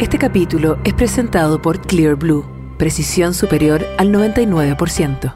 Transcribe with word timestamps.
Este 0.00 0.16
capítulo 0.16 0.78
es 0.82 0.94
presentado 0.94 1.60
por 1.60 1.82
Clear 1.82 2.14
Blue, 2.14 2.46
precisión 2.78 3.34
superior 3.34 3.84
al 3.98 4.10
99%. 4.10 5.34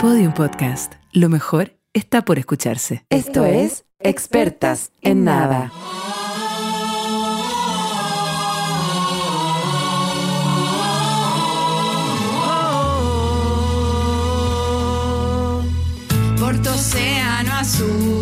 Podium 0.00 0.32
Podcast. 0.32 0.94
Lo 1.12 1.28
mejor 1.28 1.76
está 1.92 2.24
por 2.24 2.38
escucharse. 2.38 3.04
Esto 3.10 3.44
es 3.44 3.84
Expertas 4.00 4.90
en 5.02 5.24
Nada. 5.24 5.70
por 16.38 16.56
tu 16.62 16.70
océano 16.70 17.52
azul 17.52 18.17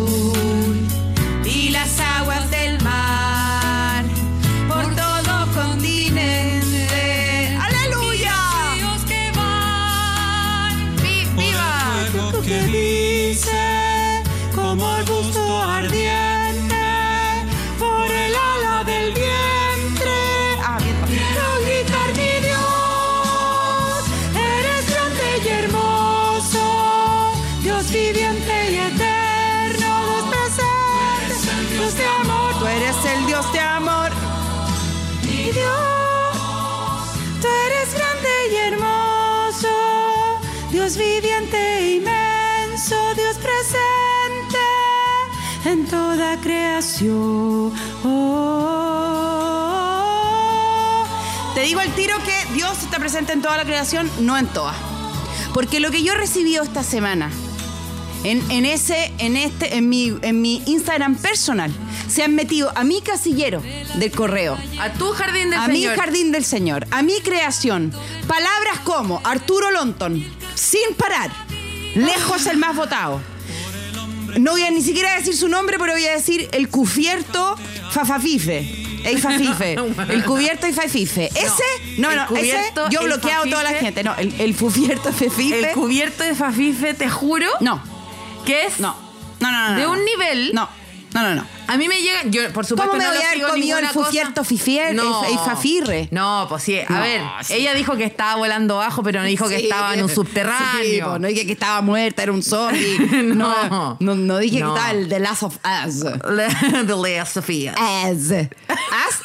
creación. 46.97 47.73
Te 51.53 51.61
digo 51.61 51.79
al 51.79 51.93
tiro 51.95 52.15
que 52.23 52.53
Dios 52.53 52.83
está 52.83 52.99
presente 52.99 53.33
en 53.33 53.41
toda 53.41 53.57
la 53.57 53.65
creación, 53.65 54.09
no 54.19 54.37
en 54.37 54.47
todas. 54.47 54.75
Porque 55.53 55.79
lo 55.79 55.89
que 55.91 56.03
yo 56.03 56.13
he 56.13 56.17
recibido 56.17 56.63
esta 56.63 56.83
semana, 56.83 57.31
en, 58.23 58.43
en 58.51 58.65
ese, 58.65 59.11
en 59.17 59.37
este, 59.37 59.77
en 59.77 59.89
mi, 59.89 60.15
en 60.21 60.41
mi 60.41 60.61
Instagram 60.65 61.15
personal, 61.15 61.71
se 62.07 62.23
han 62.23 62.35
metido 62.35 62.71
a 62.75 62.83
mi 62.83 63.01
casillero 63.01 63.61
del 63.95 64.11
correo, 64.11 64.57
A 64.79 64.93
tu 64.93 65.11
jardín 65.11 65.49
del 65.49 65.59
a 65.59 65.65
Señor. 65.65 65.91
mi 65.91 65.97
jardín 65.99 66.31
del 66.31 66.45
Señor, 66.45 66.87
a 66.91 67.01
mi 67.01 67.19
creación, 67.21 67.91
palabras 68.27 68.79
como 68.83 69.19
Arturo 69.23 69.71
Lonton, 69.71 70.23
sin 70.55 70.93
parar, 70.95 71.31
lejos 71.95 72.45
el 72.45 72.57
más 72.57 72.75
votado. 72.75 73.19
No 74.39 74.51
voy 74.51 74.63
a 74.63 74.71
ni 74.71 74.81
siquiera 74.81 75.15
decir 75.15 75.35
su 75.35 75.47
nombre, 75.47 75.77
pero 75.79 75.93
voy 75.93 76.05
a 76.05 76.11
decir 76.13 76.47
el 76.51 76.69
cubierto 76.69 77.57
Fafafife. 77.91 78.85
El 79.03 79.19
Fafife. 79.19 79.73
El 80.09 80.23
cubierto 80.25 80.67
y 80.67 80.73
Fafife. 80.73 81.27
Ese, 81.27 81.63
no, 81.97 82.13
no, 82.13 82.23
ese, 82.23 82.27
cubierto, 82.27 82.89
yo 82.89 83.01
he 83.01 83.05
bloqueado 83.05 83.45
a 83.45 83.49
toda 83.49 83.63
la 83.63 83.73
gente. 83.73 84.03
No, 84.03 84.13
el, 84.17 84.33
el 84.39 84.53
Fufierto 84.53 85.13
Fafife. 85.13 85.69
El 85.69 85.71
cubierto 85.73 86.23
de 86.23 86.35
Fafife, 86.35 86.93
te 86.93 87.09
juro, 87.09 87.47
No, 87.61 87.81
que 88.45 88.65
es 88.65 88.79
no, 88.79 88.95
no, 89.39 89.51
no, 89.51 89.69
no. 89.69 89.75
de 89.75 89.83
no. 89.83 89.91
un 89.91 90.03
nivel. 90.03 90.51
No, 90.53 90.67
no, 91.23 91.29
no, 91.29 91.35
no. 91.35 91.47
A 91.67 91.75
mí 91.77 91.87
me 91.89 92.01
llega, 92.01 92.23
yo 92.25 92.51
por 92.53 92.65
supuesto 92.65 92.91
¿Cómo 92.91 92.97
me 92.97 93.03
no 93.03 93.09
voy 93.11 93.17
lo 93.19 93.23
a 93.23 93.27
haber 93.27 93.37
sigo 93.39 93.49
comido 93.49 93.77
el 93.77 93.83
ninguna 93.83 93.93
cosa. 93.93 94.05
Fufierto 94.07 94.43
Fifier, 94.45 94.91
el- 94.91 94.99
el 94.99 95.39
Fafirre? 95.45 96.07
No, 96.11 96.45
pues 96.47 96.63
sí. 96.63 96.79
A 96.79 96.85
No, 96.93 97.01
ver, 97.01 97.21
sí. 97.43 97.53
ella 97.55 97.73
dijo 97.73 97.95
que 97.97 98.05
estaba 98.05 98.35
volando 98.37 98.77
bajo, 98.77 99.03
pero 99.03 99.19
no 99.21 99.25
dijo 99.27 99.49
que 99.49 99.57
Sí. 99.57 99.63
estaba 99.63 99.93
en 99.93 100.03
un 100.03 100.09
Sí, 100.09 100.15
subterráneo. 100.15 101.09
pues, 101.09 101.21
no 101.21 101.27
dije 101.27 101.45
que 101.45 101.51
estaba 101.51 101.81
muerta, 101.81 102.23
era 102.23 102.31
un 102.31 102.41
zombie. 102.43 102.97
No. 103.37 103.97
no, 103.99 104.15
no 104.15 104.37
dije 104.37 104.59
No. 104.61 104.73
que 104.73 104.79
estaba 104.79 104.91
el 104.97 105.09
The 105.09 105.19
Last 105.19 105.43
of 105.43 105.57
Us. 105.85 105.99
The 106.87 106.95
Last 106.95 107.33
Sofía. 107.33 107.73
As. 107.77 108.31
As 108.31 108.47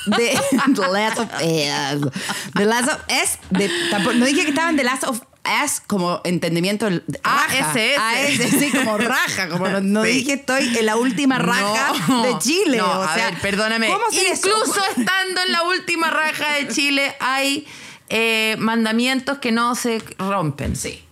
de 0.06 0.38
The 0.74 0.88
Last 0.90 1.18
of 1.18 1.28
Us. 1.34 2.12
The 2.54 2.64
Last 2.66 2.88
of 2.88 2.98
Us. 3.08 3.38
de- 3.50 3.70
tampoco- 3.90 4.14
no 4.16 4.26
dije 4.26 4.42
que 4.42 4.48
estaban 4.50 4.76
The 4.76 4.84
Last 4.84 5.04
of 5.04 5.20
Us 5.64 5.80
como 5.86 6.20
entendimiento. 6.24 6.88
raja. 7.22 7.70
ASS. 7.72 7.98
AS, 7.98 8.50
sí, 8.60 8.70
como 8.70 8.96
raja. 8.98 9.48
Como 9.48 9.66
no, 9.68 9.80
no 9.80 10.04
Sí. 10.04 10.10
dije 10.10 10.32
estoy 10.34 10.76
en 10.76 10.86
la 10.86 10.96
última 10.96 11.38
raja 11.38 11.92
No. 12.08 12.22
de 12.22 12.38
Chile. 12.38 12.78
No, 12.78 12.86
o 12.86 13.02
a 13.02 13.14
sea, 13.14 13.30
ver, 13.30 13.40
perdóname. 13.40 13.88
Incluso 14.12 14.80
estando 14.96 15.40
en 15.44 15.52
la 15.52 15.62
última 15.64 16.10
raja 16.10 16.52
de 16.54 16.68
Chile 16.68 17.14
hay 17.18 17.66
eh, 18.08 18.56
mandamientos 18.58 19.38
que 19.38 19.50
no 19.52 19.74
se 19.74 20.00
rompen. 20.18 20.76
Sí. 20.76 21.02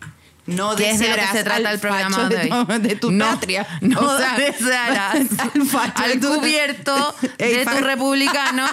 No 0.47 0.75
Que 0.75 0.91
es 0.91 0.99
de 0.99 1.09
lo 1.09 1.15
que 1.17 1.27
se 1.29 1.45
trata 1.45 1.71
el 1.71 1.79
programa 1.79 2.29
de 2.29 2.37
hoy. 2.37 2.49
tu, 2.67 2.79
de 2.81 2.97
tu 2.97 3.11
No, 3.13 3.25
patria. 3.27 3.67
No 3.83 4.01
O 4.01 4.17
sea, 4.19 4.37
desearás 4.37 5.17
al 5.97 6.19
cubierto 6.21 7.15
de 7.39 7.65
tu 7.65 7.71
republicano, 7.85 8.65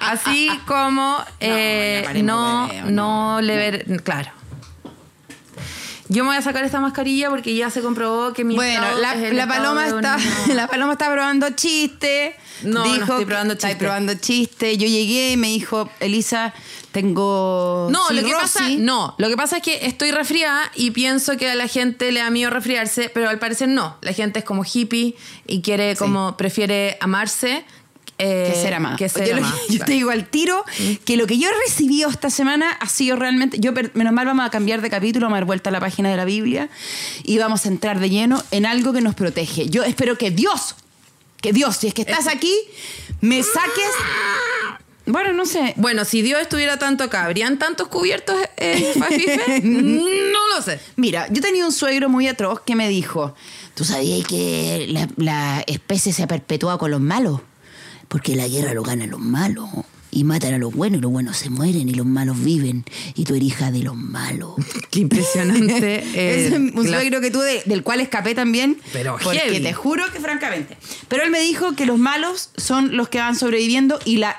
así 0.00 0.48
como 0.66 1.24
eh, 1.40 2.06
no, 2.22 2.66
hueveo, 2.66 2.84
no. 2.90 3.40
le 3.40 3.56
ver, 3.56 4.02
claro. 4.02 4.30
Yo 6.12 6.24
me 6.24 6.28
voy 6.28 6.36
a 6.36 6.42
sacar 6.42 6.62
esta 6.62 6.78
mascarilla 6.78 7.30
porque 7.30 7.54
ya 7.54 7.70
se 7.70 7.80
comprobó 7.80 8.34
que 8.34 8.44
mi 8.44 8.54
Bueno, 8.54 8.98
la, 8.98 9.14
es 9.14 9.30
el 9.30 9.36
la 9.36 9.46
paloma 9.46 9.86
está, 9.86 10.18
la 10.54 10.66
paloma 10.68 10.92
está 10.92 11.10
probando 11.10 11.48
chiste. 11.50 12.36
No, 12.62 12.84
estoy 12.84 13.24
probando 13.24 13.54
chiste. 13.54 13.76
probando 13.76 14.14
chiste. 14.14 14.76
Yo 14.76 14.86
llegué 14.86 15.32
y 15.32 15.36
me 15.38 15.46
dijo, 15.48 15.88
Elisa, 16.00 16.52
tengo 16.92 17.88
No, 17.90 18.10
lo 18.10 18.20
que 18.20 18.26
cirrosis". 18.26 18.52
pasa, 18.52 18.68
no, 18.78 19.14
lo 19.16 19.28
que 19.28 19.36
pasa 19.38 19.56
es 19.56 19.62
que 19.62 19.86
estoy 19.86 20.10
resfriada 20.10 20.70
y 20.74 20.90
pienso 20.90 21.38
que 21.38 21.48
a 21.50 21.54
la 21.54 21.66
gente 21.66 22.12
le 22.12 22.20
da 22.20 22.28
miedo 22.28 22.50
resfriarse, 22.50 23.08
pero 23.08 23.30
al 23.30 23.38
parecer 23.38 23.68
no. 23.68 23.96
La 24.02 24.12
gente 24.12 24.40
es 24.40 24.44
como 24.44 24.64
hippie 24.70 25.16
y 25.46 25.62
quiere 25.62 25.96
como 25.96 26.36
prefiere 26.36 26.98
amarse 27.00 27.64
eh, 28.18 28.50
que 28.54 28.60
ser 28.62 28.74
amada. 28.74 28.96
que 28.96 29.08
ser 29.08 29.28
yo, 29.28 29.36
que- 29.68 29.78
te 29.84 29.92
digo 29.92 30.10
al 30.10 30.26
tiro 30.28 30.64
que 31.04 31.16
lo 31.16 31.26
que 31.26 31.38
yo 31.38 31.48
he 31.48 31.52
recibido 31.68 32.08
esta 32.10 32.30
semana 32.30 32.70
ha 32.70 32.88
sido 32.88 33.16
realmente. 33.16 33.58
Yo, 33.58 33.72
menos 33.94 34.12
mal, 34.12 34.26
vamos 34.26 34.46
a 34.46 34.50
cambiar 34.50 34.80
de 34.80 34.90
capítulo, 34.90 35.26
vamos 35.26 35.36
a 35.36 35.40
dar 35.40 35.44
vuelta 35.46 35.70
a 35.70 35.72
la 35.72 35.80
página 35.80 36.10
de 36.10 36.16
la 36.16 36.24
Biblia 36.24 36.68
y 37.24 37.38
vamos 37.38 37.64
a 37.66 37.68
entrar 37.68 37.98
de 38.00 38.10
lleno 38.10 38.42
en 38.50 38.66
algo 38.66 38.92
que 38.92 39.00
nos 39.00 39.14
protege. 39.14 39.68
Yo 39.68 39.82
espero 39.82 40.16
que 40.18 40.30
Dios, 40.30 40.76
que 41.40 41.52
Dios, 41.52 41.76
si 41.76 41.88
es 41.88 41.94
que 41.94 42.02
estás 42.02 42.26
aquí, 42.28 42.54
me 43.20 43.42
saques. 43.42 43.90
Bueno, 45.04 45.32
no 45.32 45.46
sé. 45.46 45.74
Bueno, 45.76 46.04
si 46.04 46.22
Dios 46.22 46.40
estuviera 46.40 46.78
tanto 46.78 47.02
acá, 47.02 47.24
¿habrían 47.24 47.58
tantos 47.58 47.88
cubiertos 47.88 48.36
eh, 48.56 48.92
Fafife? 48.98 49.60
no 49.62 50.48
lo 50.56 50.62
sé. 50.62 50.78
Mira, 50.94 51.26
yo 51.30 51.42
tenía 51.42 51.66
un 51.66 51.72
suegro 51.72 52.08
muy 52.08 52.28
atroz 52.28 52.60
que 52.60 52.76
me 52.76 52.88
dijo, 52.88 53.34
¿tú 53.74 53.84
sabías 53.84 54.24
que 54.28 54.86
la, 54.90 55.08
la 55.16 55.64
especie 55.66 56.12
se 56.12 56.28
perpetúa 56.28 56.78
con 56.78 56.92
los 56.92 57.00
malos? 57.00 57.40
Porque 58.12 58.36
la 58.36 58.46
guerra 58.46 58.74
lo 58.74 58.82
ganan 58.84 59.10
los 59.10 59.20
malos. 59.20 59.68
Y 60.14 60.24
matan 60.24 60.52
a 60.52 60.58
los 60.58 60.74
buenos 60.74 60.98
y 60.98 61.00
los 61.00 61.10
buenos 61.10 61.38
se 61.38 61.48
mueren 61.48 61.88
y 61.88 61.94
los 61.94 62.04
malos 62.04 62.38
viven. 62.44 62.84
Y 63.14 63.24
tú 63.24 63.34
eres 63.34 63.48
hija 63.48 63.70
de 63.70 63.78
los 63.78 63.96
malos. 63.96 64.50
Qué 64.90 65.00
impresionante. 65.00 66.04
eh, 66.14 66.48
es 66.48 66.52
un 66.52 66.72
la- 66.90 66.98
suegro 66.98 67.22
que 67.22 67.30
tuve, 67.30 67.62
del 67.64 67.82
cual 67.82 68.00
escapé 68.00 68.34
también. 68.34 68.78
Pero 68.92 69.16
porque 69.22 69.38
heavy. 69.38 69.60
te 69.62 69.72
juro 69.72 70.04
que 70.12 70.20
francamente. 70.20 70.76
Pero 71.08 71.22
él 71.24 71.30
me 71.30 71.40
dijo 71.40 71.74
que 71.74 71.86
los 71.86 71.98
malos 71.98 72.50
son 72.58 72.94
los 72.98 73.08
que 73.08 73.20
van 73.20 73.34
sobreviviendo 73.36 73.98
y 74.04 74.18
la, 74.18 74.36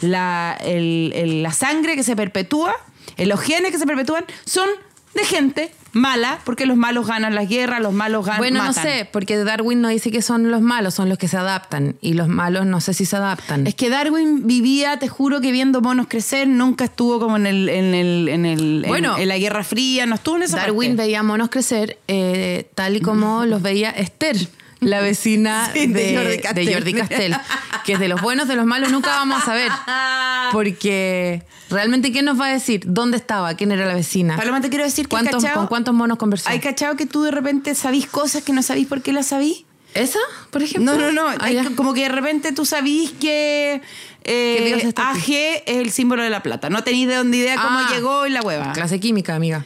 la, 0.00 0.54
el- 0.64 1.12
el- 1.14 1.42
la 1.42 1.52
sangre 1.52 1.96
que 1.96 2.02
se 2.02 2.16
perpetúa, 2.16 2.74
eh, 3.18 3.26
los 3.26 3.40
genes 3.40 3.72
que 3.72 3.78
se 3.78 3.86
perpetúan, 3.86 4.24
son 4.46 4.68
de 5.14 5.24
gente 5.26 5.70
mala, 5.94 6.38
porque 6.44 6.66
los 6.66 6.76
malos 6.76 7.06
ganan 7.06 7.34
las 7.34 7.48
guerras, 7.48 7.80
los 7.80 7.92
malos 7.92 8.24
ganan. 8.26 8.38
Bueno, 8.40 8.58
matan. 8.58 8.74
no 8.74 8.82
sé, 8.90 9.08
porque 9.12 9.36
Darwin 9.38 9.80
no 9.80 9.88
dice 9.88 10.10
que 10.10 10.20
son 10.22 10.50
los 10.50 10.60
malos, 10.60 10.94
son 10.94 11.08
los 11.08 11.16
que 11.18 11.28
se 11.28 11.36
adaptan. 11.36 11.96
Y 12.00 12.12
los 12.14 12.28
malos 12.28 12.66
no 12.66 12.80
sé 12.80 12.92
si 12.94 13.06
se 13.06 13.16
adaptan. 13.16 13.66
Es 13.66 13.74
que 13.74 13.88
Darwin 13.90 14.46
vivía, 14.46 14.98
te 14.98 15.08
juro 15.08 15.40
que 15.40 15.52
viendo 15.52 15.80
monos 15.80 16.06
crecer, 16.08 16.48
nunca 16.48 16.84
estuvo 16.84 17.18
como 17.20 17.36
en 17.36 17.46
el, 17.46 17.68
en 17.68 17.94
el, 17.94 18.28
en 18.28 18.44
el, 18.46 18.84
en- 18.84 19.28
la 19.28 19.38
Guerra 19.38 19.64
Fría, 19.64 20.06
no 20.06 20.16
estuvo 20.16 20.36
en 20.36 20.42
esa 20.42 20.56
Darwin 20.58 20.90
parte. 20.90 21.02
veía 21.04 21.22
monos 21.22 21.48
crecer 21.48 21.98
eh, 22.08 22.68
tal 22.74 22.96
y 22.96 23.00
como 23.00 23.46
los 23.46 23.62
veía 23.62 23.90
Esther, 23.90 24.36
la 24.84 25.00
vecina 25.00 25.70
Sí, 25.74 25.86
de 25.86 26.02
de, 26.12 26.16
Jordi 26.16 26.38
Castell. 26.38 26.66
de 26.66 26.74
Jordi 26.74 26.94
Castell, 26.94 27.36
que 27.84 27.92
es 27.94 27.98
de 28.00 28.08
los 28.08 28.20
buenos, 28.20 28.48
de 28.48 28.56
los 28.56 28.66
malos, 28.66 28.90
nunca 28.90 29.10
vamos 29.10 29.42
a 29.42 29.44
saber. 29.44 29.70
Porque 30.52 31.42
realmente, 31.70 32.12
¿quién 32.12 32.24
nos 32.24 32.40
va 32.40 32.46
a 32.46 32.52
decir? 32.52 32.82
¿Dónde 32.86 33.16
estaba? 33.16 33.54
¿Quién 33.54 33.72
era 33.72 33.86
la 33.86 33.94
vecina? 33.94 34.36
Paloma, 34.36 34.60
te 34.60 34.68
quiero 34.68 34.84
decir 34.84 35.06
que 35.06 35.10
¿Cuántos, 35.10 35.42
cachao- 35.44 35.54
¿Con 35.54 35.66
cuántos 35.66 35.94
monos 35.94 36.18
conversó? 36.18 36.48
¿Hay 36.50 36.60
cachado 36.60 36.96
que 36.96 37.06
tú 37.06 37.22
de 37.22 37.30
repente 37.30 37.74
sabís 37.74 38.06
cosas 38.06 38.42
que 38.42 38.52
no 38.52 38.62
sabís 38.62 38.86
por 38.86 39.02
qué 39.02 39.12
las 39.12 39.26
sabís? 39.26 39.64
¿Esa, 39.94 40.18
por 40.50 40.62
ejemplo? 40.62 40.92
No, 40.92 40.98
no, 41.00 41.12
no. 41.12 41.28
Ah, 41.28 41.36
Hay 41.40 41.56
como 41.76 41.94
que 41.94 42.02
de 42.02 42.08
repente 42.08 42.50
tú 42.52 42.64
sabís 42.64 43.12
que, 43.12 43.80
eh, 44.24 44.92
AG 44.96 45.24
es 45.28 45.62
el 45.66 45.90
símbolo 45.92 46.24
de 46.24 46.30
la 46.30 46.42
plata. 46.42 46.68
No 46.68 46.82
tenéis 46.82 47.06
de 47.06 47.14
dónde 47.14 47.36
idea 47.36 47.54
cómo 47.54 47.78
Ah. 47.78 47.88
llegó 47.94 48.26
y 48.26 48.30
la 48.30 48.42
hueva. 48.42 48.72
Clase 48.72 48.98
química, 48.98 49.36
amiga. 49.36 49.64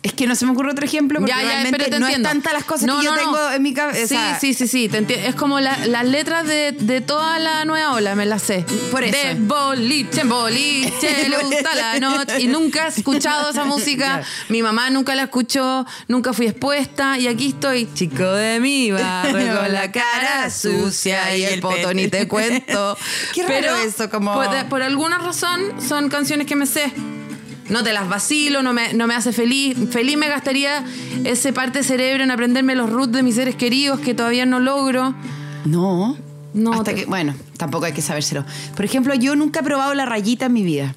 Es 0.00 0.12
que 0.12 0.28
no 0.28 0.36
se 0.36 0.46
me 0.46 0.52
ocurre 0.52 0.70
otro 0.70 0.84
ejemplo 0.84 1.18
porque 1.18 1.32
Ya, 1.34 1.42
ya, 1.42 1.48
realmente 1.48 1.76
pero 1.78 1.90
te 1.90 1.98
no 1.98 2.06
entiendo. 2.06 2.28
es 2.28 2.32
tanta 2.34 2.52
las 2.52 2.62
cosas 2.64 2.86
No, 2.86 2.98
que 3.00 3.04
yo 3.06 3.10
no, 3.10 3.16
no. 3.16 3.22
tengo 3.22 3.50
en 3.50 3.62
mi 3.62 3.74
cabeza. 3.74 4.38
Sí, 4.38 4.54
sí, 4.54 4.54
sí, 4.54 4.68
sí. 4.68 4.88
te 4.88 5.02
enti- 5.04 5.18
es 5.18 5.34
como 5.34 5.58
la- 5.58 5.86
las 5.86 6.04
letras 6.06 6.46
de, 6.46 6.70
de 6.70 7.00
toda 7.00 7.40
la 7.40 7.64
nueva 7.64 7.94
ola, 7.94 8.14
me 8.14 8.24
las 8.24 8.42
sé. 8.42 8.64
Por 8.92 9.02
eso. 9.02 9.16
De 9.16 9.34
boliche 9.34 10.22
boliche, 10.24 11.28
le 11.28 11.38
gusta 11.38 11.74
la 11.74 11.98
noche. 12.00 12.40
Y 12.40 12.46
nunca 12.46 12.86
he 12.86 12.88
escuchado 12.90 13.50
esa 13.50 13.64
música. 13.64 14.22
Mi 14.48 14.62
mamá 14.62 14.88
nunca 14.90 15.16
la 15.16 15.24
escuchó, 15.24 15.84
nunca 16.06 16.32
fui 16.32 16.46
expuesta. 16.46 17.18
Y 17.18 17.26
aquí 17.26 17.48
estoy, 17.48 17.88
chico 17.92 18.22
de 18.24 18.60
mi 18.60 18.92
barrio, 18.92 19.58
con 19.60 19.72
la 19.72 19.90
cara 19.90 20.48
sucia 20.50 21.36
y 21.36 21.42
el 21.44 21.60
poto 21.60 21.92
ni 21.92 22.06
te 22.06 22.28
cuento. 22.28 22.96
Qué 23.34 23.42
raro 23.42 23.54
Pero 23.54 23.76
eso, 23.78 24.08
como- 24.08 24.32
Por, 24.34 24.68
por 24.68 24.82
alguna 24.82 25.18
razón 25.18 25.60
son 25.86 26.08
canciones 26.08 26.46
que 26.46 26.54
me 26.54 26.66
sé. 26.66 26.92
No 27.68 27.82
te 27.82 27.92
las 27.92 28.08
vacilo, 28.08 28.62
no 28.62 28.72
me, 28.72 28.92
no 28.94 29.06
me 29.06 29.14
hace 29.14 29.32
feliz. 29.32 29.76
Feliz 29.90 30.16
me 30.16 30.28
gastaría 30.28 30.84
ese 31.24 31.52
parte 31.52 31.82
cerebro 31.82 32.24
en 32.24 32.30
aprenderme 32.30 32.74
los 32.74 32.88
roots 32.90 33.12
de 33.12 33.22
mis 33.22 33.34
seres 33.34 33.56
queridos 33.56 34.00
que 34.00 34.14
todavía 34.14 34.46
no 34.46 34.60
logro. 34.60 35.14
No. 35.64 36.16
No, 36.54 36.72
Hasta 36.72 36.84
te- 36.84 36.94
que, 36.94 37.04
bueno, 37.04 37.34
tampoco 37.58 37.84
hay 37.84 37.92
que 37.92 38.00
sabérselo. 38.02 38.44
Por 38.74 38.84
ejemplo, 38.84 39.14
yo 39.14 39.36
nunca 39.36 39.60
he 39.60 39.62
probado 39.62 39.94
la 39.94 40.06
rayita 40.06 40.46
en 40.46 40.52
mi 40.54 40.62
vida. 40.62 40.94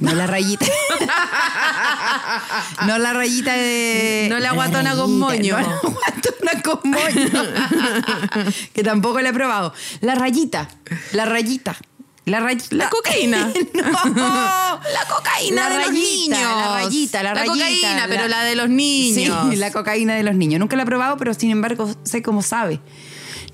No 0.00 0.14
la 0.14 0.26
rayita. 0.26 0.64
no 2.86 2.98
la 2.98 3.12
rayita 3.12 3.52
de. 3.54 4.28
No 4.30 4.38
la 4.38 4.52
guatona 4.52 4.94
con 4.94 5.18
moño. 5.18 5.58
No 5.58 5.66
la 5.66 5.78
guatona 5.82 6.62
con 6.62 6.90
moño. 6.90 8.52
que 8.72 8.82
tampoco 8.82 9.20
la 9.20 9.30
he 9.30 9.32
probado. 9.32 9.74
La 10.00 10.14
rayita. 10.14 10.68
La 11.12 11.24
rayita. 11.24 11.76
La 12.24 12.38
rayita. 12.40 12.76
La 12.76 12.88
cocaína. 12.88 13.52
no. 13.74 13.80
La 14.14 15.04
cocaína 15.08 15.68
La 15.68 15.70
de 15.70 15.74
los 15.78 15.86
rayita, 15.88 16.36
niños. 16.36 16.40
La 16.56 16.74
rayita, 16.74 17.22
la, 17.22 17.34
La 17.34 17.40
rayita. 17.44 17.52
cocaína, 17.54 18.06
pero 18.08 18.28
la 18.28 18.44
de 18.44 18.54
los 18.56 18.68
niños. 18.68 19.48
Sí, 19.50 19.56
la 19.56 19.72
cocaína 19.72 20.14
de 20.14 20.22
los 20.22 20.34
niños. 20.36 20.60
Nunca 20.60 20.76
la 20.76 20.84
he 20.84 20.86
probado, 20.86 21.16
pero 21.16 21.34
sin 21.34 21.50
embargo 21.50 21.90
sé 22.04 22.22
cómo 22.22 22.42
sabe. 22.42 22.80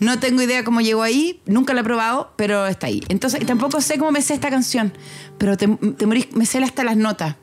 No 0.00 0.18
tengo 0.20 0.42
idea 0.42 0.62
cómo 0.64 0.80
llegó 0.80 1.02
ahí, 1.02 1.40
nunca 1.46 1.74
la 1.74 1.80
he 1.80 1.84
probado, 1.84 2.32
pero 2.36 2.66
está 2.66 2.86
ahí. 2.86 3.02
Entonces, 3.08 3.44
tampoco 3.46 3.80
sé 3.80 3.98
cómo 3.98 4.12
me 4.12 4.22
sé 4.22 4.34
esta 4.34 4.48
canción, 4.50 4.92
pero 5.38 5.56
te, 5.56 5.66
te 5.66 6.06
morís- 6.06 6.30
me 6.32 6.46
sé 6.46 6.58
hasta 6.62 6.84
las 6.84 6.96
notas. 6.96 7.34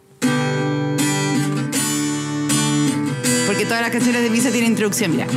Porque 3.45 3.66
todas 3.66 3.81
las 3.81 3.92
canciones 3.92 4.21
de 4.21 4.30
Visa 4.30 4.51
tienen 4.51 4.71
introducción, 4.71 5.12
mira. 5.12 5.28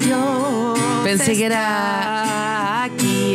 Dios 0.00 0.78
Pensé 1.04 1.36
que 1.36 1.46
aquí, 1.46 1.54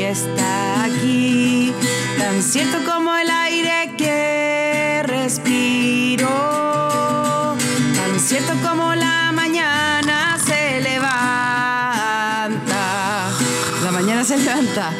está 0.10 0.84
aquí, 0.84 1.74
tan 2.18 2.42
cierto 2.44 2.78
como 2.86 3.16
el 3.16 3.30
aire 3.30 3.92
que 3.98 5.02
respiro, 5.04 6.28
tan 7.96 8.20
cierto 8.20 8.54
como 8.68 8.94
la 8.96 9.32
mañana 9.32 10.38
se 10.46 10.82
levanta, 10.82 11.12
la 13.84 13.92
mañana 13.92 14.24
se 14.24 14.38
levanta, 14.38 14.92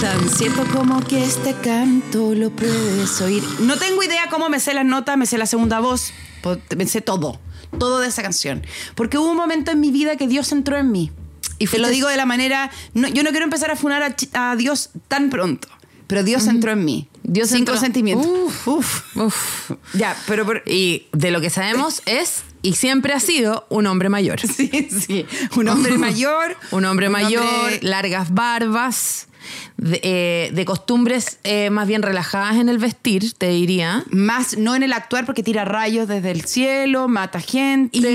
tan 0.00 0.28
cierto 0.28 0.64
como 0.76 1.00
que 1.00 1.24
este 1.24 1.54
canto 1.54 2.34
lo 2.34 2.50
puedes 2.50 3.20
oír. 3.20 3.42
No 3.60 3.76
tengo 3.78 4.02
idea 4.02 4.28
cómo 4.30 4.48
me 4.48 4.60
sé 4.60 4.74
las 4.74 4.84
notas, 4.84 5.16
me 5.16 5.26
sé 5.26 5.38
la 5.38 5.46
segunda 5.46 5.80
voz, 5.80 6.12
me 6.76 6.86
sé 6.86 7.00
todo, 7.00 7.40
todo 7.78 8.00
de 8.00 8.08
esa 8.08 8.22
canción, 8.22 8.62
porque 8.94 9.16
hubo 9.16 9.30
un 9.30 9.36
momento 9.36 9.70
en 9.70 9.80
mi 9.80 9.90
vida 9.90 10.16
que 10.16 10.26
Dios 10.28 10.52
entró 10.52 10.76
en 10.76 10.92
mí. 10.92 11.10
Y 11.60 11.68
te 11.68 11.78
lo 11.78 11.88
digo 11.88 12.08
de 12.08 12.16
la 12.16 12.26
manera. 12.26 12.70
no- 12.94 13.06
yo 13.06 13.22
no 13.22 13.30
quiero 13.30 13.44
empezar 13.44 13.70
a 13.70 13.76
funar 13.76 14.02
a, 14.02 14.50
a 14.50 14.56
Dios 14.56 14.90
tan 15.06 15.30
pronto. 15.30 15.68
Pero 16.08 16.24
Dios 16.24 16.48
entró 16.48 16.72
en 16.72 16.84
mí. 16.84 17.08
Dios 17.22 17.50
Sin 17.50 17.58
entró. 17.58 17.74
consentimiento. 17.74 18.26
Uf. 18.26 18.66
Uf. 18.66 19.16
Uf. 19.16 19.70
Ya, 19.94 20.16
pero. 20.26 20.44
por- 20.44 20.64
Y 20.66 21.06
de 21.12 21.30
lo 21.30 21.40
que 21.40 21.50
sabemos 21.50 22.02
es, 22.04 22.42
y 22.62 22.72
siempre 22.74 23.12
ha 23.12 23.20
sido, 23.20 23.64
un 23.70 23.86
hombre 23.86 24.08
mayor. 24.08 24.40
sí, 24.56 24.88
sí. 24.90 25.24
Un 25.54 25.68
hombre 25.68 25.96
mayor. 25.98 26.56
Un 26.72 26.84
hombre 26.84 27.08
mayor, 27.10 27.44
hombre- 27.44 27.78
largas 27.82 28.34
barbas, 28.34 29.28
de, 29.76 30.00
eh, 30.02 30.50
de 30.52 30.64
costumbres 30.64 31.38
eh, 31.44 31.70
más 31.70 31.86
bien 31.88 32.02
relajadas 32.02 32.56
en 32.56 32.68
el 32.68 32.78
vestir, 32.78 33.32
te 33.34 33.48
diría. 33.48 34.04
Más 34.10 34.56
no 34.58 34.74
en 34.74 34.82
el 34.82 34.92
actuar 34.92 35.26
porque 35.26 35.42
tira 35.42 35.64
rayos 35.64 36.08
desde 36.08 36.30
el 36.30 36.44
cielo, 36.44 37.08
mata 37.08 37.40
gente. 37.40 37.98
Y, 37.98 38.06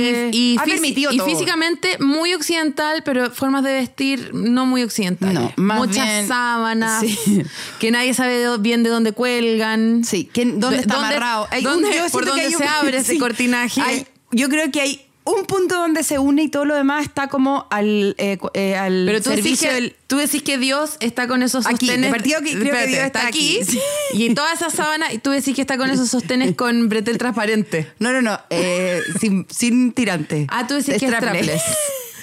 y 0.54 0.58
ha 0.58 0.64
fisi- 0.64 0.70
permitido 0.72 1.12
y 1.12 1.18
todo. 1.18 1.28
físicamente 1.28 1.98
muy 2.00 2.34
occidental, 2.34 3.02
pero 3.04 3.32
formas 3.32 3.64
de 3.64 3.74
vestir 3.74 4.32
no 4.34 4.66
muy 4.66 4.84
occidentales. 4.84 5.34
No, 5.36 5.52
más 5.58 5.78
Muchas 5.80 6.06
bien- 6.08 6.28
sábanas, 6.28 7.02
sí. 7.02 7.42
que 7.80 7.92
nadie 7.92 8.14
sabe 8.14 8.58
bien 8.60 8.84
de 8.84 8.90
dónde 8.90 9.12
cuelgan. 9.12 10.04
Sí, 10.04 10.30
¿dónde 10.34 10.70
De- 10.70 10.82
está 10.82 10.96
dónde- 10.96 11.16
amarrado? 11.16 11.48
Dónde- 11.62 12.02
por 12.12 12.26
dónde 12.26 12.50
se 12.50 12.58
un- 12.58 12.64
abre 12.64 12.98
ese 13.00 13.18
cortinaje. 13.18 13.82
Hay- 13.82 14.08
yo 14.32 14.50
creo 14.50 14.70
que 14.72 14.82
hay 14.82 15.05
un 15.26 15.46
punto 15.46 15.76
donde 15.76 16.04
se 16.04 16.20
une 16.20 16.44
y 16.44 16.50
todo 16.50 16.66
lo 16.66 16.76
demás 16.76 17.04
está 17.04 17.28
como 17.28 17.68
al, 17.72 18.16
eh, 18.20 18.38
eh, 18.54 18.76
al 18.76 19.04
Pero 19.08 19.22
tú 19.22 19.32
decís, 19.32 19.60
que, 19.60 19.72
del. 19.74 19.96
tú 20.08 20.18
decís 20.18 20.44
que 20.44 20.58
Dios 20.58 20.98
está 21.00 21.28
con 21.28 21.42
esos 21.44 21.66
Aquí, 21.66 21.88
sostenes. 21.88 22.06
de 22.06 22.10
partida 22.16 22.42
que 22.42 22.52
creo 22.60 22.74
que 22.76 22.88
Dios 22.88 23.00
está 23.04 23.28
aquí. 23.28 23.60
Sí. 23.64 23.80
Y 24.14 24.34
toda 24.36 24.54
esa 24.54 24.70
sábana, 24.70 25.12
y 25.12 25.18
tú 25.18 25.32
decís 25.32 25.56
que 25.56 25.62
está 25.62 25.78
con 25.78 25.90
esos 25.90 26.10
sostenes 26.10 26.56
con 26.56 26.90
bretel 26.90 27.18
transparente. 27.18 27.92
No, 28.00 28.12
no, 28.14 28.22
no. 28.22 28.40
eh, 28.52 29.02
sin, 29.20 29.48
sin 29.50 29.94
tirante. 29.94 30.46
Ah, 30.50 30.68
tú 30.68 30.76
decís 30.76 30.96
que 31.00 31.08
es. 31.08 31.62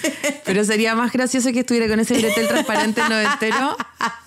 Pero 0.45 0.65
sería 0.65 0.95
más 0.95 1.13
gracioso 1.13 1.51
que 1.53 1.61
estuviera 1.61 1.87
con 1.87 1.99
ese 1.99 2.15
bretel 2.17 2.47
transparente 2.47 3.01
noventero 3.07 3.77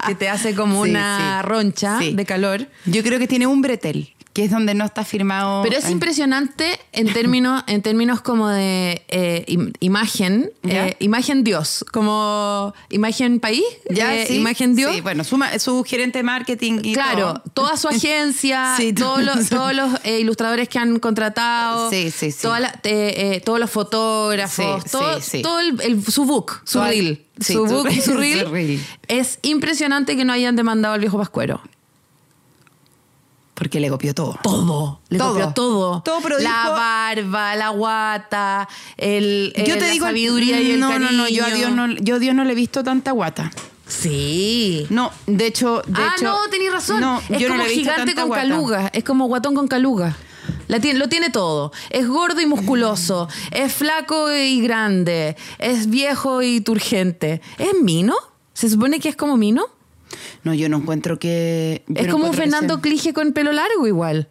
que 0.07 0.15
te 0.15 0.29
hace 0.31 0.55
como 0.55 0.85
Sí, 0.85 0.91
una 0.91 1.41
sí. 1.43 1.49
roncha 1.49 1.99
de 1.99 2.25
calor. 2.25 2.67
Yo 2.87 3.03
creo 3.03 3.19
que 3.19 3.27
tiene 3.29 3.47
un 3.47 3.61
bretel, 3.61 4.15
que 4.37 4.45
es 4.45 4.51
donde 4.51 4.75
no 4.75 4.85
está 4.85 5.03
firmado. 5.03 5.63
Pero 5.63 5.79
es 5.79 5.89
impresionante 5.89 6.79
en 6.93 7.11
términos, 7.11 7.65
en 7.67 7.81
términos 7.81 8.21
como 8.21 8.49
de 8.51 9.03
eh, 9.09 9.47
im- 9.49 9.73
imagen, 9.81 10.51
eh, 10.63 10.95
imagen 10.99 11.43
Dios, 11.43 11.87
como 11.91 12.75
imagen 12.91 13.41
país, 13.41 13.65
¿Ya? 13.89 14.15
eh, 14.15 14.27
sí. 14.27 14.35
imagen 14.35 14.75
Dios. 14.75 14.95
Sí, 14.95 15.01
bueno, 15.01 15.25
su, 15.25 15.43
su 15.59 15.83
gerente 15.85 16.19
de 16.19 16.23
marketing 16.23 16.81
y 16.83 16.93
Claro, 16.93 17.41
todo. 17.41 17.43
toda 17.55 17.77
su 17.79 17.89
agencia, 17.97 18.75
Sí, 18.77 18.93
todos 18.93 19.25
todo. 19.25 19.35
los, 19.37 19.49
todos 19.49 19.75
los 19.75 20.05
ilustradores 20.05 20.69
que 20.69 20.79
han 20.79 20.99
contratado, 20.99 21.89
Sí, 21.91 22.13
toda 22.43 22.61
la- 22.61 22.79
todos 23.43 23.59
los 23.59 23.71
fotógrafos, 23.71 24.85
todo, 24.91 25.19
todo 25.43 25.61
el, 25.61 25.81
el- 25.81 26.05
su 26.05 26.27
book, 26.27 26.61
su 26.65 26.83
reel, 26.83 27.25
su 27.41 27.65
book 27.65 27.89
y 27.91 28.03
su 28.03 28.13
reel. 28.19 28.81
Es 29.09 29.39
impresionante 29.41 30.15
que 30.15 30.27
no 30.27 30.35
hayan 30.35 30.57
demandado 30.57 30.93
al 30.93 31.01
viejo 31.01 31.17
Pascuero. 31.17 31.63
Porque 33.57 33.81
le 33.81 33.89
copió 33.89 34.15
todo. 34.15 34.39
Todo, 34.43 35.01
le 35.09 35.19
Todo. 35.19 35.31
copió 35.33 35.53
todo. 35.55 36.03
Todo, 36.03 36.21
pero 36.21 36.39
la 36.39 36.51
dijo- 36.51 36.73
barba, 36.73 37.57
la 37.57 37.71
guata, 37.71 38.69
el, 38.99 39.53
Yo 39.57 39.63
eh, 39.63 39.79
te 39.79 39.81
la 39.81 39.87
digo, 39.89 40.05
sabiduría 40.07 40.61
y 40.61 40.73
el 40.73 40.81
no, 40.81 40.99
no, 40.99 41.11
no, 41.11 41.27
yo 41.27 41.43
a 41.43 41.49
cariño. 41.49 41.67
Dios 41.69 41.77
no, 41.77 41.89
yo 41.95 42.17
a 42.17 42.19
Dios 42.19 42.35
no 42.35 42.45
le 42.45 42.53
he 42.53 42.55
visto 42.55 42.85
tanta 42.85 43.13
guata. 43.13 43.51
Sí. 43.89 44.87
No, 44.91 45.11
de 45.27 45.47
hecho, 45.47 45.83
de 45.87 46.03
ah, 46.03 46.13
hecho, 46.17 46.25
no, 46.27 46.37
tenés 46.51 46.71
razón. 46.73 47.01
No, 47.01 47.23
es 47.31 47.39
yo 47.39 47.49
como 47.49 47.63
no 47.63 47.69
gigante 47.69 48.15
con 48.15 48.27
guata. 48.29 48.43
caluga. 48.43 48.91
Es 48.93 49.05
como 49.05 49.27
guatón 49.27 49.55
con 49.55 49.69
caluga. 49.69 50.15
La 50.69 50.79
tiene, 50.79 50.99
lo 50.99 51.09
tiene 51.09 51.31
todo. 51.31 51.73
Es 51.91 52.07
gordo 52.07 52.41
y 52.41 52.47
musculoso. 52.47 53.29
es 53.53 53.73
flaco 53.73 54.31
y 54.33 54.61
grande. 54.61 55.37
Es 55.59 55.89
viejo 55.89 56.43
y 56.43 56.61
turgente. 56.61 57.41
¿Es 57.59 57.73
Mino? 57.81 58.17
¿Se 58.53 58.69
supone 58.69 59.01
que 59.01 59.09
es 59.09 59.17
como 59.17 59.37
Mino? 59.37 59.65
No, 60.45 60.55
yo 60.55 60.69
no 60.69 60.79
encuentro 60.79 61.19
que. 61.19 61.85
es 61.95 62.07
no 62.07 62.13
como 62.13 62.27
un 62.29 62.35
Fernando 62.35 62.81
Clige 62.81 63.13
con 63.13 63.33
pelo 63.33 63.53
largo 63.53 63.87
igual. 63.87 64.29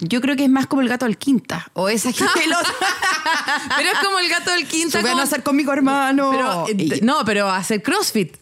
Yo 0.00 0.20
creo 0.20 0.36
que 0.36 0.44
es 0.44 0.50
más 0.50 0.66
como 0.66 0.82
el 0.82 0.88
gato 0.88 1.06
al 1.06 1.16
quinta. 1.16 1.70
O 1.74 1.88
esa 1.88 2.10
otro. 2.10 2.26
Pero 3.76 3.90
es 3.90 3.98
como 4.04 4.18
el 4.18 4.28
gato 4.28 4.50
del 4.50 4.66
quinta. 4.66 4.98
Sube 5.00 5.10
a 5.10 5.12
con- 5.12 5.20
nacer 5.20 5.42
conmigo, 5.42 5.72
hermano. 5.72 6.30
Pero, 6.32 6.66
eh, 6.68 7.00
no, 7.02 7.24
pero 7.24 7.48
hacer 7.48 7.82
CrossFit. 7.82 8.36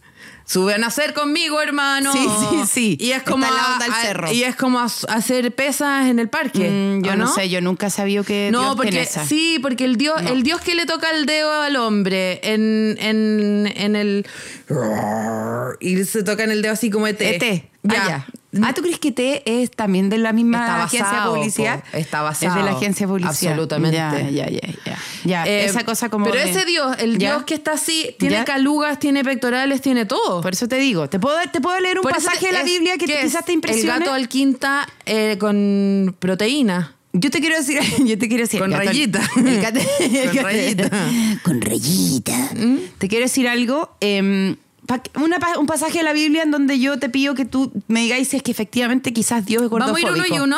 Sube 0.51 0.73
a 0.73 0.77
nacer 0.77 1.13
conmigo, 1.13 1.61
hermano. 1.61 2.11
Sí, 2.11 2.27
sí, 2.49 2.57
sí. 2.69 2.97
Y 2.99 3.11
es 3.11 3.19
Está 3.19 3.31
como 3.31 3.45
en 3.45 3.53
la 3.53 3.61
a- 3.61 3.73
onda 3.73 3.85
a- 3.85 4.01
cerro. 4.01 4.31
y 4.33 4.43
es 4.43 4.55
como 4.57 4.79
a- 4.81 4.85
hacer 4.85 5.53
pesas 5.55 6.07
en 6.07 6.19
el 6.19 6.27
parque. 6.27 6.69
Mm, 6.69 7.03
yo 7.05 7.13
¿o 7.13 7.15
no? 7.15 7.33
sé, 7.33 7.47
yo 7.49 7.61
nunca 7.61 7.89
sabido 7.89 8.25
que 8.25 8.49
No, 8.51 8.61
Dios 8.61 8.75
porque 8.75 9.05
sí, 9.05 9.59
porque 9.61 9.85
el 9.85 9.95
dios, 9.95 10.21
el 10.25 10.43
dios 10.43 10.59
que 10.59 10.75
le 10.75 10.85
toca 10.85 11.09
el 11.11 11.25
dedo 11.25 11.53
al 11.61 11.77
hombre 11.77 12.41
en, 12.43 12.97
en, 12.99 13.71
en 13.77 13.95
el 13.95 14.25
y 15.79 16.03
se 16.03 16.23
toca 16.23 16.43
en 16.43 16.51
el 16.51 16.61
dedo 16.61 16.73
así 16.73 16.89
como 16.89 17.07
ET. 17.07 17.21
ET. 17.21 17.70
Ya. 17.83 18.03
Ah, 18.05 18.07
ya. 18.53 18.67
Ah, 18.67 18.73
¿tú 18.73 18.81
crees 18.81 18.99
que 18.99 19.11
T 19.11 19.41
es 19.45 19.71
también 19.71 20.09
de 20.09 20.17
la 20.17 20.33
misma 20.33 20.83
agencia 20.83 21.21
de 21.23 21.29
publicidad? 21.29 21.83
po. 21.89 21.97
Está 21.97 22.21
basado. 22.21 22.51
Es 22.51 22.55
de 22.65 22.69
la 22.69 22.77
agencia 22.77 23.07
de 23.07 23.11
publicidad. 23.13 23.53
Absolutamente. 23.53 23.95
Ya, 23.97 24.49
ya, 24.49 24.59
ya. 25.23 25.45
Eh, 25.47 25.65
esa 25.65 25.83
cosa 25.85 26.09
como. 26.09 26.25
Pero 26.25 26.37
de- 26.37 26.49
ese 26.51 26.65
dios, 26.65 26.95
el 26.99 27.17
¿Ya? 27.17 27.31
dios 27.31 27.43
que 27.45 27.53
está 27.55 27.71
así, 27.73 28.13
tiene 28.19 28.35
¿Ya? 28.35 28.45
calugas, 28.45 28.99
tiene 28.99 29.23
pectorales, 29.23 29.81
tiene 29.81 30.05
todo. 30.05 30.41
Por 30.41 30.53
eso 30.53 30.67
te 30.67 30.75
digo, 30.77 31.09
¿te 31.09 31.17
puedo, 31.19 31.37
te 31.51 31.61
puedo 31.61 31.79
leer 31.79 31.97
un 31.97 32.03
Por 32.03 32.11
pasaje 32.13 32.47
de 32.47 32.51
la 32.51 32.59
es- 32.59 32.65
Biblia 32.65 32.97
que 32.97 33.05
¿qué 33.05 33.15
te, 33.15 33.21
quizás 33.23 33.45
te 33.45 33.53
impresione? 33.53 33.93
El 33.93 33.99
gato 33.99 34.13
al 34.13 34.27
quinta 34.27 34.87
eh, 35.05 35.37
con 35.39 36.15
proteína. 36.19 36.95
Yo 37.13 37.29
te 37.31 37.39
quiero 37.39 37.55
decir, 37.57 37.79
yo 38.05 38.17
te 38.17 38.27
quiero 38.27 38.43
decir. 38.43 38.59
Con 38.59 38.71
gato- 38.71 38.83
rayita. 38.85 39.21
el 39.37 39.61
gato- 39.61 39.79
el 39.99 40.29
Con 40.31 40.41
rayita. 40.43 40.89
Con 41.43 41.61
rayita. 41.61 42.49
Te 42.97 43.07
quiero 43.07 43.23
decir 43.25 43.47
algo. 43.47 43.95
em, 44.01 44.55
una 45.15 45.37
un 45.59 45.67
pasaje 45.67 45.99
de 45.99 46.03
la 46.03 46.11
Biblia 46.13 46.43
en 46.43 46.51
donde 46.51 46.79
yo 46.79 46.99
te 46.99 47.07
pido 47.07 47.33
que 47.35 47.45
tú 47.45 47.71
me 47.87 48.01
digáis 48.01 48.27
si 48.29 48.37
es 48.37 48.43
que 48.43 48.51
efectivamente 48.51 49.13
quizás 49.13 49.45
Dios 49.45 49.63
es 49.63 49.69
¿Vamos 49.69 49.95
a 49.95 49.99
ir 49.99 50.05
gordofóbico. 50.05 50.35
uno 50.35 50.43
y 50.43 50.45
uno? 50.45 50.57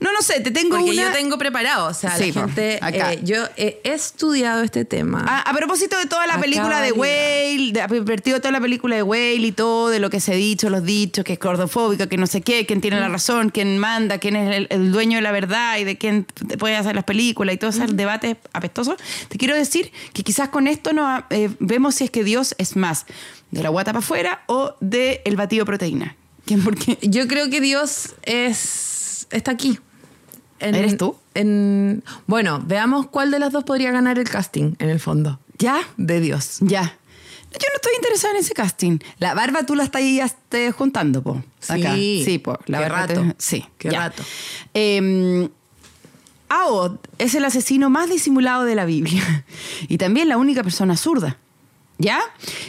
No, 0.00 0.12
no 0.12 0.22
sé, 0.22 0.40
te 0.40 0.50
tengo 0.50 0.76
Porque 0.76 0.92
una... 0.92 1.02
yo 1.02 1.12
tengo 1.12 1.36
preparado, 1.36 1.88
o 1.88 1.94
sea, 1.94 2.16
Sí, 2.16 2.32
la 2.32 2.42
gente, 2.46 2.78
acá. 2.80 3.12
eh, 3.12 3.20
yo 3.22 3.44
he 3.56 3.80
estudiado 3.84 4.62
este 4.62 4.84
tema. 4.84 5.24
A, 5.28 5.40
a 5.42 5.52
propósito 5.54 5.98
de 5.98 6.06
toda 6.06 6.26
la 6.26 6.34
Acaba 6.34 6.42
película 6.44 6.80
de 6.80 6.92
Whale, 6.92 7.72
de, 7.72 7.82
a 7.82 7.88
partir 7.88 8.34
de 8.34 8.40
toda 8.40 8.52
la 8.52 8.60
película 8.60 8.96
de 8.96 9.02
Whale 9.02 9.46
y 9.46 9.52
todo, 9.52 9.88
de 9.88 9.98
lo 10.00 10.10
que 10.10 10.20
se 10.20 10.32
ha 10.32 10.36
dicho, 10.36 10.70
los 10.70 10.84
dichos, 10.84 11.24
que 11.24 11.34
es 11.34 11.38
gordofóbica, 11.38 12.08
que 12.08 12.16
no 12.16 12.26
sé 12.26 12.40
qué, 12.42 12.64
quién 12.66 12.80
tiene 12.80 13.00
la 13.00 13.08
razón, 13.08 13.50
quién 13.50 13.78
manda, 13.78 14.18
quién 14.18 14.36
es 14.36 14.56
el, 14.56 14.66
el 14.70 14.92
dueño 14.92 15.16
de 15.18 15.22
la 15.22 15.32
verdad 15.32 15.78
y 15.78 15.84
de 15.84 15.98
quién 15.98 16.24
puede 16.58 16.76
hacer 16.76 16.94
las 16.94 17.04
películas 17.04 17.54
y 17.54 17.58
todo 17.58 17.70
ese 17.70 17.86
debate 17.88 18.36
apestoso, 18.52 18.96
te 19.28 19.38
quiero 19.38 19.54
decir 19.54 19.92
que 20.12 20.22
quizás 20.22 20.48
con 20.48 20.66
esto 20.66 20.92
nos, 20.92 21.24
eh, 21.30 21.50
vemos 21.58 21.96
si 21.96 22.04
es 22.04 22.10
que 22.10 22.24
Dios 22.24 22.54
es 22.58 22.76
más 22.76 23.06
de 23.50 23.62
la 23.62 23.68
guata 23.68 23.92
para 23.92 24.00
afuera 24.00 24.42
o 24.46 24.74
del 24.80 25.20
el 25.24 25.36
batido 25.36 25.62
de 25.62 25.66
proteína. 25.66 26.16
¿Quién 26.44 26.62
por 26.62 26.76
qué? 26.76 26.98
Yo 27.02 27.26
creo 27.28 27.50
que 27.50 27.60
Dios 27.60 28.14
es 28.22 29.26
está 29.30 29.50
aquí. 29.52 29.78
En- 30.58 30.74
¿Eres 30.74 30.96
tú? 30.96 31.16
En, 31.34 32.02
bueno, 32.26 32.62
veamos 32.64 33.08
cuál 33.08 33.30
de 33.30 33.38
las 33.38 33.52
dos 33.52 33.64
podría 33.64 33.90
ganar 33.90 34.18
el 34.18 34.28
casting, 34.28 34.74
en 34.78 34.88
el 34.88 35.00
fondo. 35.00 35.38
¿Ya? 35.58 35.80
De 35.96 36.20
Dios. 36.20 36.58
Ya. 36.60 36.82
Yo 37.52 37.68
no 37.72 37.76
estoy 37.76 37.92
interesada 37.96 38.34
en 38.34 38.40
ese 38.40 38.54
casting. 38.54 38.98
La 39.18 39.34
barba 39.34 39.64
tú 39.64 39.74
la 39.74 39.84
estás 39.84 40.02
esté 40.02 40.72
juntando, 40.72 41.22
po. 41.22 41.42
Acá. 41.68 41.94
Sí. 41.94 42.22
Sí, 42.24 42.38
po. 42.38 42.58
La 42.66 42.78
Qué 42.78 42.82
barba 42.84 43.06
rato. 43.06 43.20
te- 43.22 43.34
Sí. 43.38 43.64
Qué 43.78 43.90
ya. 43.90 43.98
rato. 44.08 44.22
Eh, 44.74 45.48
Aod 46.48 46.98
es 47.18 47.34
el 47.34 47.44
asesino 47.44 47.90
más 47.90 48.08
disimulado 48.08 48.64
de 48.64 48.74
la 48.74 48.84
Biblia 48.84 49.44
y 49.88 49.98
también 49.98 50.28
la 50.28 50.36
única 50.36 50.62
persona 50.62 50.96
zurda. 50.96 51.38
¿Ya? 51.98 52.20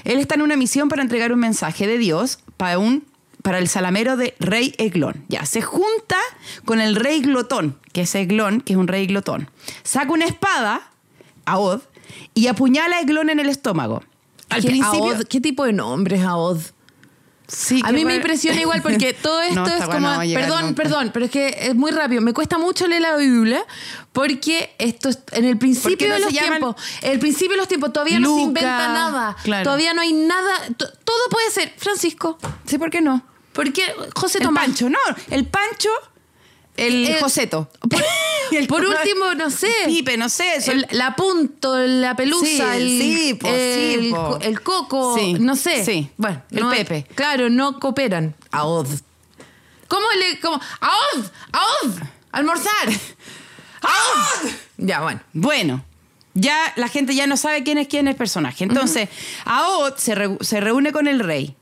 Él 0.03 0.19
está 0.19 0.35
en 0.35 0.41
una 0.41 0.55
misión 0.55 0.89
para 0.89 1.01
entregar 1.01 1.33
un 1.33 1.39
mensaje 1.39 1.87
de 1.87 1.97
Dios 1.97 2.39
para 2.57 2.79
un 2.79 3.05
para 3.47 3.59
el 3.59 3.69
salamero 3.69 4.17
de 4.17 4.35
rey 4.39 4.75
Eglón. 4.77 5.23
Ya, 5.29 5.45
se 5.45 5.61
junta 5.61 6.17
con 6.65 6.81
el 6.81 6.97
rey 6.97 7.21
Glotón, 7.21 7.79
que 7.93 8.01
es 8.01 8.13
Eglón, 8.13 8.59
que 8.59 8.73
es 8.73 8.77
un 8.77 8.89
rey 8.89 9.07
Glotón. 9.07 9.49
Saca 9.83 10.11
una 10.11 10.25
espada, 10.25 10.91
Aod, 11.45 11.81
y 12.33 12.47
apuñala 12.47 12.97
a 12.97 13.01
Eglón 13.01 13.29
en 13.29 13.39
el 13.39 13.47
estómago. 13.47 14.03
Al 14.49 14.61
¿Qué, 14.61 14.67
principio, 14.67 15.15
Aod? 15.15 15.23
¿Qué 15.29 15.39
tipo 15.39 15.63
de 15.63 15.71
nombre 15.71 16.17
es 16.17 16.23
Aod? 16.23 16.59
Sí, 17.47 17.81
A 17.85 17.93
mí 17.93 18.03
me 18.03 18.15
impresiona 18.15 18.59
igual 18.59 18.81
porque 18.81 19.13
todo 19.21 19.41
esto 19.41 19.55
No, 19.61 19.67
es 19.67 19.85
como. 19.85 19.99
no 19.99 20.19
perdón, 20.19 20.61
nunca. 20.65 20.75
perdón, 20.83 21.11
pero 21.13 21.25
es 21.25 21.31
que 21.31 21.57
es 21.61 21.75
muy 21.75 21.91
rápido. 21.91 22.21
Me 22.21 22.33
cuesta 22.33 22.57
mucho 22.57 22.87
leer 22.87 23.03
la 23.03 23.15
Biblia 23.15 23.65
porque 24.11 24.75
esto 24.79 25.07
es 25.09 25.19
en 25.31 25.45
el 25.45 25.57
principio 25.57 26.09
no 26.09 26.15
de 26.15 26.19
los 26.19 26.29
tiempos. 26.29 26.75
El 27.01 27.19
principio 27.19 27.51
de 27.51 27.57
los 27.57 27.67
tiempos 27.67 27.93
todavía 27.93 28.19
no 28.19 28.35
se 28.35 28.41
inventa 28.41 28.89
nada. 28.89 29.35
claro. 29.43 29.63
Todavía 29.63 29.93
no 29.93 30.01
hay 30.01 30.11
nada. 30.13 30.51
to- 30.75 30.91
Todo 31.05 31.29
puede 31.29 31.49
ser 31.51 31.73
Francisco. 31.77 32.37
Sí, 32.65 32.77
¿por 32.77 32.89
qué 32.89 32.99
no? 33.01 33.23
¿Por 33.53 33.71
qué 33.71 33.83
José 34.15 34.39
El 34.39 34.43
Tomás? 34.45 34.65
Pancho, 34.65 34.89
no, 34.89 34.99
el 35.31 35.45
Pancho, 35.47 35.89
el, 36.77 37.07
El- 37.07 37.19
Joseto. 37.19 37.69
El- 38.51 38.67
Por 38.67 38.85
último, 38.85 39.33
no 39.35 39.49
sé. 39.49 39.69
Pipe, 39.87 40.15
no 40.15 40.29
sé. 40.29 40.45
El- 40.71 40.87
la 40.91 41.15
punto, 41.17 41.75
la 41.77 42.15
pelusa, 42.15 42.45
Sí, 42.45 42.61
el, 42.61 42.87
sí, 43.01 43.33
po, 43.33 43.47
el, 43.49 44.01
sí, 44.03 44.09
po. 44.11 44.15
co- 44.29 44.39
el 44.41 44.61
coco, 44.61 45.17
no 45.39 45.55
sé. 45.57 45.83
sí. 45.83 46.09
Bueno, 46.15 46.41
El 46.51 46.61
no- 46.61 46.69
Pepe. 46.71 47.05
Claro, 47.13 47.49
no 47.49 47.77
cooperan. 47.79 48.35
Aod. 48.51 48.87
¿Cómo 49.89 50.05
le.? 50.19 50.39
Cómo? 50.39 50.59
¡Aod! 50.79 51.25
¡Aod! 51.51 51.91
¡Almorzar! 52.31 52.87
¡Aod! 53.81 54.49
Ya, 54.77 55.01
bueno. 55.01 55.19
Bueno, 55.33 55.83
ya 56.33 56.57
la 56.77 56.87
gente 56.87 57.15
ya 57.15 57.27
no 57.27 57.37
sabe 57.37 57.63
quién 57.63 57.77
es 57.77 57.87
quién 57.87 58.07
es 58.07 58.13
el 58.13 58.17
personaje. 58.17 58.63
Entonces, 58.63 59.09
Aod 59.45 59.95
se, 59.97 60.15
re- 60.15 60.37
se 60.41 60.59
reúne 60.61 60.91
con 60.91 61.07
el 61.07 61.19
rey. 61.19 61.55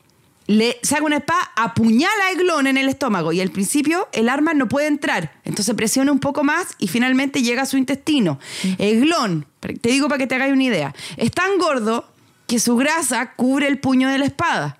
Le 0.48 0.78
saca 0.84 1.04
una 1.04 1.18
espada, 1.18 1.52
apuñala 1.56 2.26
a 2.28 2.32
Eglón 2.32 2.68
en 2.68 2.78
el 2.78 2.88
estómago 2.88 3.34
y 3.34 3.42
al 3.42 3.50
principio 3.50 4.08
el 4.12 4.30
arma 4.30 4.54
no 4.54 4.68
puede 4.68 4.88
entrar. 4.88 5.40
Entonces 5.44 5.74
presiona 5.76 6.12
un 6.12 6.20
poco 6.20 6.44
más 6.44 6.68
y 6.78 6.88
finalmente 6.88 7.42
llega 7.42 7.64
a 7.64 7.66
su 7.66 7.78
intestino. 7.78 8.40
Eglón, 8.78 9.48
te 9.60 9.90
digo 9.90 10.08
para 10.08 10.20
que 10.20 10.28
te 10.28 10.36
hagáis 10.36 10.54
una 10.54 10.64
idea, 10.64 10.94
es 11.18 11.32
tan 11.32 11.58
gordo 11.58 12.08
que 12.48 12.60
su 12.60 12.76
grasa 12.76 13.34
cubre 13.34 13.68
el 13.68 13.80
puño 13.80 14.08
de 14.08 14.20
la 14.20 14.26
espada. 14.26 14.78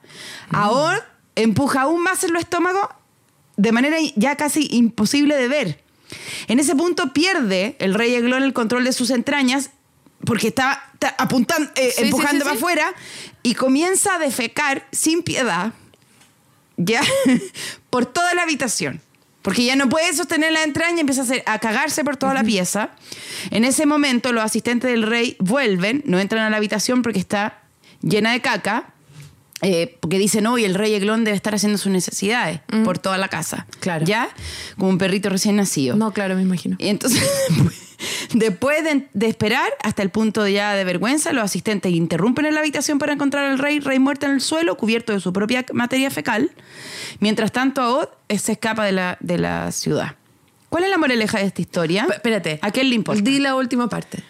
Aod 0.52 1.00
empuja 1.36 1.82
aún 1.82 2.04
más 2.04 2.24
en 2.24 2.32
el 2.32 2.38
estómago 2.38 2.90
de 3.58 3.72
manera 3.72 3.98
ya 4.16 4.36
casi 4.36 4.68
imposible 4.72 5.36
de 5.36 5.48
ver. 5.48 5.84
En 6.48 6.60
ese 6.60 6.76
punto 6.76 7.14
pierde 7.14 7.76
el 7.80 7.94
rey 7.94 8.14
Eglón 8.14 8.44
el 8.44 8.54
control 8.54 8.84
de 8.84 8.94
sus 8.94 9.10
entrañas 9.10 9.72
porque 10.26 10.48
está, 10.48 10.90
está 10.94 11.16
apuntando, 11.18 11.70
eh, 11.76 11.92
Sí, 11.96 12.04
empujando 12.04 12.40
sí, 12.40 12.44
para 12.44 12.56
afuera 12.56 12.94
y 13.46 13.54
comienza 13.54 14.16
a 14.16 14.18
defecar 14.18 14.88
sin 14.92 15.22
piedad, 15.22 15.72
ya, 16.78 17.02
por 17.92 18.08
toda 18.08 18.34
la 18.34 18.42
habitación. 18.42 19.02
Porque 19.44 19.64
ya 19.64 19.76
no 19.76 19.88
puede 19.88 20.12
sostener 20.16 20.52
la 20.52 20.64
entraña, 20.64 21.02
empieza 21.02 21.22
a, 21.22 21.26
hacer- 21.26 21.44
a 21.46 21.60
cagarse 21.60 22.04
por 22.04 22.18
toda 22.18 22.34
la 22.34 22.44
pieza. 22.44 22.90
En 23.52 23.64
ese 23.64 23.86
momento, 23.86 24.34
los 24.34 24.44
asistentes 24.44 24.90
del 24.90 25.04
rey 25.04 25.36
vuelven, 25.38 26.02
no 26.08 26.18
entran 26.20 26.42
a 26.42 26.50
la 26.50 26.58
habitación 26.58 27.04
porque 27.04 27.20
está 27.20 27.62
llena 28.02 28.32
de 28.32 28.42
caca. 28.42 28.95
Eh, 29.62 29.98
porque 30.02 30.18
dicen, 30.20 30.46
hoy 30.48 30.66
el 30.66 30.76
rey 30.76 30.94
Eglón 30.94 31.24
debe 31.24 31.36
estar 31.38 31.56
haciendo 31.56 31.78
sus 31.78 31.92
necesidades 31.92 32.60
por 32.84 32.98
toda 33.00 33.18
la 33.18 33.28
casa. 33.30 33.66
Claro. 33.80 34.06
¿Ya? 34.06 34.30
Como 34.78 34.90
un 34.90 34.98
perrito 34.98 35.30
recién 35.30 35.56
nacido. 35.56 35.96
No, 35.96 36.12
claro, 36.14 36.36
me 36.36 36.42
imagino. 36.42 36.76
Y 36.80 36.90
entonces, 36.90 37.24
después 38.34 38.84
de, 38.84 39.08
de 39.14 39.28
esperar 39.28 39.70
hasta 39.82 40.02
el 40.02 40.10
punto 40.10 40.48
ya 40.48 40.74
de 40.74 40.84
vergüenza, 40.84 41.32
los 41.34 41.44
asistentes 41.44 41.92
interrumpen 41.94 42.46
en 42.46 42.54
la 42.54 42.60
habitación 42.60 43.00
para 43.00 43.14
encontrar 43.14 43.46
al 43.46 43.58
rey, 43.60 43.80
rey 43.80 44.00
muerto 44.00 44.26
en 44.26 44.34
el 44.34 44.42
suelo, 44.42 44.78
cubierto 44.78 45.14
de 45.14 45.20
su 45.20 45.32
propia 45.34 45.66
materia 45.74 46.12
fecal. 46.12 46.52
Mientras 47.20 47.52
tanto, 47.52 47.82
Aod 47.82 48.10
eh, 48.28 48.38
se 48.38 48.54
escapa 48.54 48.86
de 48.86 48.92
la, 48.92 49.18
de 49.22 49.38
la 49.38 49.72
ciudad. 49.72 50.16
¿Cuál 50.70 50.84
es 50.84 50.90
la 50.90 50.98
moraleja 50.98 51.40
de 51.40 51.46
esta 51.46 51.62
historia? 51.62 52.06
P- 52.08 52.16
Espérate. 52.16 52.60
¿A 52.62 52.72
quién 52.72 52.90
le 52.90 52.96
importa? 52.96 53.22
Di 53.22 53.40
la 53.40 53.56
última 53.56 53.88
parte. 53.88 54.22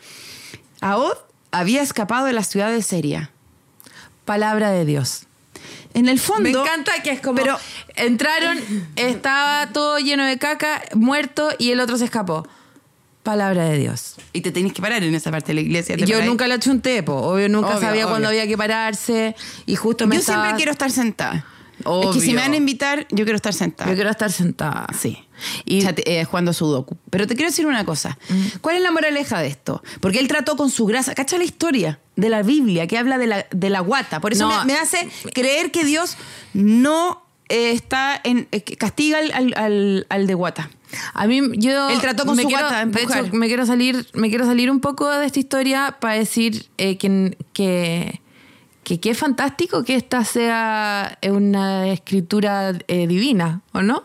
Aod 0.82 1.18
había 1.52 1.82
escapado 1.82 2.26
de 2.28 2.34
la 2.34 2.44
ciudad 2.44 2.70
de 2.72 2.82
Seria. 2.84 3.32
Palabra 4.26 4.72
de 4.72 4.86
Dios. 4.86 5.24
En 5.94 6.10
el 6.10 6.20
fondo... 6.20 6.44
Me 6.44 6.50
encanta 6.50 6.92
que 7.04 7.12
es 7.12 7.22
como. 7.22 7.36
Pero 7.36 7.58
entraron, 7.96 8.60
estaba 8.96 9.68
todo 9.72 9.98
lleno 10.00 10.26
de 10.26 10.38
caca, 10.38 10.82
muerto 10.94 11.50
y 11.58 11.72
el 11.72 11.80
otro 11.80 11.98
se 11.98 12.06
escapó. 12.06 12.46
Palabra 13.24 13.64
de 13.66 13.78
Dios. 13.80 14.16
Y 14.34 14.42
te 14.42 14.52
tenés 14.52 14.74
que 14.74 14.82
parar 14.82 15.04
en 15.04 15.16
esa 15.16 15.32
parte 15.32 15.48
de 15.48 15.54
la 15.56 15.62
iglesia. 15.62 15.96
¿te 15.96 16.02
Yo 16.06 16.16
paráis? 16.16 16.30
nunca 16.30 16.48
la 16.48 16.60
chunté, 16.60 17.02
po. 17.02 17.14
Obvio, 17.16 17.50
nunca 17.50 17.70
Obvio, 17.70 17.80
sabía 17.82 18.08
cuándo 18.08 18.28
había 18.28 18.46
que 18.46 18.58
pararse. 18.58 19.36
Y 19.66 19.76
justo 19.76 20.06
me 20.06 20.16
Yo 20.16 20.20
estaba- 20.20 20.44
siempre 20.44 20.58
quiero 20.58 20.72
estar 20.74 20.92
sentada. 20.92 21.46
Es 21.80 21.86
Obvio. 21.86 22.12
que 22.12 22.20
si 22.20 22.34
me 22.34 22.42
van 22.42 22.54
a 22.54 22.58
invitar, 22.58 23.08
yo 23.10 23.24
quiero 23.26 23.36
estar 23.38 23.54
sentada. 23.54 23.90
Yo 23.90 23.96
quiero 23.96 24.10
estar 24.12 24.32
sentada. 24.32 24.88
Sí. 25.00 25.25
Y- 25.66 25.84
Y 25.86 25.88
eh, 26.06 26.24
jugando 26.26 26.54
sudoku. 26.54 26.98
Pero 27.10 27.28
te 27.28 27.36
quiero 27.36 27.50
decir 27.52 27.66
una 27.68 27.84
cosa. 27.86 28.18
¿Cuál 28.62 28.78
es 28.78 28.82
la 28.82 28.92
moraleja 28.92 29.40
de 29.40 29.48
esto? 29.48 29.84
Porque 30.00 30.20
él 30.20 30.28
trató 30.28 30.56
con 30.56 30.70
su 30.70 30.86
grasa. 30.86 31.14
¿Cacha 31.16 31.38
la 31.38 31.44
historia 31.44 32.00
de 32.16 32.30
la 32.30 32.44
Biblia 32.44 32.88
que 32.88 32.98
habla 32.98 33.18
de 33.18 33.28
la, 33.28 33.46
de 33.52 33.70
la 33.70 33.80
guata? 33.82 34.20
Por 34.22 34.34
eso 34.34 34.48
No. 34.50 34.60
me, 34.66 34.74
me 34.74 34.80
hace 34.80 35.10
creer 35.34 35.72
que 35.72 35.84
Dios 35.84 36.18
no 36.54 37.22
eh, 37.50 37.72
está 37.72 38.20
en. 38.24 38.48
eh, 38.52 38.62
castiga 38.62 39.20
al, 39.20 39.54
al- 39.56 40.06
al- 40.10 40.28
de 40.28 40.34
guata. 40.34 40.70
A 41.14 41.28
mí, 41.28 41.42
yo. 41.58 41.90
Él 41.90 42.00
trató 42.00 42.26
con 42.26 42.36
me 42.38 42.44
su 42.44 42.48
quiero, 42.48 42.68
guata, 42.68 42.86
De 42.86 43.02
hecho, 43.04 43.28
me 43.34 43.48
quiero 43.48 43.66
salir, 43.66 44.08
me 44.14 44.30
quiero 44.30 44.46
salir 44.46 44.72
un 44.72 44.80
poco 44.80 45.10
de 45.12 45.26
esta 45.26 45.40
historia 45.40 45.98
para 46.00 46.16
decir 46.16 46.68
eh, 46.78 46.98
que, 46.98 47.38
que, 47.54 48.22
que 48.86 49.00
qué 49.00 49.16
fantástico 49.16 49.84
que 49.84 49.96
esta 49.96 50.24
sea 50.24 51.18
una 51.28 51.88
escritura 51.92 52.72
eh, 52.88 53.08
divina, 53.08 53.62
¿o 53.74 53.82
no? 53.82 54.04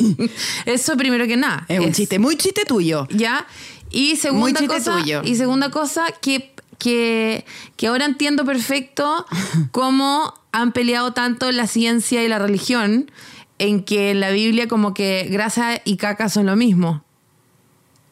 Eso 0.66 0.96
primero 0.96 1.26
que 1.26 1.36
nada. 1.36 1.66
Es 1.68 1.80
un 1.80 1.92
chiste, 1.92 2.20
muy 2.20 2.36
chiste 2.36 2.64
tuyo. 2.64 3.08
¿Ya? 3.10 3.44
Y 3.90 4.14
segunda 4.16 4.64
cosa, 4.66 4.98
tuyo. 4.98 5.20
y 5.24 5.34
segunda 5.34 5.70
cosa 5.70 6.06
que, 6.22 6.54
que, 6.78 7.44
que 7.76 7.88
ahora 7.88 8.04
entiendo 8.04 8.44
perfecto 8.44 9.26
cómo 9.72 10.32
han 10.52 10.70
peleado 10.70 11.12
tanto 11.12 11.50
la 11.50 11.66
ciencia 11.66 12.22
y 12.22 12.28
la 12.28 12.38
religión 12.38 13.10
en 13.58 13.82
que 13.82 14.12
en 14.12 14.20
la 14.20 14.30
Biblia 14.30 14.68
como 14.68 14.94
que 14.94 15.26
grasa 15.28 15.80
y 15.84 15.96
caca 15.96 16.28
son 16.28 16.46
lo 16.46 16.54
mismo. 16.54 17.02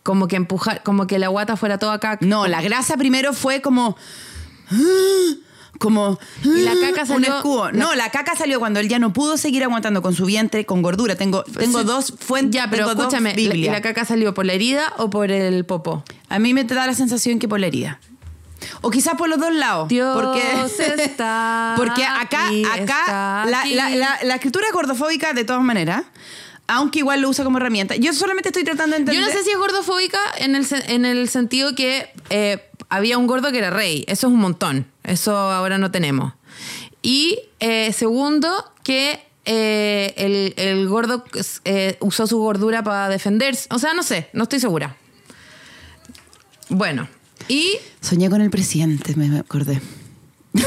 Como 0.03 0.27
que 0.27 0.35
empujar, 0.35 0.83
como 0.83 1.07
que 1.07 1.21
la 1.21 1.29
guata 1.29 1.57
fuera 1.57 1.79
toda 1.79 2.01
caca. 2.01 2.27
No, 2.27 2.49
la 2.49 2.61
grasa 2.61 2.97
primero 2.97 3.33
fue 3.33 3.63
como. 3.63 3.97
Como. 5.83 6.19
Y 6.45 6.61
la 6.61 6.73
caca 6.95 7.13
un 7.13 7.25
escudo. 7.25 7.73
No, 7.73 7.95
la 7.97 8.11
caca 8.11 8.37
salió 8.37 8.61
cuando 8.61 8.79
él 8.81 8.89
ya 8.89 8.99
no 9.01 9.13
pudo 9.13 9.37
seguir 9.37 9.65
aguantando 9.65 10.01
con 10.01 10.15
su 10.15 10.25
vientre, 10.25 10.65
con 10.65 10.81
gordura. 10.81 11.17
Tengo, 11.17 11.43
tengo 11.43 11.81
Sí. 11.81 11.85
dos 11.85 12.15
fuentes. 12.21 12.55
Ya, 12.55 12.71
pero 12.71 12.85
tengo 12.87 12.95
dos 12.95 13.03
escúchame, 13.13 13.35
la- 13.35 13.41
¿y 13.41 13.49
Biblias. 13.49 13.73
la 13.75 13.83
caca 13.83 14.05
salió 14.05 14.33
por 14.33 14.47
la 14.47 14.53
herida 14.53 14.93
o 14.99 15.11
por 15.11 15.31
el 15.33 15.65
popó? 15.67 16.05
A 16.29 16.39
mí 16.39 16.55
me 16.55 16.65
te 16.65 16.75
da 16.75 16.87
la 16.87 16.95
sensación 16.95 17.39
que 17.41 17.49
por 17.49 17.59
la 17.59 17.67
herida. 17.67 17.99
O 18.81 18.91
quizás 18.91 19.15
por 19.17 19.29
los 19.29 19.41
dos 19.41 19.53
lados. 19.53 19.89
Dios 19.89 20.15
porque, 20.15 20.41
está 21.03 21.75
Porque 21.77 22.05
acá, 22.05 22.47
aquí, 22.47 22.65
acá 22.65 23.45
la, 23.49 23.65
la- 23.67 23.91
la- 23.91 24.19
la 24.23 24.35
escritura 24.37 24.67
es 24.69 24.73
gordofóbica 24.73 25.33
de 25.33 25.43
todas 25.45 25.63
maneras, 25.63 26.05
aunque 26.69 27.01
igual 27.01 27.21
lo 27.23 27.29
usa 27.29 27.45
como 27.45 27.59
herramienta. 27.59 27.97
Yo 27.97 28.13
solamente 28.13 28.51
estoy 28.51 28.63
tratando 28.63 28.95
de 28.97 29.03
Yo 29.05 29.11
entender. 29.11 29.35
no 29.35 29.37
sé 29.37 29.45
si 29.45 29.51
es 29.51 29.59
gordofóbica 29.59 30.19
en 30.37 30.55
el, 30.55 30.65
en 30.87 31.05
el 31.05 31.29
sentido 31.29 31.75
que 31.75 32.09
eh, 32.31 32.63
había 32.89 33.19
un 33.19 33.27
gordo 33.27 33.51
que 33.51 33.59
era 33.59 33.71
rey. 33.71 34.05
Eso 34.07 34.29
es 34.29 34.33
un 34.33 34.39
montón. 34.39 34.87
Eso 35.05 35.37
ahora 35.37 35.79
no 35.79 35.91
tenemos. 35.91 36.33
Y 37.03 37.39
eh, 37.61 37.93
segundo, 37.93 38.73
que 38.85 39.21
eh, 39.45 40.15
el, 40.17 40.55
el 40.57 40.89
gordo 40.89 41.25
eh, 41.65 41.97
usó 42.01 42.27
su 42.27 42.39
gordura 42.39 42.83
para 42.85 43.09
defenderse. 43.09 43.67
O 43.71 43.79
sea, 43.79 43.95
no 43.95 44.03
sé, 44.03 44.29
no 44.33 44.45
estoy 44.45 44.61
segura. 44.61 44.97
Bueno, 46.69 47.09
y 47.49 47.77
Soñé 48.01 48.31
con 48.31 48.41
el 48.41 48.51
presidente, 48.51 49.15
me 49.17 49.39
acordé. 49.39 49.81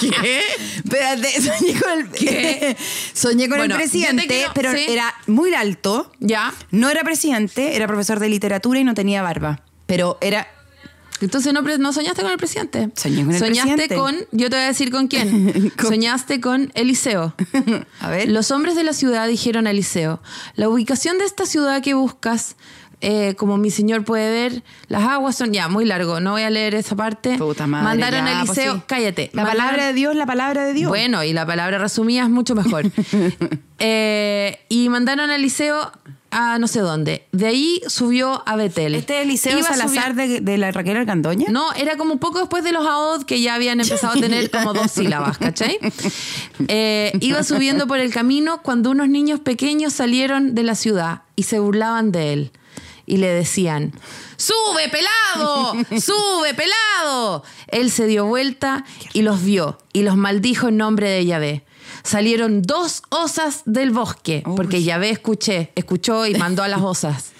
¿Qué? 0.00 0.40
Espérate, 0.76 1.40
soñé 1.40 1.80
con 1.80 1.92
el, 1.98 2.10
¿Qué? 2.10 2.76
soñé 3.12 3.48
con 3.48 3.58
Bueno, 3.58 3.74
el 3.76 3.80
presidente, 3.80 4.26
quiero- 4.26 4.52
pero 4.54 4.72
sí. 4.72 4.84
era 4.88 5.14
muy 5.26 5.54
alto. 5.54 6.12
Ya. 6.20 6.52
No 6.70 6.90
era 6.90 7.02
presidente, 7.02 7.76
era 7.76 7.86
profesor 7.86 8.18
de 8.18 8.28
literatura 8.28 8.78
y 8.80 8.84
no 8.84 8.94
tenía 8.94 9.22
barba. 9.22 9.60
Pero 9.86 10.18
era. 10.20 10.46
Entonces 11.20 11.52
no, 11.52 11.92
soñaste 11.92 12.22
con 12.22 12.32
el 12.32 12.38
presidente. 12.38 12.90
Soñé 12.96 13.24
con 13.24 13.32
el 13.34 13.38
Soñaste 13.38 13.74
presidente. 13.88 13.94
con, 13.96 14.16
yo 14.32 14.50
te 14.50 14.56
voy 14.56 14.64
a 14.64 14.68
decir 14.68 14.90
con 14.90 15.06
quién. 15.08 15.70
Con- 15.76 15.86
Soñaste 15.88 16.40
con 16.40 16.70
Eliseo. 16.74 17.34
A 18.00 18.10
ver. 18.10 18.28
Los 18.28 18.50
hombres 18.50 18.74
de 18.74 18.84
la 18.84 18.92
ciudad 18.92 19.26
dijeron 19.28 19.66
a 19.66 19.70
Eliseo, 19.70 20.20
la 20.56 20.68
ubicación 20.68 21.18
de 21.18 21.24
esta 21.24 21.46
ciudad 21.46 21.82
que 21.82 21.94
buscas, 21.94 22.56
eh, 23.00 23.34
como 23.36 23.56
mi 23.58 23.70
señor 23.70 24.04
puede 24.04 24.30
ver, 24.30 24.62
las 24.88 25.02
aguas 25.04 25.36
son 25.36 25.52
ya 25.52 25.68
muy 25.68 25.84
largo, 25.84 26.20
no 26.20 26.32
voy 26.32 26.42
a 26.42 26.50
leer 26.50 26.74
esa 26.74 26.96
parte. 26.96 27.36
Puta 27.38 27.66
madre. 27.66 27.84
Mandaron 27.84 28.26
ya, 28.26 28.40
a 28.40 28.44
pues 28.44 28.58
Eliseo, 28.58 28.74
sí. 28.76 28.82
cállate. 28.86 29.30
La 29.34 29.42
Mandaron- 29.44 29.56
palabra 29.58 29.86
de 29.86 29.92
Dios, 29.94 30.16
la 30.16 30.26
palabra 30.26 30.64
de 30.64 30.72
Dios. 30.74 30.88
Bueno, 30.88 31.22
y 31.24 31.32
la 31.32 31.46
palabra 31.46 31.78
resumida 31.78 32.22
es 32.24 32.30
mucho 32.30 32.54
mejor. 32.54 32.90
Eh, 33.78 34.60
y 34.68 34.88
mandaron 34.88 35.30
a 35.30 35.36
Eliseo 35.36 35.90
a 36.34 36.58
no 36.58 36.66
sé 36.66 36.80
dónde. 36.80 37.24
De 37.30 37.46
ahí 37.46 37.80
subió 37.86 38.42
a 38.44 38.56
Betel. 38.56 38.96
¿Este 38.96 39.18
es 39.18 39.24
Eliseo 39.24 39.56
Iba 39.56 39.68
Salazar 39.68 40.16
de, 40.16 40.40
de 40.40 40.58
la 40.58 40.72
Raquel 40.72 40.96
Argandoña? 40.96 41.46
no, 41.48 41.72
era 41.74 41.96
como 41.96 42.14
un 42.14 42.18
poco 42.18 42.40
después 42.40 42.64
de 42.64 42.72
los 42.72 42.84
AOD 42.84 43.22
que 43.22 43.40
ya 43.40 43.54
habían 43.54 43.80
empezado 43.80 44.18
a 44.18 44.20
tener 44.20 44.50
como 44.52 44.74
dos 44.74 44.90
sílabas, 44.90 45.38
¿cachai? 45.38 45.78
Eh, 46.66 47.12
iba 47.20 47.44
subiendo 47.44 47.86
por 47.86 48.00
el 48.00 48.12
camino 48.12 48.62
cuando 48.62 48.90
unos 48.90 49.08
niños 49.08 49.38
pequeños 49.38 49.92
salieron 49.92 50.56
de 50.56 50.64
la 50.64 50.74
ciudad 50.74 51.22
y 51.36 51.44
se 51.44 51.60
burlaban 51.60 52.10
de 52.10 52.32
él. 52.32 52.52
Y 53.06 53.18
le 53.18 53.28
decían, 53.28 53.92
¡Sube, 54.36 54.88
pelado! 54.90 55.74
¡Sube, 56.00 56.54
pelado! 56.54 57.44
Él 57.68 57.92
se 57.92 58.06
dio 58.06 58.26
vuelta 58.26 58.84
y 59.12 59.22
los 59.22 59.44
vio 59.44 59.78
y 59.92 60.02
los 60.02 60.16
maldijo 60.16 60.68
en 60.68 60.78
nombre 60.78 61.08
de 61.08 61.26
Yahvé. 61.26 61.64
Salieron 62.04 62.60
dos 62.62 63.02
osas 63.08 63.62
del 63.64 63.90
bosque, 63.90 64.42
porque 64.56 64.82
Yahvé 64.82 65.10
escuché, 65.10 65.72
escuchó 65.74 66.26
y 66.26 66.34
mandó 66.34 66.62
a 66.62 66.68
las 66.68 66.80
osas. 66.82 67.32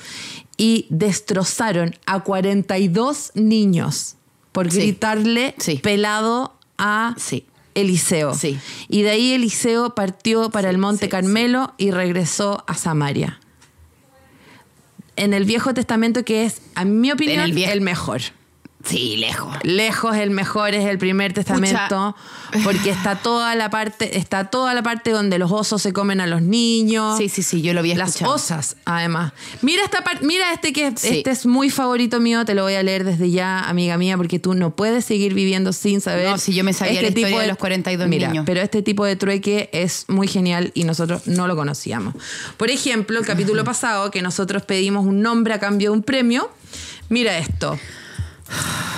Y 0.56 0.86
destrozaron 0.88 1.94
a 2.06 2.20
42 2.20 3.32
niños 3.34 4.16
por 4.52 4.70
Sí. 4.72 4.78
gritarle 4.78 5.54
Sí. 5.58 5.76
pelado 5.76 6.54
a 6.78 7.14
Sí. 7.18 7.44
Eliseo. 7.74 8.34
Sí. 8.34 8.58
Y 8.88 9.02
de 9.02 9.10
ahí 9.10 9.32
Eliseo 9.32 9.94
partió 9.94 10.48
para 10.50 10.70
el 10.70 10.78
Monte 10.78 11.06
sí, 11.06 11.10
Carmelo 11.10 11.74
y 11.76 11.90
regresó 11.90 12.64
a 12.66 12.74
Samaria. 12.74 13.40
En 15.16 15.34
el 15.34 15.44
Viejo 15.44 15.74
Testamento, 15.74 16.24
que 16.24 16.44
es, 16.44 16.62
a 16.74 16.84
mi 16.84 17.12
opinión, 17.12 17.40
el 17.56 17.80
mejor. 17.80 18.20
Sí, 18.84 19.16
lejos. 19.16 19.56
Lejos 19.62 20.14
el 20.16 20.30
mejor 20.30 20.74
es 20.74 20.84
el 20.86 20.98
primer 20.98 21.32
testamento 21.32 22.14
porque 22.62 22.90
está 22.90 23.16
toda 23.16 23.54
la 23.54 23.70
parte 23.70 24.18
está 24.18 24.50
toda 24.50 24.74
la 24.74 24.82
parte 24.82 25.10
donde 25.10 25.38
los 25.38 25.50
osos 25.50 25.80
se 25.82 25.92
comen 25.92 26.20
a 26.20 26.26
los 26.26 26.42
niños 26.42 27.16
Sí, 27.18 27.28
sí, 27.28 27.42
sí, 27.42 27.62
yo 27.62 27.72
lo 27.72 27.80
había 27.80 27.96
las 27.96 28.10
escuchado. 28.10 28.34
osas 28.34 28.76
además 28.84 29.32
mira 29.62 29.82
esta 29.84 30.02
parte 30.04 30.24
mira 30.24 30.52
este 30.52 30.72
que 30.72 30.92
Sí. 30.96 31.18
este 31.18 31.30
es 31.30 31.46
muy 31.46 31.70
favorito 31.70 32.20
mío 32.20 32.44
te 32.44 32.54
lo 32.54 32.62
voy 32.62 32.74
a 32.74 32.82
leer 32.82 33.04
desde 33.04 33.30
ya 33.30 33.60
amiga 33.68 33.96
mía 33.96 34.16
porque 34.16 34.38
tú 34.38 34.54
no 34.54 34.76
puedes 34.76 35.04
seguir 35.04 35.34
viviendo 35.34 35.72
sin 35.72 36.00
saber 36.00 36.30
No, 36.30 36.38
si 36.38 36.52
yo 36.54 36.62
me 36.62 36.72
sabía 36.74 37.00
la 37.02 37.08
historia 37.08 37.40
de 37.40 37.46
los 37.48 37.56
42 37.56 38.06
mira, 38.08 38.28
niños. 38.28 38.44
pero 38.46 38.60
este 38.60 38.82
tipo 38.82 39.04
de 39.04 39.16
trueque 39.16 39.70
es 39.72 40.04
muy 40.08 40.28
genial 40.28 40.70
y 40.74 40.84
nosotros 40.84 41.26
no 41.26 41.48
lo 41.48 41.56
conocíamos 41.56 42.14
por 42.58 42.70
ejemplo 42.70 43.18
el 43.18 43.26
capítulo 43.26 43.64
pasado 43.72 44.10
que 44.10 44.20
nosotros 44.22 44.62
pedimos 44.62 45.04
un 45.06 45.22
nombre 45.22 45.54
a 45.54 45.58
cambio 45.58 45.90
de 45.90 45.96
un 45.96 46.02
premio 46.02 46.50
mira 47.08 47.38
esto 47.38 47.78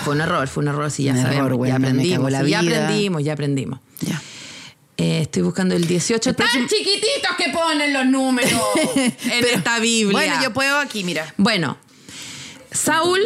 fue 0.05 0.15
un 0.15 0.21
error, 0.21 0.47
fue 0.49 0.63
un 0.63 0.69
error, 0.69 0.91
sí, 0.91 1.05
ya 1.05 1.13
Un 1.13 1.19
sabemos. 1.23 1.47
error, 1.47 1.57
bueno, 1.59 1.73
ya 1.73 1.77
aprendimos, 1.89 2.31
la 2.31 2.43
sí, 2.45 2.51
ya 2.51 2.61
vida. 2.63 2.85
aprendimos, 2.85 3.25
ya 3.25 3.33
aprendimos. 3.33 3.81
Ya. 4.01 4.23
Eh, 4.99 5.21
estoy 5.23 5.43
buscando 5.43 5.75
el 5.75 5.87
18. 5.87 6.35
¡Tan 6.35 6.49
chiquititos 6.69 7.37
que 7.37 7.51
ponen 7.53 7.93
los 7.93 8.07
números 8.07 8.51
en 8.97 9.15
Pero- 9.43 9.47
esta 9.57 9.79
Biblia! 9.79 10.13
Bueno, 10.13 10.43
yo 10.43 10.53
puedo 10.53 10.79
aquí, 10.79 11.05
mira. 11.05 11.33
Bueno, 11.37 11.77
Saúl. 12.71 13.21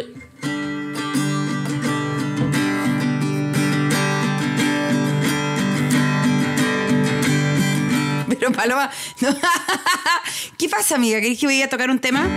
Pero 8.29 8.51
Paloma. 8.51 8.89
no. 9.21 9.29
¿Qué 10.57 10.69
pasa, 10.69 10.95
amiga? 10.95 11.19
¿Querés 11.21 11.37
que 11.39 11.45
voy 11.45 11.61
a 11.61 11.69
tocar 11.69 11.89
un 11.89 11.99
tema? 11.99 12.27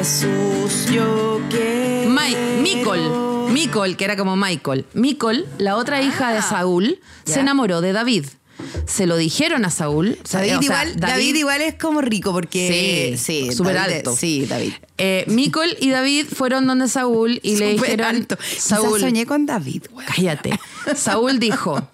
Jesús, 0.00 0.86
yo 0.90 1.38
Micol, 2.62 3.50
Micol, 3.52 3.98
que 3.98 4.04
era 4.06 4.16
como 4.16 4.34
Michael. 4.34 4.86
Micol, 4.94 5.46
la 5.58 5.76
otra 5.76 6.00
hija 6.00 6.32
de 6.32 6.40
Saúl, 6.40 6.98
Ah. 7.02 7.06
se 7.26 7.40
enamoró 7.40 7.82
de 7.82 7.92
David. 7.92 8.24
Se 8.86 9.04
lo 9.06 9.18
dijeron 9.18 9.66
a 9.66 9.70
Saúl. 9.70 10.16
David, 10.32 10.56
o 10.56 10.62
sea, 10.62 10.84
igual, 10.86 10.96
David, 11.00 11.34
igual 11.36 11.60
es 11.60 11.74
como 11.74 12.00
rico 12.00 12.32
porque. 12.32 13.14
Sí, 13.18 13.48
sí 13.48 13.52
súper 13.54 13.76
alto. 13.76 14.16
Sí, 14.16 14.46
David. 14.46 14.72
Eh, 14.96 15.24
Micol 15.26 15.68
y 15.80 15.90
David 15.90 16.28
fueron 16.34 16.66
donde 16.66 16.88
Saúl 16.88 17.38
y 17.42 17.56
le 17.56 17.72
dijeron. 17.72 18.06
alto. 18.06 18.38
Saúl, 18.56 19.00
soñé 19.00 19.26
con 19.26 19.44
David, 19.44 19.82
güey. 19.90 20.06
Cállate. 20.06 20.58
Saúl 20.96 21.38
dijo. 21.38 21.86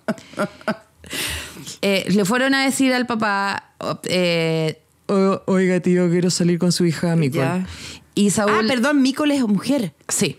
eh, 1.83 2.05
le 2.09 2.25
fueron 2.25 2.55
a 2.55 2.63
decir 2.65 2.95
al 2.95 3.07
papá. 3.09 3.73
eh, 4.05 4.81
"O- 5.09 5.43
Oiga, 5.47 5.81
tío, 5.81 6.09
quiero 6.11 6.31
salir 6.31 6.59
con 6.59 6.73
su 6.73 6.85
hija, 6.85 7.15
Micol. 7.17 7.41
Ya. 7.41 7.67
Y 8.15 8.31
Saúl. 8.31 8.53
Ah, 8.55 8.63
perdón, 8.67 9.03
Micol 9.03 9.31
es 9.31 9.43
mujer. 9.43 9.95
Sí. 10.09 10.39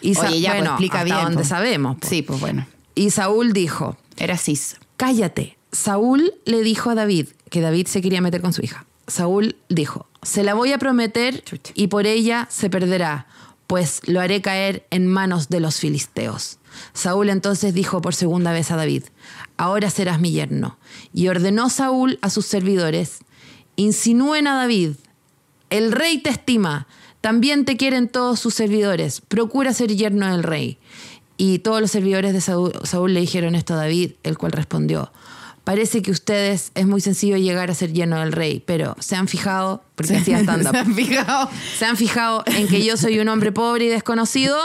Y 0.00 0.14
Sa- 0.14 0.28
Oye, 0.28 0.40
ya, 0.40 0.50
pues, 0.50 0.60
bueno, 0.60 0.70
explica 0.74 1.04
bien, 1.04 1.16
donde 1.18 1.34
pues. 1.36 1.48
sabemos. 1.48 1.96
pues. 2.00 2.08
Sí, 2.10 2.22
pues 2.22 2.40
bueno. 2.40 2.66
Y 2.94 3.10
Saúl 3.10 3.52
dijo: 3.52 3.96
Era 4.16 4.36
cis. 4.38 4.76
Cállate. 4.96 5.58
Saúl 5.72 6.32
le 6.44 6.62
dijo 6.62 6.90
a 6.90 6.94
David 6.94 7.28
que 7.50 7.60
David 7.60 7.86
se 7.88 8.00
quería 8.00 8.20
meter 8.20 8.40
con 8.40 8.52
su 8.52 8.62
hija. 8.62 8.86
Saúl 9.08 9.56
dijo, 9.68 10.08
se 10.22 10.42
la 10.42 10.54
voy 10.54 10.72
a 10.72 10.78
prometer 10.78 11.44
y 11.74 11.88
por 11.88 12.06
ella 12.06 12.48
se 12.50 12.70
perderá, 12.70 13.26
pues 13.66 14.00
lo 14.06 14.20
haré 14.20 14.40
caer 14.40 14.86
en 14.90 15.06
manos 15.06 15.48
de 15.48 15.60
los 15.60 15.76
filisteos. 15.78 16.58
Saúl 16.92 17.28
entonces 17.30 17.72
dijo 17.74 18.00
por 18.00 18.14
segunda 18.14 18.52
vez 18.52 18.70
a 18.70 18.76
David, 18.76 19.04
ahora 19.58 19.90
serás 19.90 20.18
mi 20.20 20.32
yerno. 20.32 20.78
Y 21.12 21.28
ordenó 21.28 21.68
Saúl 21.70 22.18
a 22.22 22.30
sus 22.30 22.46
servidores, 22.46 23.18
insinúen 23.76 24.46
a 24.46 24.56
David, 24.56 24.92
el 25.70 25.92
rey 25.92 26.18
te 26.18 26.30
estima, 26.30 26.86
también 27.20 27.64
te 27.64 27.76
quieren 27.76 28.08
todos 28.08 28.40
sus 28.40 28.54
servidores, 28.54 29.20
procura 29.20 29.72
ser 29.72 29.94
yerno 29.94 30.30
del 30.30 30.42
rey. 30.42 30.78
Y 31.38 31.58
todos 31.58 31.80
los 31.80 31.90
servidores 31.90 32.32
de 32.32 32.40
Saúl, 32.40 32.72
Saúl 32.84 33.12
le 33.12 33.20
dijeron 33.20 33.54
esto 33.54 33.74
a 33.74 33.78
David, 33.78 34.12
el 34.22 34.38
cual 34.38 34.52
respondió, 34.52 35.12
parece 35.64 36.00
que 36.00 36.10
ustedes 36.10 36.70
es 36.74 36.86
muy 36.86 37.00
sencillo 37.00 37.36
llegar 37.36 37.70
a 37.70 37.74
ser 37.74 37.92
yerno 37.92 38.20
del 38.20 38.32
rey, 38.32 38.62
pero 38.64 38.96
se 39.00 39.16
han 39.16 39.28
fijado, 39.28 39.82
porque 39.96 40.16
hacía 40.16 40.38
stand-up, 40.38 40.70
¿Se 40.72 40.78
han 40.78 40.94
fijado? 40.94 41.50
se 41.78 41.84
han 41.84 41.96
fijado 41.96 42.44
en 42.46 42.68
que 42.68 42.84
yo 42.84 42.96
soy 42.96 43.18
un 43.18 43.28
hombre 43.28 43.52
pobre 43.52 43.86
y 43.86 43.88
desconocido 43.88 44.56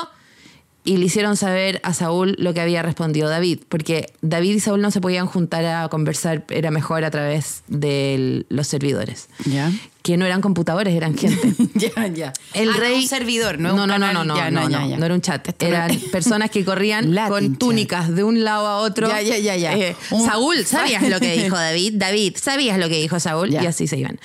y 0.83 0.97
le 0.97 1.05
hicieron 1.05 1.37
saber 1.37 1.79
a 1.83 1.93
Saúl 1.93 2.35
lo 2.39 2.53
que 2.53 2.61
había 2.61 2.81
respondido 2.81 3.29
David, 3.29 3.59
porque 3.69 4.11
David 4.21 4.55
y 4.55 4.59
Saúl 4.59 4.81
no 4.81 4.89
se 4.91 4.99
podían 5.01 5.27
juntar 5.27 5.63
a 5.65 5.87
conversar, 5.89 6.43
era 6.49 6.71
mejor 6.71 7.03
a 7.03 7.11
través 7.11 7.63
de 7.67 8.45
los 8.49 8.67
servidores, 8.67 9.27
Ya. 9.45 9.71
que 10.01 10.17
no 10.17 10.25
eran 10.25 10.41
computadores, 10.41 10.95
eran 10.95 11.15
gente. 11.15 11.53
ya, 11.75 12.07
ya. 12.07 12.33
El 12.55 12.69
Ah, 12.69 12.73
no, 12.73 12.79
rey. 12.79 12.95
un 13.03 13.07
servidor, 13.07 13.59
no 13.59 13.73
No, 13.75 13.83
un 13.83 13.89
no, 13.89 13.99
no, 13.99 14.11
no, 14.11 14.23
no, 14.23 14.35
Ya, 14.35 14.49
no, 14.49 14.67
no, 14.67 14.89
ya. 14.89 14.97
no 14.97 15.05
era 15.05 15.13
un 15.13 15.21
chat. 15.21 15.47
Esto 15.47 15.67
Eran 15.67 15.95
personas 16.11 16.49
que 16.49 16.65
corrían 16.65 17.13
con 17.29 17.49
chat. 17.51 17.59
túnicas 17.59 18.15
de 18.15 18.23
un 18.23 18.43
lado 18.43 18.65
a 18.65 18.77
otro. 18.77 19.07
Ya, 19.07 19.21
ya, 19.21 19.37
ya, 19.37 19.55
ya. 19.55 19.75
Eh, 19.77 19.95
Un- 20.09 20.25
Saúl, 20.25 20.57
¿sabías 20.65 21.07
lo 21.07 21.19
que 21.19 21.33
dijo 21.43 21.55
David? 21.55 21.93
David, 21.97 22.37
¿sabías 22.41 22.79
lo 22.79 22.89
que 22.89 22.99
dijo 22.99 23.19
Saúl? 23.19 23.51
Y 23.53 23.57
así 23.57 23.85
se 23.85 23.97
iban. 23.99 24.19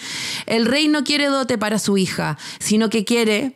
El 0.47 0.65
rey 0.65 0.89
no 0.89 1.05
quiere 1.05 1.27
dote 1.27 1.59
para 1.59 1.79
su 1.79 1.99
hija, 1.99 2.39
sino 2.59 2.89
que 2.89 3.05
quiere. 3.05 3.56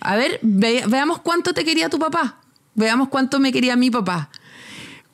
A 0.00 0.16
ver, 0.16 0.38
ve- 0.42 0.84
veamos 0.88 1.20
cuánto 1.20 1.52
te 1.54 1.64
quería 1.64 1.88
tu 1.88 1.98
papá. 1.98 2.40
Veamos 2.74 3.08
cuánto 3.08 3.38
me 3.40 3.52
quería 3.52 3.76
mi 3.76 3.90
papá 3.90 4.30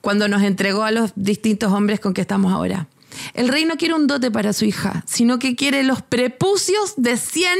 cuando 0.00 0.28
nos 0.28 0.42
entregó 0.42 0.82
a 0.84 0.90
los 0.90 1.12
distintos 1.14 1.70
hombres 1.72 2.00
con 2.00 2.14
que 2.14 2.22
estamos 2.22 2.52
ahora. 2.52 2.88
El 3.34 3.48
rey 3.48 3.64
no 3.66 3.76
quiere 3.76 3.94
un 3.94 4.06
dote 4.06 4.30
para 4.30 4.52
su 4.54 4.64
hija, 4.64 5.04
sino 5.06 5.38
que 5.38 5.56
quiere 5.56 5.82
los 5.82 6.00
prepucios 6.00 6.94
de 6.96 7.16
100 7.18 7.50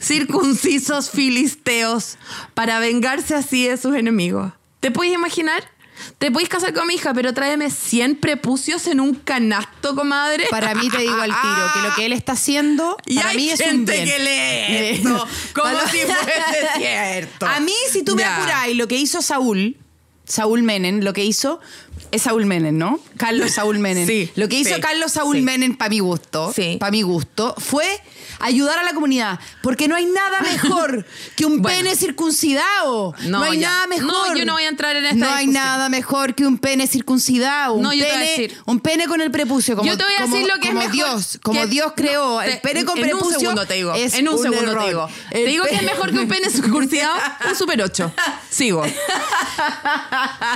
circuncisos 0.00 1.10
filisteos 1.10 2.18
para 2.54 2.78
vengarse 2.78 3.34
así 3.34 3.66
de 3.66 3.76
sus 3.76 3.94
enemigos. 3.96 4.52
¿Te 4.80 4.90
puedes 4.90 5.14
imaginar? 5.14 5.64
Te 6.18 6.30
podéis 6.30 6.48
casar 6.48 6.72
con 6.74 6.86
mi 6.86 6.94
hija, 6.94 7.12
pero 7.14 7.32
tráeme 7.34 7.70
100 7.70 8.16
prepucios 8.16 8.86
en 8.86 9.00
un 9.00 9.14
canasto, 9.14 9.94
comadre. 9.94 10.46
Para 10.50 10.74
mí 10.74 10.88
te 10.90 10.98
digo 10.98 11.14
al 11.14 11.30
tiro 11.30 11.70
que 11.74 11.88
lo 11.88 11.94
que 11.94 12.06
él 12.06 12.12
está 12.12 12.32
haciendo 12.32 12.96
Y 13.06 13.16
para 13.16 13.30
hay 13.30 13.36
mí 13.36 13.50
es 13.50 13.60
un 13.60 13.66
gente 13.66 13.92
bien. 13.92 14.04
que 14.06 14.18
lee 14.18 14.96
esto, 14.96 15.26
como 15.54 15.78
si 15.90 15.98
fuese 15.98 16.68
cierto. 16.76 17.46
A 17.46 17.60
mí, 17.60 17.74
si 17.90 18.02
tú 18.02 18.14
me 18.16 18.22
Ya. 18.22 18.36
apuráis 18.36 18.76
lo 18.76 18.86
que 18.88 18.96
hizo 18.96 19.22
Saúl, 19.22 19.76
Saúl 20.24 20.62
Menem, 20.62 21.00
lo 21.00 21.12
que 21.12 21.24
hizo 21.24 21.60
es 22.12 22.22
Saúl 22.22 22.46
Menem, 22.46 22.76
¿no? 22.78 23.00
Carlos 23.16 23.50
Saúl 23.52 23.78
Menem. 23.78 24.06
Sí, 24.06 24.30
lo 24.36 24.48
que 24.48 24.58
hizo 24.58 24.74
sí, 24.76 24.80
Carlos 24.80 25.12
Saúl 25.12 25.36
sí. 25.36 25.42
Menem, 25.42 25.76
para 25.76 25.88
mi 25.90 25.98
gusto, 26.00 26.52
Sí. 26.54 26.76
para 26.78 26.90
mi 26.92 27.02
gusto, 27.02 27.54
fue 27.58 27.84
ayudar 28.40 28.78
a 28.78 28.82
la 28.82 28.92
comunidad. 28.92 29.38
Porque 29.62 29.88
no 29.88 29.94
hay 29.96 30.06
nada 30.06 30.40
mejor 30.52 31.06
que 31.36 31.44
un 31.46 31.62
Bueno. 31.62 31.78
pene 31.78 31.96
circuncidado. 31.96 33.14
No, 33.26 33.42
hay 33.42 33.58
ya. 33.58 33.68
nada 33.70 33.86
mejor. 33.86 34.06
No, 34.06 34.36
yo 34.36 34.44
no 34.44 34.52
voy 34.54 34.64
a 34.64 34.68
entrar 34.68 34.96
en 34.96 35.04
esta 35.04 35.16
No 35.16 35.32
hay 35.32 35.46
nada 35.46 35.88
mejor 35.88 36.34
que 36.34 36.46
un 36.46 36.58
pene 36.58 36.86
circuncidado. 36.86 37.74
Un, 37.74 37.82
No, 37.82 37.92
yo 37.92 38.04
te 38.04 38.12
voy 38.12 38.16
a 38.16 38.20
decir. 38.26 38.58
un 38.66 38.80
pene 38.80 39.06
con 39.06 39.20
el 39.20 39.30
prepucio. 39.30 39.76
Como, 39.76 39.88
Yo 39.90 39.96
te 39.96 40.04
voy 40.04 40.12
a 40.18 40.22
como- 40.22 40.34
decir 40.36 40.48
lo 40.52 40.60
que 40.60 40.68
es 40.68 40.74
mejor 40.74 40.90
Dios, 40.92 41.38
como 41.42 41.60
que- 41.60 41.66
Dios 41.66 41.92
creó 41.96 42.34
No, 42.34 42.42
el 42.42 42.60
pene 42.60 42.84
con 42.84 42.96
en 42.98 43.04
prepucio. 43.04 43.28
un 43.36 43.40
segundo 43.40 43.66
te 43.66 43.74
digo. 43.74 43.94
en 43.94 44.28
un, 44.28 44.38
segundo 44.42 44.70
error. 44.72 44.82
te 44.82 44.88
digo. 44.88 45.08
El 45.30 45.44
te 45.44 45.50
digo 45.50 45.64
que 45.64 45.74
es 45.76 45.82
mejor 45.82 46.10
que 46.12 46.18
un 46.18 46.28
pene 46.28 46.50
circuncidado, 46.50 47.14
un 47.48 47.56
super 47.56 47.80
8. 47.82 48.12
Sigo. 48.50 48.82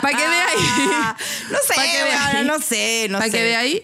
Para 0.02 0.16
que 0.16 0.28
veáis. 0.28 0.60
No 1.50 1.58
sé, 1.66 2.44
no 2.44 2.58
sé, 2.60 3.06
no 3.10 3.18
Para 3.18 3.30
que 3.30 3.42
veáis. 3.42 3.82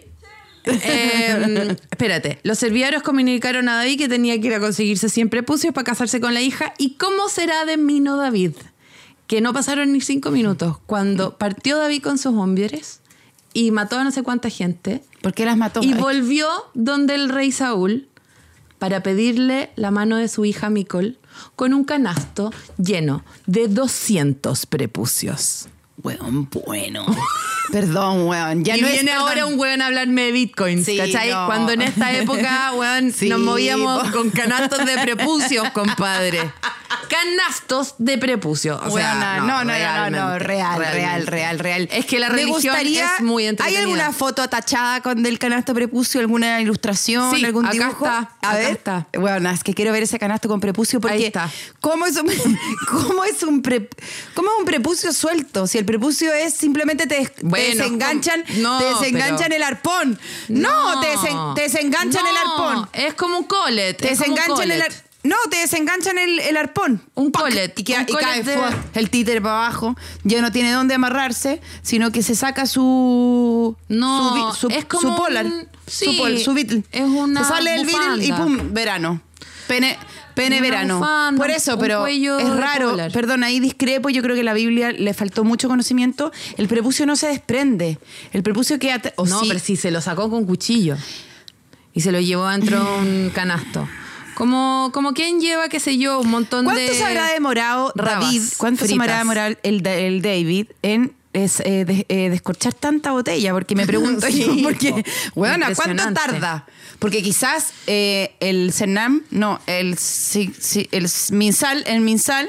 Eh, 0.65 1.77
espérate, 1.91 2.39
los 2.43 2.59
serviarios 2.59 3.03
comunicaron 3.03 3.69
a 3.69 3.77
David 3.77 3.99
que 3.99 4.09
tenía 4.09 4.41
que 4.41 4.47
ir 4.47 4.55
a 4.55 4.61
conseguirse 4.61 5.09
100 5.09 5.29
prepucios 5.29 5.75
para 5.75 5.85
casarse 5.85 6.21
con 6.21 6.35
la 6.35 6.41
hija. 6.41 6.73
¿Y 6.79 6.95
cómo 6.95 7.29
será 7.29 7.65
de 7.65 7.77
Mino 7.77 8.17
David? 8.17 8.53
Que 9.27 9.41
no 9.41 9.53
pasaron 9.53 9.93
ni 9.93 10.01
cinco 10.01 10.31
minutos 10.31 10.79
cuando 10.87 11.39
partió 11.39 11.79
David 11.79 12.03
con 12.03 12.19
sus 12.19 12.35
hombres 12.35 13.01
y 13.55 13.71
mató 13.71 13.99
a 13.99 14.05
no 14.05 14.11
sé 14.11 14.23
cuánta 14.23 14.51
gente 14.51 15.03
¿Por 15.21 15.35
qué 15.35 15.45
las 15.45 15.57
mató? 15.57 15.81
y 15.83 15.95
volvió 15.95 16.47
donde 16.75 17.15
el 17.15 17.29
rey 17.29 17.51
Saúl 17.53 18.09
para 18.79 19.03
pedirle 19.03 19.71
la 19.77 19.91
mano 19.91 20.17
de 20.17 20.29
su 20.29 20.45
hija 20.45 20.69
Micol 20.69 21.19
con 21.57 21.73
un 21.73 21.85
canasto 21.85 22.53
lleno 22.79 23.25
de 23.47 23.69
200 23.69 24.67
prepucios. 24.67 25.69
Weón, 26.03 26.49
bueno. 26.51 27.07
Perdón, 27.71 28.27
weón. 28.29 28.65
Ya 28.65 28.77
y 28.77 28.81
no 28.81 28.89
viene 28.89 29.13
ahora 29.13 29.47
un 29.47 29.59
weón 29.59 29.81
a 29.83 29.87
hablarme 29.87 30.23
de 30.25 30.33
bitcoins, 30.33 30.85
Sí, 30.85 30.97
¿cachai? 30.97 31.31
no. 31.31 31.47
Cuando 31.47 31.73
en 31.73 31.83
esta 31.83 32.13
época, 32.19 32.73
weón, 32.75 33.13
Sí, 33.13 33.29
nos 33.29 33.39
movíamos 33.41 34.09
po. 34.09 34.13
con 34.19 34.31
canastos 34.31 34.85
de 34.85 34.99
prepucios, 34.99 35.71
compadre. 35.73 36.41
Canastos 37.09 37.95
de 37.99 38.17
prepucios. 38.19 38.81
O 38.87 38.91
sea, 38.97 39.15
no, 39.41 39.47
no, 39.47 39.65
no, 39.65 39.65
no, 39.65 40.11
no, 40.11 40.39
real, 40.39 40.79
real, 40.79 41.27
real, 41.27 41.59
real. 41.59 41.89
Es 41.93 42.07
que 42.07 42.19
la 42.19 42.29
Me 42.29 42.37
religión 42.37 42.75
gustaría- 42.75 43.17
es 43.17 43.23
muy 43.23 43.45
¿Hay 43.45 43.49
entretenida. 43.51 43.81
alguna 43.83 44.13
foto 44.13 44.49
tachada 44.49 45.01
con 45.03 45.23
del 45.23 45.39
canasto 45.39 45.75
prepucio? 45.75 46.21
¿Alguna 46.21 46.61
ilustración? 46.61 47.35
Sí, 47.35 47.45
¿Algún 47.45 47.67
acá 47.67 47.73
dibujo? 47.75 48.05
está, 48.07 48.17
A 48.19 48.21
acá 48.51 48.53
ver. 48.55 48.71
está. 48.71 49.07
Bueno, 49.19 49.51
es 49.51 49.63
que 49.63 49.75
quiero 49.75 49.93
ver 49.93 50.03
ese 50.05 50.19
canasto 50.19 50.49
con 50.49 50.61
prepucio 50.61 51.01
porque 51.01 51.17
Ahí 51.17 51.25
está. 51.27 51.51
¿cómo 51.81 52.07
es 52.07 52.17
un, 52.17 52.29
cómo 52.89 53.25
es 53.25 53.43
un, 53.43 53.63
pre- 53.63 53.89
cómo 54.35 54.49
es 54.51 54.59
un 54.61 54.65
prepucio 54.65 55.13
suelto? 55.13 55.67
Si 55.67 55.79
el 55.79 55.85
prepucio 55.93 56.33
es 56.33 56.55
simplemente 56.55 57.07
te, 57.07 57.17
des- 57.17 57.35
te 57.35 57.43
Bueno, 57.45 57.67
desenganchan, 57.85 58.45
no, 58.59 58.79
te 58.79 58.85
desenganchan 58.87 59.39
pero- 59.49 59.55
el 59.57 59.63
arpón. 59.63 60.19
No, 60.49 61.01
te, 61.01 61.07
desen- 61.09 61.55
te 61.55 61.63
desenganchan 61.63 62.27
el 62.27 62.37
arpón. 62.37 62.89
Es 62.93 63.15
como 63.15 63.39
un 63.39 63.45
collet. 63.45 63.97
Te 63.97 64.09
desenganchan 64.09 64.71
el 64.71 64.83
No, 65.25 65.37
te 65.51 65.59
desenganchan 65.59 66.19
el, 66.19 66.41
el 66.41 66.57
arpón. 66.57 67.01
Un 67.15 67.31
¡Pac! 67.31 67.43
collet, 67.43 67.79
Y, 67.79 67.85
queda- 67.85 68.01
un 68.01 68.07
y 68.09 68.13
cae 68.15 68.43
el 68.95 69.09
títere 69.11 69.41
para 69.41 69.67
abajo. 69.67 69.95
Ya 70.25 70.41
no 70.43 70.51
tiene 70.51 70.73
dónde 70.73 70.95
amarrarse, 70.95 71.61
sino 71.83 72.11
que 72.11 72.23
se 72.25 72.35
saca 72.35 72.67
su. 72.67 73.77
No, 73.89 74.53
su, 74.55 74.69
su, 74.69 74.75
es 74.75 74.85
como 74.87 75.11
su 75.11 75.17
polar. 75.23 75.47
un- 75.47 75.69
su, 75.87 76.11
sí, 76.11 76.17
pol- 76.19 76.39
su 76.39 76.55
Beatle. 76.55 76.83
es 76.91 77.03
una 77.03 77.43
Se 77.45 77.49
sale 77.51 77.75
el 77.77 77.87
Beatle 77.87 78.25
y 78.25 78.33
pum, 78.33 78.73
verano. 78.75 79.21
Pene. 79.69 79.97
Pene 80.35 80.61
verano. 80.61 80.99
bufanda, 80.99 81.39
Por 81.39 81.51
eso, 81.51 81.79
pero 81.79 82.07
es 82.07 82.57
raro. 82.57 82.97
Perdón, 83.13 83.45
ahí 83.45 83.61
discrepo. 83.61 84.11
Yo 84.11 84.23
creo 84.23 84.37
que 84.37 84.43
la 84.43 84.55
Biblia 84.55 84.93
le 84.93 85.15
faltó 85.15 85.45
mucho 85.45 85.69
conocimiento. 85.69 86.33
El 86.57 86.69
prepucio 86.69 87.07
no 87.07 87.17
se 87.17 87.29
desprende. 87.29 87.99
El 88.33 88.43
prepucio 88.43 88.79
queda. 88.79 89.01
no, 89.19 89.41
sí. 89.41 89.47
pero 89.49 89.61
sí, 89.61 89.77
se 89.77 89.91
lo 89.91 90.01
sacó 90.01 90.31
con 90.31 90.45
cuchillo. 90.45 90.97
Y 91.95 92.01
se 92.01 92.13
lo 92.13 92.21
llevó 92.21 92.49
dentro 92.49 92.83
de 92.83 93.01
un 93.01 93.31
canasto. 93.35 93.89
Como, 94.35 94.91
como 94.95 95.13
quien 95.13 95.41
lleva, 95.41 95.69
qué 95.69 95.79
sé 95.79 95.99
yo, 95.99 96.19
un 96.21 96.31
montón 96.31 96.65
¿Cuánto 96.65 96.81
de. 96.81 96.95
se 96.95 97.05
habrá 97.05 97.31
demorado 97.33 97.93
David? 97.95 98.43
¿Cuánto 98.57 98.87
se 98.87 98.95
habrá 98.95 99.19
demorado 99.19 99.55
el, 99.63 99.87
el 99.87 100.23
David 100.23 100.69
en 100.83 101.15
es, 101.33 101.61
eh, 101.61 101.85
de- 101.85 102.07
eh, 102.09 102.31
descorchar 102.31 102.75
tanta 102.75 103.13
botella? 103.13 103.53
Porque 103.53 103.75
me 103.75 103.87
pregunto 103.87 104.27
Sí, 104.31 104.41
yo, 104.45 104.63
porque, 104.63 104.91
po. 104.91 105.03
bueno, 105.35 105.67
¿cuánto 105.75 105.91
Impresionante. 105.93 106.21
tarda? 106.21 106.67
Porque 106.99 107.23
quizás 107.23 107.73
eh, 107.87 108.35
el 108.41 108.73
Cernam, 108.73 109.23
no, 109.31 109.61
el, 109.67 109.99
sí, 109.99 110.53
sí, 110.59 110.89
el 110.93 111.09
Minsal, 111.33 111.83
el 111.87 112.01
Minsal, 112.01 112.49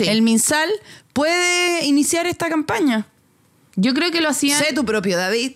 el 0.00 0.22
Minsal 0.22 0.70
puede 1.12 1.84
iniciar 1.84 2.26
esta 2.26 2.48
campaña. 2.48 3.06
Yo 3.76 3.94
creo 3.94 4.10
que 4.10 4.20
lo 4.20 4.28
hacían. 4.28 4.58
Sé 4.62 4.72
tu 4.72 4.84
propio 4.84 5.16
David. 5.16 5.52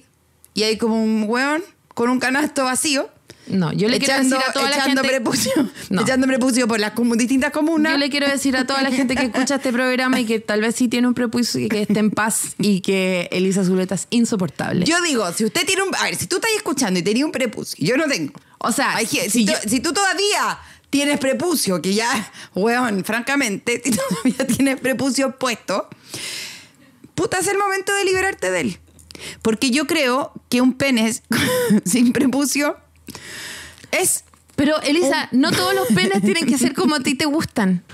Y 0.54 0.62
hay 0.62 0.78
como 0.78 1.02
un 1.02 1.24
hueón 1.26 1.62
con 1.88 2.08
un 2.08 2.18
canasto 2.20 2.64
vacío. 2.64 3.10
No, 3.48 3.72
yo 3.72 3.88
le 3.88 3.98
quiero 3.98 4.18
decir 4.22 4.34
a 4.36 4.52
toda 4.52 4.70
la 4.70 4.76
echando 4.76 5.02
gente. 5.02 5.16
prepucio, 5.16 5.52
No. 5.90 6.02
echando 6.02 6.26
prepucio 6.26 6.66
por 6.66 6.80
las 6.80 6.92
distintas 7.16 7.52
comunas. 7.52 7.92
Yo 7.92 7.98
le 7.98 8.10
quiero 8.10 8.28
decir 8.28 8.56
a 8.56 8.66
toda 8.66 8.82
la 8.82 8.90
gente 8.90 9.14
que 9.14 9.26
escucha 9.26 9.56
este 9.56 9.72
programa 9.72 10.18
y 10.20 10.24
que 10.26 10.40
tal 10.40 10.60
vez 10.62 10.74
sí 10.74 10.88
tiene 10.88 11.06
un 11.06 11.14
prepucio 11.14 11.60
y 11.60 11.68
que 11.68 11.82
esté 11.82 11.98
en 12.00 12.10
paz 12.10 12.54
y 12.58 12.80
que 12.80 13.28
Elisa 13.30 13.64
Zuleta 13.64 13.94
es 13.94 14.08
insoportable. 14.10 14.84
Yo 14.84 15.00
digo, 15.02 15.30
si 15.32 15.44
usted 15.44 15.64
tiene 15.64 15.82
un. 15.82 15.94
A 15.94 16.04
ver, 16.04 16.16
si 16.16 16.26
tú 16.26 16.36
estás 16.36 16.50
escuchando 16.56 16.98
y 16.98 17.02
tenías 17.02 17.24
un 17.26 17.32
prepucio, 17.32 17.76
yo 17.86 17.96
no 17.96 18.04
tengo. 18.06 18.32
O 18.58 18.72
sea, 18.72 18.96
Hay 18.96 19.06
si 19.06 19.18
si, 19.30 19.44
tú, 19.46 19.52
yo- 19.52 19.58
si 19.68 19.80
tú 19.80 19.92
todavía 19.92 20.58
tienes 20.90 21.18
prepucio, 21.20 21.80
que 21.82 21.94
ya, 21.94 22.32
weón, 22.54 23.04
francamente, 23.04 23.80
si 23.84 23.90
todavía 23.92 24.46
tienes 24.46 24.80
prepucio 24.80 25.36
puesto, 25.38 25.88
puta, 27.14 27.38
es 27.38 27.46
el 27.48 27.58
momento 27.58 27.94
de 27.94 28.04
liberarte 28.04 28.50
de 28.50 28.60
él. 28.60 28.78
Porque 29.42 29.70
yo 29.70 29.86
creo 29.86 30.32
que 30.48 30.60
un 30.60 30.74
pene 30.74 31.14
sin 31.84 32.12
prepucio 32.12 32.76
es. 33.92 34.24
Pero 34.54 34.80
Elisa, 34.82 35.28
no 35.32 35.50
todos 35.52 35.74
los 35.74 35.86
penes 35.88 36.22
tienen 36.22 36.46
que 36.46 36.56
ser 36.56 36.72
como 36.74 36.94
a 36.94 37.00
ti 37.00 37.14
te 37.14 37.26
gustan. 37.26 37.84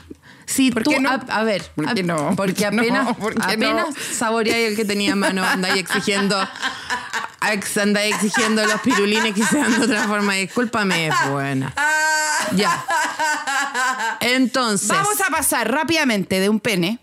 Si 0.46 0.70
¿Por 0.70 0.82
tú, 0.84 0.90
qué 0.90 1.00
no? 1.00 1.10
a, 1.10 1.14
a 1.14 1.42
ver, 1.44 1.62
¿Por 1.74 1.92
qué 1.94 2.02
no? 2.02 2.34
porque 2.36 2.66
apenas, 2.66 3.16
¿Por 3.16 3.34
qué 3.34 3.54
apenas 3.54 3.88
no? 3.88 3.94
saboreáis 4.12 4.68
el 4.70 4.76
que 4.76 4.84
tenía 4.84 5.12
en 5.12 5.18
mano, 5.18 5.42
andáis 5.44 5.76
exigiendo, 5.80 6.36
ex- 7.50 7.76
andáis 7.78 8.14
exigiendo 8.16 8.64
los 8.66 8.80
pirulines 8.82 9.34
que 9.34 9.44
sean 9.44 9.72
de 9.78 9.86
otra 9.86 10.04
forma. 10.06 10.34
Discúlpame, 10.34 11.08
es 11.08 11.14
buena. 11.30 11.72
Ya. 12.54 12.84
Entonces, 14.20 14.88
Vamos 14.88 15.20
a 15.26 15.30
pasar 15.30 15.70
rápidamente 15.70 16.38
de 16.40 16.48
un 16.48 16.60
pene 16.60 16.98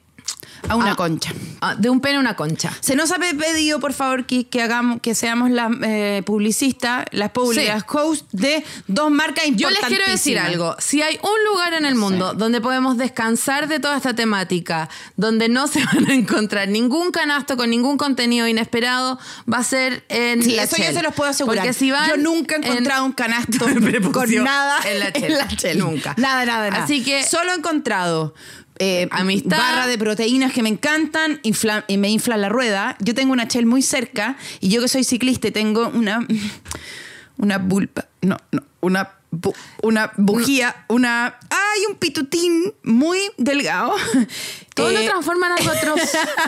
a 0.68 0.76
una 0.76 0.92
Ah. 0.92 0.96
concha. 0.96 1.32
ah, 1.62 1.76
de 1.76 1.90
un 1.90 2.00
pene 2.02 2.18
a 2.18 2.20
una 2.20 2.36
concha. 2.36 2.72
Se 2.82 2.96
nos 2.96 3.12
ha 3.12 3.16
pedido, 3.18 3.80
por 3.80 3.94
favor, 3.94 4.26
que, 4.26 4.48
que 4.48 4.62
hagamos, 4.62 5.02
que 5.02 5.16
seamos 5.16 5.50
las 5.52 5.72
eh, 5.84 6.24
publicistas, 6.26 7.06
las 7.12 7.32
públicas 7.32 7.84
Sí. 7.90 7.98
host 7.98 8.26
de 8.32 8.64
dos 8.88 9.12
marcas 9.12 9.46
Yo 9.56 9.70
les 9.70 9.80
quiero 9.80 10.06
decir 10.08 10.40
algo. 10.40 10.76
Si 10.80 11.02
hay 11.02 11.18
un 11.22 11.52
lugar 11.52 11.74
en 11.74 11.86
el 11.86 11.96
mundo 11.96 12.34
donde 12.34 12.62
podemos 12.62 12.98
descansar 12.98 13.68
de 13.68 13.80
toda 13.80 13.98
esta 13.98 14.14
temática, 14.16 14.90
donde 15.16 15.50
no 15.50 15.68
se 15.68 15.84
van 15.86 16.10
a 16.10 16.14
encontrar 16.14 16.68
ningún 16.68 17.12
canasto 17.12 17.58
con 17.58 17.70
ningún 17.70 17.98
contenido 17.98 18.48
inesperado, 18.48 19.20
va 19.52 19.58
a 19.60 19.64
ser 19.64 20.04
en 20.10 20.42
Sí, 20.44 20.56
la 20.56 20.64
eso 20.64 20.78
yo 20.78 20.92
se 20.92 21.02
los 21.02 21.14
puedo 21.14 21.30
asegurar. 21.30 21.64
Porque 21.66 21.74
si 21.74 21.92
van 21.92 22.10
yo 22.10 22.18
nunca 22.18 22.56
he 22.56 22.58
en- 22.60 22.64
encontrado 22.66 23.06
un 23.06 23.12
canasto 23.12 23.66
con 24.14 24.34
nada 24.44 24.80
en 24.90 25.00
la 25.00 25.10
Shell. 25.12 25.38
Shell. 25.58 25.78
Nunca. 25.78 26.14
Nada, 26.18 26.46
nada, 26.46 26.70
nada. 26.70 26.84
Así 26.84 27.04
que- 27.04 27.24
Solo 27.24 27.52
he 27.52 27.56
encontrado 27.56 28.34
eh, 28.80 29.08
Amistad. 29.12 29.58
barra 29.58 29.88
de 29.88 29.98
proteínas 29.98 30.54
que 30.54 30.64
me 30.64 30.70
encantan 30.70 31.40
infla- 31.44 31.84
y 31.88 31.98
me 31.98 32.10
inflan 32.10 32.42
la 32.42 32.50
rueda. 32.50 32.96
Yo 33.00 33.14
tengo 33.14 33.34
una 33.34 33.46
Shell 33.46 33.66
muy 33.66 33.82
cerca 33.82 34.38
y 34.60 34.70
yo 34.70 34.82
que 34.82 34.88
soy 34.88 35.04
ciclista 35.04 35.52
tengo 35.52 35.90
una 35.90 36.26
una 37.38 37.58
bulpa, 37.58 38.08
no, 38.22 38.38
no, 38.52 38.64
una 38.82 39.12
bu- 39.32 39.56
una 39.82 40.12
bujía, 40.18 40.86
una 40.90 41.38
hay 41.50 41.86
un 41.90 41.96
pitutín 41.96 42.74
muy 42.84 43.20
delgado. 43.38 43.94
Todo 44.76 44.92
lo 44.92 45.00
Eh, 45.00 45.06
transforman 45.06 45.52
a 45.52 45.56
nosotros. 45.56 46.00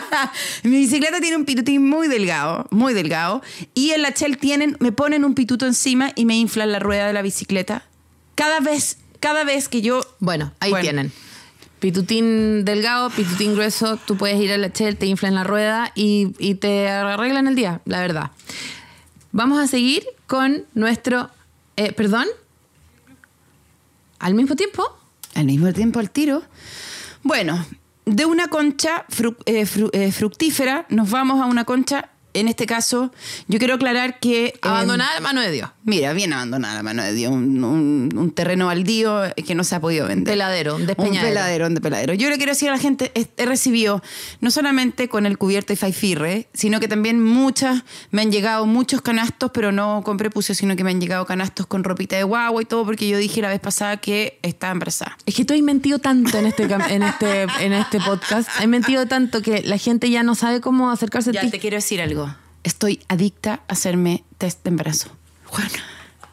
Mi 0.62 0.70
bicicleta 0.78 1.20
tiene 1.20 1.36
un 1.36 1.44
pitutín 1.44 1.86
muy 1.86 2.08
delgado, 2.08 2.66
muy 2.70 2.94
delgado. 2.94 3.42
Y 3.74 3.90
en 3.90 4.00
la 4.02 4.10
Shell 4.10 4.38
tienen, 4.38 4.76
me 4.80 4.90
ponen 4.90 5.24
un 5.24 5.34
pituto 5.34 5.66
encima 5.66 6.12
y 6.14 6.24
me 6.24 6.36
inflan 6.36 6.72
la 6.72 6.78
rueda 6.78 7.06
de 7.06 7.12
la 7.12 7.20
bicicleta. 7.22 7.84
Cada 8.34 8.60
vez, 8.60 8.98
cada 9.20 9.44
vez 9.44 9.68
que 9.68 9.82
yo. 9.82 10.00
Bueno, 10.18 10.52
ahí 10.60 10.70
Bueno. 10.70 10.82
tienen. 10.82 11.12
Pitutín 11.82 12.64
delgado, 12.64 13.10
pitutín 13.10 13.54
grueso, 13.54 13.96
tú 13.96 14.16
puedes 14.16 14.40
ir 14.40 14.52
a 14.52 14.56
la 14.56 14.68
Shell, 14.68 14.96
te 14.96 15.06
inflan 15.06 15.34
la 15.34 15.42
rueda 15.42 15.90
y, 15.96 16.28
y 16.38 16.54
te 16.54 16.88
arreglan 16.88 17.48
el 17.48 17.56
día, 17.56 17.80
la 17.86 17.98
verdad. 18.00 18.30
Vamos 19.32 19.58
a 19.58 19.66
seguir 19.66 20.04
con 20.28 20.64
nuestro... 20.74 21.28
eh, 21.74 21.90
¿Perdón? 21.90 22.28
¿Al 24.20 24.34
mismo 24.34 24.54
tiempo? 24.54 24.96
Al 25.34 25.46
mismo 25.46 25.72
tiempo 25.72 25.98
al 25.98 26.12
tiro. 26.12 26.44
Bueno, 27.24 27.66
de 28.06 28.26
una 28.26 28.46
concha 28.46 29.04
eh, 29.46 29.66
eh, 29.92 30.12
fructífera 30.12 30.86
nos 30.88 31.10
vamos 31.10 31.40
a 31.40 31.46
una 31.46 31.64
concha, 31.64 32.10
en 32.34 32.48
este 32.48 32.66
caso, 32.66 33.12
yo 33.48 33.58
quiero 33.58 33.74
aclarar 33.74 34.18
que... 34.20 34.46
eh, 34.46 34.54
Abandonada 34.62 35.14
la 35.14 35.20
mano 35.20 35.40
de 35.40 35.50
Dios. 35.50 35.70
Mira, 35.84 36.12
bien 36.12 36.32
abandonada 36.32 36.74
la 36.74 36.82
mano 36.82 37.02
de 37.02 37.12
Dios, 37.12 37.32
un, 37.32 37.62
un- 37.64 38.10
un 38.16 38.30
terreno 38.30 38.66
baldío 38.66 39.22
que 39.46 39.54
no 39.54 39.64
se 39.64 39.74
ha 39.74 39.80
podido 39.80 40.06
vender. 40.06 40.32
Peladero, 40.34 40.74
un 40.76 40.82
Un 40.82 40.86
despeñadero. 40.86 41.28
peladero, 41.28 41.66
un 41.66 41.74
peladero. 41.74 42.14
Yo 42.14 42.28
le 42.30 42.36
quiero 42.36 42.52
decir 42.52 42.68
a 42.68 42.72
la 42.72 42.78
gente, 42.78 43.12
he, 43.14 43.44
recibido 43.46 44.02
no 44.40 44.50
solamente 44.50 45.08
con 45.08 45.26
el 45.26 45.38
cubierto 45.38 45.72
y 45.72 45.76
faifirre, 45.76 46.48
sino 46.54 46.80
que 46.80 46.88
también 46.88 47.22
muchas, 47.22 47.82
me 48.10 48.22
han 48.22 48.30
llegado 48.32 48.66
muchos 48.66 49.02
canastos, 49.02 49.50
pero 49.52 49.72
no 49.72 50.02
con 50.04 50.16
prepucio, 50.16 50.54
sino 50.54 50.76
que 50.76 50.84
me 50.84 50.90
han 50.90 51.00
llegado 51.00 51.26
canastos 51.26 51.66
con 51.66 51.84
ropita 51.84 52.16
de 52.16 52.22
guagua 52.24 52.62
y 52.62 52.64
todo, 52.64 52.84
porque 52.84 53.08
yo 53.08 53.18
dije 53.18 53.40
la 53.42 53.48
vez 53.48 53.60
pasada 53.60 53.96
que 53.98 54.38
estaba 54.42 54.72
embarazada. 54.72 55.18
Es 55.26 55.34
que 55.34 55.44
tú 55.44 55.54
has 55.54 55.60
mentido 55.60 55.98
tanto 55.98 56.38
en 56.38 56.46
este, 56.46 56.62
en 56.64 57.02
este, 57.02 57.42
en 57.60 57.72
este 57.72 57.98
podcast. 58.00 58.48
Has 58.58 58.66
mentido 58.68 59.06
tanto 59.06 59.42
que 59.42 59.62
la 59.62 59.78
gente 59.78 60.08
ya 60.10 60.22
no 60.22 60.34
sabe 60.34 60.60
cómo 60.60 60.90
acercarse 60.90 61.30
a 61.30 61.32
Ya 61.32 61.40
ti. 61.42 61.50
te 61.50 61.58
quiero 61.58 61.76
decir 61.76 62.00
algo. 62.00 62.21
Estoy 62.62 63.00
adicta 63.08 63.62
a 63.68 63.72
hacerme 63.72 64.24
test 64.38 64.62
de 64.64 64.70
embarazo. 64.70 65.10
Juana. 65.46 65.84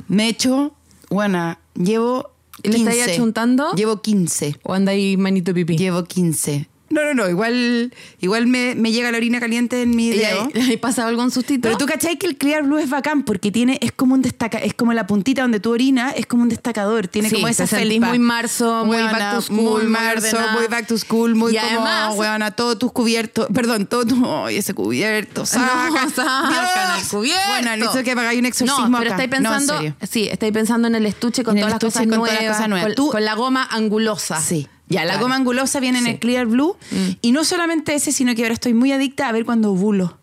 Me 0.07 0.25
he 0.25 0.29
hecho, 0.29 0.73
Juana, 1.09 1.59
llevo 1.75 2.31
¿Y 2.63 2.69
le 2.69 2.75
15. 2.77 2.91
estáis 2.91 3.17
achuntando? 3.17 3.71
Llevo 3.73 4.01
15. 4.01 4.59
¿O 4.63 4.73
anda 4.73 4.91
ahí 4.91 5.17
manito 5.17 5.53
pipí? 5.53 5.77
Llevo 5.77 6.03
15. 6.03 6.67
No, 6.89 7.03
no, 7.03 7.13
no. 7.13 7.29
Igual, 7.29 7.93
igual 8.19 8.47
me, 8.47 8.75
me 8.75 8.91
llega 8.91 9.11
la 9.11 9.17
orina 9.17 9.39
caliente 9.39 9.81
en 9.81 9.91
mi 9.91 10.07
¿Y 10.07 10.17
dedo. 10.17 10.49
ahí, 10.53 10.61
ahí 10.71 10.77
pasa 10.77 11.07
algún 11.07 11.31
sustito? 11.31 11.61
Pero 11.63 11.77
tú 11.77 11.85
cachai 11.85 12.17
que 12.17 12.25
el 12.27 12.37
Clear 12.37 12.63
Blue 12.63 12.77
es 12.77 12.89
bacán 12.89 13.23
porque 13.23 13.51
tiene, 13.51 13.77
es 13.81 13.91
como 13.91 14.13
un 14.15 14.21
destaca, 14.21 14.57
es 14.57 14.73
como 14.73 14.93
la 14.93 15.05
puntita 15.07 15.41
donde 15.43 15.59
tú 15.59 15.71
orinas, 15.71 16.13
es 16.17 16.25
como 16.25 16.43
un 16.43 16.49
destacador, 16.49 17.07
tiene 17.07 17.29
Sí, 17.29 17.35
como 17.35 17.47
esa 17.47 17.67
felpa. 17.67 18.07
muy 18.07 18.19
marzo, 18.19 18.85
muy 18.85 18.97
Huevona, 18.97 19.11
back 19.19 19.35
to 19.35 19.41
school, 19.41 19.57
muy 19.61 19.81
muy 19.83 19.87
marzo, 19.87 20.27
ordenada. 20.27 20.53
muy 20.53 20.67
back 20.67 20.87
to 20.87 20.97
school, 20.97 21.35
muy 21.35 21.53
Y 21.55 21.59
como, 21.59 21.69
además- 21.85 22.15
huevona, 22.17 22.51
todos 22.51 22.79
tus 22.79 22.91
cubiertos, 22.91 23.47
perdón, 23.53 23.85
todo 23.87 24.05
tu, 24.05 24.25
ay, 24.45 24.57
ese 24.57 24.73
cubierto, 24.73 25.45
saca, 25.45 25.99
No, 25.99 26.09
sacan 26.09 26.99
el 26.99 27.07
cubierto. 27.07 27.39
Bueno, 27.49 27.75
necesito 27.77 28.03
que 28.03 28.11
hagáis 28.11 28.39
un 28.39 28.45
exorcismo 28.45 28.87
No, 28.89 28.97
pero 28.99 29.13
acá. 29.13 29.23
estáis 29.23 29.41
No, 29.43 29.49
en 29.49 29.53
pensando, 29.59 29.77
serio. 29.77 29.95
sí, 30.09 30.27
estáis 30.31 30.51
pensando 30.53 30.87
en 30.87 30.95
el 30.95 31.05
estuche 31.05 31.43
con 31.43 31.57
En 31.57 31.63
el 31.63 31.69
todas 31.69 31.83
las 31.83 31.93
estuche 31.93 32.05
cosas 32.05 32.17
con 32.17 32.25
todas 32.25 32.31
nuevas, 32.31 32.43
las 32.45 32.55
cosas 32.57 32.69
nuevas. 32.69 32.85
Con, 32.87 32.95
Tú- 32.95 33.11
con 33.11 33.25
la 33.25 33.33
goma 33.35 33.67
angulosa. 33.69 34.39
Sí. 34.41 34.67
Ya, 34.89 35.01
la 35.05 35.13
Claro. 35.13 35.21
goma 35.25 35.35
angulosa 35.35 35.79
viene 35.79 35.99
en 35.99 36.07
el 36.07 36.19
Clear 36.19 36.47
Blue. 36.47 36.75
Y 37.21 37.31
no 37.31 37.43
solamente 37.43 37.93
ese, 37.95 38.11
sino 38.11 38.33
que 38.35 38.41
ahora 38.41 38.53
estoy 38.55 38.73
muy 38.73 38.91
adicta 38.91 39.27
a 39.29 39.31
ver 39.31 39.45
cuando 39.45 39.71
ovulo. 39.71 40.17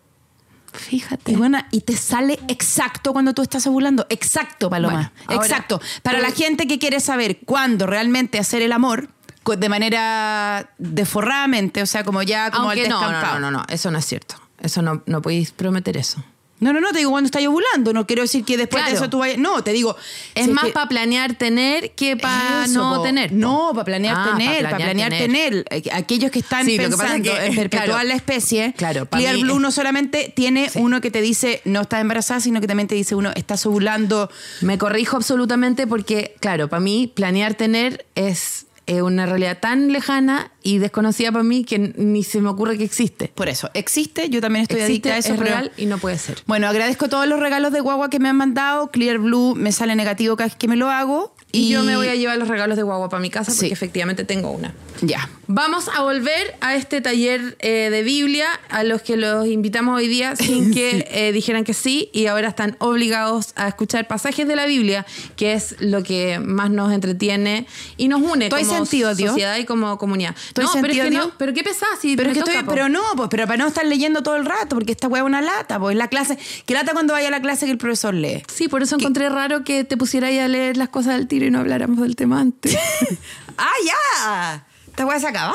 Fíjate. 0.73 1.31
Y 1.31 1.35
bueno, 1.35 1.57
y 1.71 1.81
te 1.81 1.95
sale 1.97 2.39
exacto 2.49 3.13
cuando 3.13 3.33
tú 3.33 3.41
estás 3.41 3.65
ovulando. 3.65 4.05
Exacto, 4.09 4.69
Paloma. 4.69 5.11
Bueno, 5.25 5.39
ahora- 5.41 5.47
exacto. 5.47 5.79
Para 6.03 6.17
pero- 6.19 6.29
la 6.29 6.35
gente 6.35 6.67
que 6.67 6.77
quiere 6.77 6.99
saber 6.99 7.39
cuándo 7.45 7.87
realmente 7.87 8.37
hacer 8.37 8.61
el 8.61 8.71
amor, 8.73 9.09
de 9.57 9.69
manera 9.69 10.71
desforradamente, 10.77 11.81
o 11.81 11.85
sea, 11.85 12.03
como 12.03 12.21
ya 12.21 12.51
como 12.51 12.65
Aunque 12.69 12.83
el 12.83 12.89
no, 12.89 12.99
no, 13.01 13.07
descampado. 13.07 13.39
no, 13.39 13.49
no, 13.51 13.59
no, 13.59 13.65
eso 13.69 13.89
no 13.89 13.97
es 13.97 14.05
cierto. 14.05 14.35
Eso 14.59 14.81
no, 14.81 15.01
no 15.05 15.21
podéis 15.21 15.51
prometer 15.51 15.95
eso. 15.97 16.21
No, 16.59 16.73
no, 16.73 16.79
no, 16.81 16.89
te 16.91 16.97
digo 16.97 17.11
cuando 17.11 17.27
estás 17.27 17.45
ovulando. 17.45 17.93
No 17.93 18.07
quiero 18.07 18.23
decir 18.23 18.43
que 18.43 18.57
después 18.57 18.83
de 18.85 18.93
eso 18.93 19.09
tú 19.09 19.19
vayas. 19.19 19.37
No, 19.37 19.63
te 19.63 19.73
digo. 19.73 19.95
Es 20.33 20.45
si 20.45 20.51
más 20.51 20.65
que- 20.65 20.71
para 20.71 20.87
planear 20.89 21.35
tener 21.35 21.91
que 21.91 22.17
para 22.17 22.65
no 22.69 22.95
po. 22.95 23.03
tener. 23.03 23.29
po. 23.29 23.35
No, 23.35 23.69
para 23.73 23.85
planear 23.85 24.15
Ah, 24.17 24.31
tener, 24.35 24.63
pa' 24.63 24.69
para 24.71 24.83
planear 24.85 25.11
tener. 25.11 25.65
Eh, 25.69 25.83
Aquellos 25.93 26.31
que 26.31 26.39
están 26.39 26.65
Sí, 26.65 26.77
que 26.77 26.83
pensando 26.89 27.31
es 27.31 27.39
que, 27.39 27.45
en 27.45 27.55
perpetuar 27.55 27.85
claro, 27.89 28.07
la 28.07 28.15
especie, 28.15 28.73
claro, 28.77 29.05
Clear 29.07 29.35
mí 29.35 29.43
Blue 29.43 29.59
no 29.59 29.71
solamente 29.71 30.33
tiene 30.35 30.69
Sí. 30.69 30.79
uno 30.79 30.99
que 31.01 31.11
te 31.11 31.21
dice 31.21 31.61
no 31.65 31.81
estás 31.81 32.01
embarazada, 32.01 32.39
sino 32.39 32.59
que 32.61 32.67
también 32.67 32.87
te 32.87 32.95
dice 32.95 33.13
uno 33.15 33.31
estás 33.35 33.65
ovulando. 33.65 34.29
Me 34.61 34.77
corrijo 34.77 35.15
absolutamente 35.17 35.85
porque, 35.87 36.35
claro, 36.39 36.67
para 36.69 36.79
mí 36.79 37.11
planear 37.15 37.53
tener 37.55 38.05
es 38.15 38.66
eh, 38.87 39.01
una 39.01 39.25
realidad 39.25 39.59
tan 39.59 39.91
lejana 39.91 40.51
y 40.63 40.79
desconocida 40.79 41.31
para 41.31 41.43
mí 41.43 41.63
que 41.63 41.77
ni 41.77 42.23
se 42.23 42.41
me 42.41 42.49
ocurre 42.49 42.77
que 42.77 42.83
existe. 42.83 43.31
Por 43.35 43.49
eso, 43.49 43.69
existe, 43.73 44.29
yo 44.29 44.41
también 44.41 44.63
estoy 44.63 44.79
existe, 44.79 45.11
adicta 45.11 45.15
a 45.15 45.17
eso. 45.17 45.33
es 45.33 45.39
pero- 45.39 45.49
real 45.55 45.71
y 45.77 45.85
no 45.85 45.97
puede 45.97 46.17
ser. 46.17 46.39
Bueno, 46.47 46.67
agradezco 46.67 47.09
todos 47.09 47.27
los 47.27 47.39
regalos 47.39 47.71
de 47.71 47.81
guagua 47.81 48.09
que 48.09 48.19
me 48.19 48.29
han 48.29 48.37
mandado. 48.37 48.89
Clear 48.89 49.19
Blue 49.19 49.55
me 49.55 49.71
sale 49.71 49.95
negativo 49.95 50.35
cada 50.35 50.47
vez 50.47 50.55
que 50.55 50.67
me 50.67 50.75
lo 50.77 50.89
hago. 50.89 51.35
Y, 51.51 51.69
yo 51.69 51.83
me 51.83 51.95
voy 51.95 52.07
a 52.07 52.15
llevar 52.15 52.37
los 52.37 52.47
regalos 52.49 52.75
de 52.75 52.83
guagua 52.83 53.09
para 53.09 53.21
mi 53.21 53.29
casa 53.29 53.51
porque 53.51 53.67
Sí. 53.67 53.73
efectivamente 53.73 54.25
tengo 54.25 54.51
una. 54.51 54.73
Ya. 55.01 55.29
Vamos 55.47 55.87
a 55.87 56.01
volver 56.01 56.57
a 56.59 56.75
este 56.75 56.99
taller 56.99 57.55
eh, 57.59 57.89
de 57.89 58.03
Biblia 58.03 58.47
a 58.69 58.83
los 58.83 59.01
que 59.01 59.15
los 59.15 59.47
invitamos 59.47 59.95
hoy 59.95 60.07
día 60.07 60.35
sin 60.35 60.73
que 60.73 61.07
eh, 61.09 61.31
dijeran 61.31 61.63
que 61.63 61.73
sí 61.73 62.09
y 62.11 62.25
ahora 62.25 62.49
están 62.49 62.75
obligados 62.79 63.53
a 63.55 63.69
escuchar 63.69 64.07
pasajes 64.07 64.47
de 64.47 64.55
la 64.55 64.65
Biblia, 64.65 65.05
que 65.37 65.53
es 65.53 65.75
lo 65.79 66.03
que 66.03 66.39
más 66.39 66.69
nos 66.69 66.91
entretiene 66.91 67.65
y 67.95 68.09
nos 68.09 68.21
une 68.21 68.49
¿Tú 68.49 68.55
has 68.55 68.67
como 68.67 68.85
sentido 68.85 69.15
sociedad 69.15 69.57
y 69.57 69.65
como 69.65 69.97
comunidad. 69.97 70.35
¿Tú 70.53 70.61
has 70.61 70.75
No, 70.75 70.81
pero 70.81 70.93
es 70.93 70.99
sentido 70.99 71.21
que 71.21 71.27
no, 71.27 71.37
pero 71.37 71.53
qué 71.53 71.63
pesada 71.63 71.91
si 71.99 72.17
Pero, 72.17 72.29
es 72.29 72.33
que 72.33 72.41
toca, 72.41 72.59
estoy, 72.59 72.67
pero 72.67 72.89
no, 72.89 73.01
pues, 73.15 73.29
pero 73.29 73.45
para 73.45 73.57
no 73.57 73.67
estar 73.67 73.85
leyendo 73.85 74.21
todo 74.21 74.35
el 74.35 74.45
rato, 74.45 74.75
porque 74.75 74.91
esta 74.91 75.07
hueá 75.07 75.21
es 75.21 75.25
una 75.25 75.41
lata, 75.41 75.79
pues 75.79 75.95
la 75.95 76.09
clase, 76.09 76.37
que 76.65 76.73
lata 76.73 76.91
cuando 76.91 77.13
vaya 77.13 77.29
a 77.29 77.31
la 77.31 77.41
clase 77.41 77.65
que 77.65 77.71
el 77.71 77.77
profesor 77.77 78.13
lee. 78.13 78.43
Sí, 78.53 78.67
por 78.67 78.83
eso 78.83 78.95
encontré 78.95 79.29
raro 79.29 79.63
que 79.63 79.85
te 79.85 79.95
pusieras 79.95 80.29
ahí 80.29 80.39
a 80.39 80.47
leer 80.47 80.75
las 80.75 80.89
cosas 80.89 81.15
del 81.15 81.27
y 81.43 81.51
no 81.51 81.59
habláramos 81.59 82.01
del 82.01 82.15
tema 82.15 82.39
antes. 82.41 82.75
¡Ah, 83.57 83.71
ya! 83.85 84.65
¿Esta 84.87 85.05
hueá 85.05 85.19
se 85.19 85.27
acaba? 85.27 85.53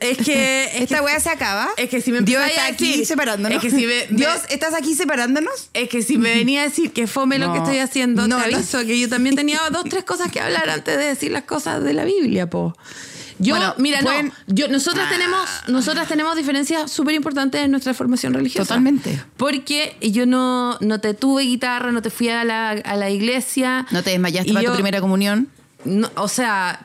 es 0.00 0.18
que 0.18 0.64
es 0.76 0.82
¿Esta 0.82 1.02
hueá 1.02 1.18
se 1.18 1.28
acaba? 1.28 1.68
es 1.76 1.88
que 1.90 2.00
si 2.00 2.12
me 2.12 2.20
Dios 2.20 2.40
está 2.46 2.66
aquí 2.66 2.92
decir- 2.92 3.06
separándonos. 3.06 3.56
es 3.56 3.62
que 3.62 3.70
si 3.76 3.84
me- 3.86 4.06
Dios, 4.10 4.42
me- 4.48 4.54
¿estás 4.54 4.74
aquí 4.74 4.94
separándonos? 4.94 5.70
Es 5.74 5.88
que 5.88 6.02
si 6.02 6.18
me 6.18 6.34
venía 6.34 6.60
a 6.60 6.64
decir 6.64 6.92
que 6.92 7.06
fome 7.08 7.38
lo 7.40 7.46
No. 7.48 7.52
que 7.54 7.58
estoy 7.58 7.78
haciendo, 7.78 8.28
No, 8.28 8.40
te 8.40 8.50
no. 8.50 8.56
aviso 8.56 8.78
que 8.86 8.98
yo 9.00 9.08
también 9.08 9.34
tenía 9.34 9.58
dos, 9.72 9.84
tres 9.88 10.04
cosas 10.04 10.30
que 10.30 10.40
hablar 10.40 10.70
antes 10.70 10.96
de 10.96 11.04
decir 11.04 11.32
las 11.32 11.42
cosas 11.44 11.82
de 11.82 11.94
la 11.94 12.04
Biblia, 12.04 12.48
po. 12.48 12.76
Yo, 13.42 13.56
Bueno, 13.56 13.74
mira, 13.78 14.00
pueden- 14.00 14.26
no, 14.28 14.54
yo, 14.54 14.68
nosotras 14.68 15.08
tenemos, 15.10 15.48
nosotras 15.68 16.06
tenemos 16.08 16.36
diferencias 16.36 16.90
súper 16.90 17.14
importantes 17.14 17.60
en 17.62 17.70
nuestra 17.70 17.92
formación 17.94 18.34
religiosa. 18.34 18.68
Totalmente. 18.68 19.20
Porque 19.36 19.96
yo 20.00 20.26
no, 20.26 20.78
no 20.80 21.00
te 21.00 21.14
tuve 21.14 21.42
guitarra, 21.42 21.92
no 21.92 22.02
te 22.02 22.10
fui 22.10 22.28
a 22.28 22.44
la, 22.44 22.70
a 22.70 22.96
la 22.96 23.10
iglesia. 23.10 23.86
¿No 23.90 24.02
te 24.02 24.10
desmayaste 24.10 24.50
Y 24.50 24.54
para 24.54 24.66
tu 24.68 24.74
primera 24.74 25.00
comunión? 25.00 25.48
no, 25.84 26.10
o 26.14 26.28
sea, 26.28 26.80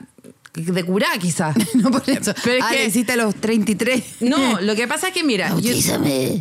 de 0.55 0.83
curá 0.83 1.07
quizás. 1.19 1.55
No, 1.75 1.91
por 1.91 2.09
eso. 2.09 2.33
Pero 2.43 2.57
es 2.57 2.63
ah, 2.63 2.69
que- 2.71 2.85
hiciste 2.87 3.11
a 3.13 3.15
los 3.17 3.35
33. 3.35 4.03
No, 4.21 4.59
lo 4.59 4.75
que 4.75 4.87
pasa 4.87 5.09
es 5.09 5.13
que 5.13 5.23
mira, 5.23 5.53
yo, 5.59 5.71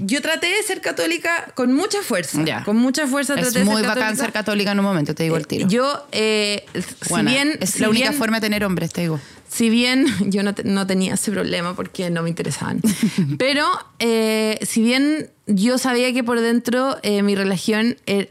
yo 0.07 0.23
traté 0.23 0.47
de 0.47 0.63
ser 0.67 0.81
católica 0.81 1.53
con 1.55 1.75
mucha 1.75 2.01
fuerza. 2.01 2.43
Ya. 2.43 2.65
Con 2.65 2.79
mucha 2.79 3.07
fuerza 3.07 3.35
Es 3.35 3.41
traté 3.43 3.59
de 3.59 3.65
muy 3.67 3.77
ser 3.77 3.83
bacán 3.89 4.01
católica. 4.05 4.25
ser 4.25 4.33
católica 4.33 4.73
en 4.73 4.79
un 4.79 4.87
momento, 4.87 5.15
te 5.15 5.25
digo 5.25 5.37
el 5.37 5.47
tiro. 5.47 5.69
Yo, 5.69 6.07
eh, 6.13 6.65
Bueno, 7.11 7.29
si 7.29 7.35
bien. 7.37 7.59
es 7.61 7.71
si 7.71 7.81
la 7.81 7.91
única 7.91 8.09
bien- 8.09 8.19
forma 8.19 8.39
de 8.39 8.41
tener 8.47 8.65
hombres, 8.65 8.91
te 8.93 9.03
digo. 9.03 9.21
Si 9.49 9.71
bien 9.71 10.07
yo 10.31 10.43
no, 10.43 10.55
te- 10.55 10.65
no 10.65 10.87
tenía 10.87 11.15
ese 11.15 11.31
problema 11.33 11.75
porque 11.75 12.11
no 12.11 12.23
me 12.23 12.29
interesaban. 12.29 12.81
Pero 13.39 13.65
eh, 13.99 14.59
si 14.63 14.83
bien 14.83 15.31
yo 15.47 15.79
sabía 15.79 16.13
que 16.13 16.25
por 16.25 16.41
dentro 16.41 16.99
eh, 17.03 17.23
mi 17.23 17.35
religión, 17.37 17.97
eh, 18.07 18.29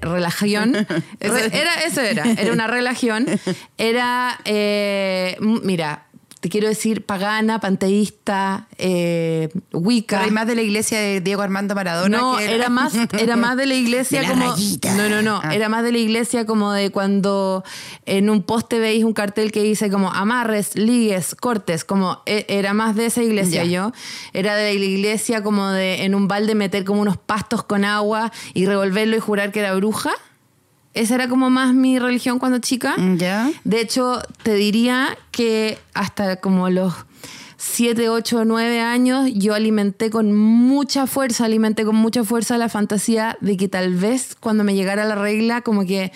re- 1.21 1.49
era, 1.57 1.73
eso 1.85 2.01
era, 2.01 2.23
era 2.31 2.51
una 2.51 2.67
relación, 2.67 3.25
era, 3.77 4.39
mira, 5.39 6.04
te 6.45 6.49
quiero 6.49 6.67
decir 6.67 7.03
pagana, 7.07 7.59
panteísta, 7.59 8.67
eh, 8.77 9.49
wicca. 9.73 10.17
Pero 10.17 10.25
hay 10.25 10.31
más 10.31 10.45
de 10.45 10.53
la 10.53 10.61
iglesia 10.61 10.99
de 10.99 11.19
Diego 11.19 11.41
Armando 11.41 11.73
Maradona. 11.73 12.19
No, 12.19 12.37
que 12.37 12.53
era 12.53 12.69
más, 12.69 12.93
era 13.17 13.35
más 13.35 13.57
de 13.57 13.65
la 13.65 13.73
iglesia 13.73 14.21
De 14.21 14.27
la 14.27 14.33
como. 14.35 14.51
rayita. 14.51 14.93
No, 14.93 15.09
no, 15.09 15.23
no. 15.23 15.41
Ah. 15.43 15.55
Era 15.55 15.69
más 15.69 15.83
de 15.83 15.91
la 15.91 15.97
iglesia 15.97 16.45
como 16.45 16.71
de 16.71 16.91
cuando 16.91 17.63
en 18.05 18.29
un 18.29 18.43
poste 18.43 18.77
veis 18.77 19.03
un 19.03 19.13
cartel 19.13 19.51
que 19.51 19.63
dice 19.63 19.89
como 19.89 20.13
amarres, 20.13 20.75
ligues, 20.75 21.33
cortes. 21.33 21.83
Como 21.83 22.21
e- 22.27 22.45
era 22.47 22.75
más 22.75 22.95
de 22.95 23.07
esa 23.07 23.23
iglesia 23.23 23.63
Ya. 23.63 23.71
yo. 23.71 23.91
Era 24.33 24.55
de 24.55 24.71
la 24.77 24.85
iglesia 24.85 25.41
como 25.41 25.71
de 25.71 26.03
en 26.03 26.13
un 26.13 26.27
balde 26.27 26.53
meter 26.53 26.83
como 26.85 27.01
unos 27.01 27.17
pastos 27.17 27.63
con 27.63 27.83
agua 27.85 28.31
y 28.53 28.67
revolverlo 28.67 29.17
y 29.17 29.19
jurar 29.19 29.51
que 29.51 29.61
era 29.61 29.73
bruja. 29.73 30.11
Esa 30.95 31.15
era 31.15 31.27
como 31.27 31.49
más 31.49 31.73
mi 31.73 31.99
religión 31.99 32.39
cuando 32.39 32.59
chica. 32.59 32.95
Ya. 33.17 33.51
De 33.65 33.81
hecho, 33.81 34.21
te 34.43 34.55
diría 34.55 35.17
que 35.31 35.77
hasta 35.93 36.37
como 36.37 36.69
los 36.69 36.93
7, 37.57 38.09
8, 38.09 38.45
9 38.45 38.79
años 38.79 39.29
yo 39.33 39.53
alimenté 39.53 40.09
con 40.09 40.33
mucha 40.33 41.05
fuerza, 41.05 41.45
alimenté 41.45 41.83
con 41.83 41.95
mucha 41.95 42.23
fuerza 42.23 42.57
la 42.57 42.69
fantasía 42.69 43.37
de 43.41 43.57
que 43.57 43.67
tal 43.67 43.93
vez 43.95 44.35
cuando 44.39 44.63
me 44.63 44.73
llegara 44.73 45.03
la 45.03 45.15
regla, 45.15 45.61
como 45.61 45.85
que 45.85 46.13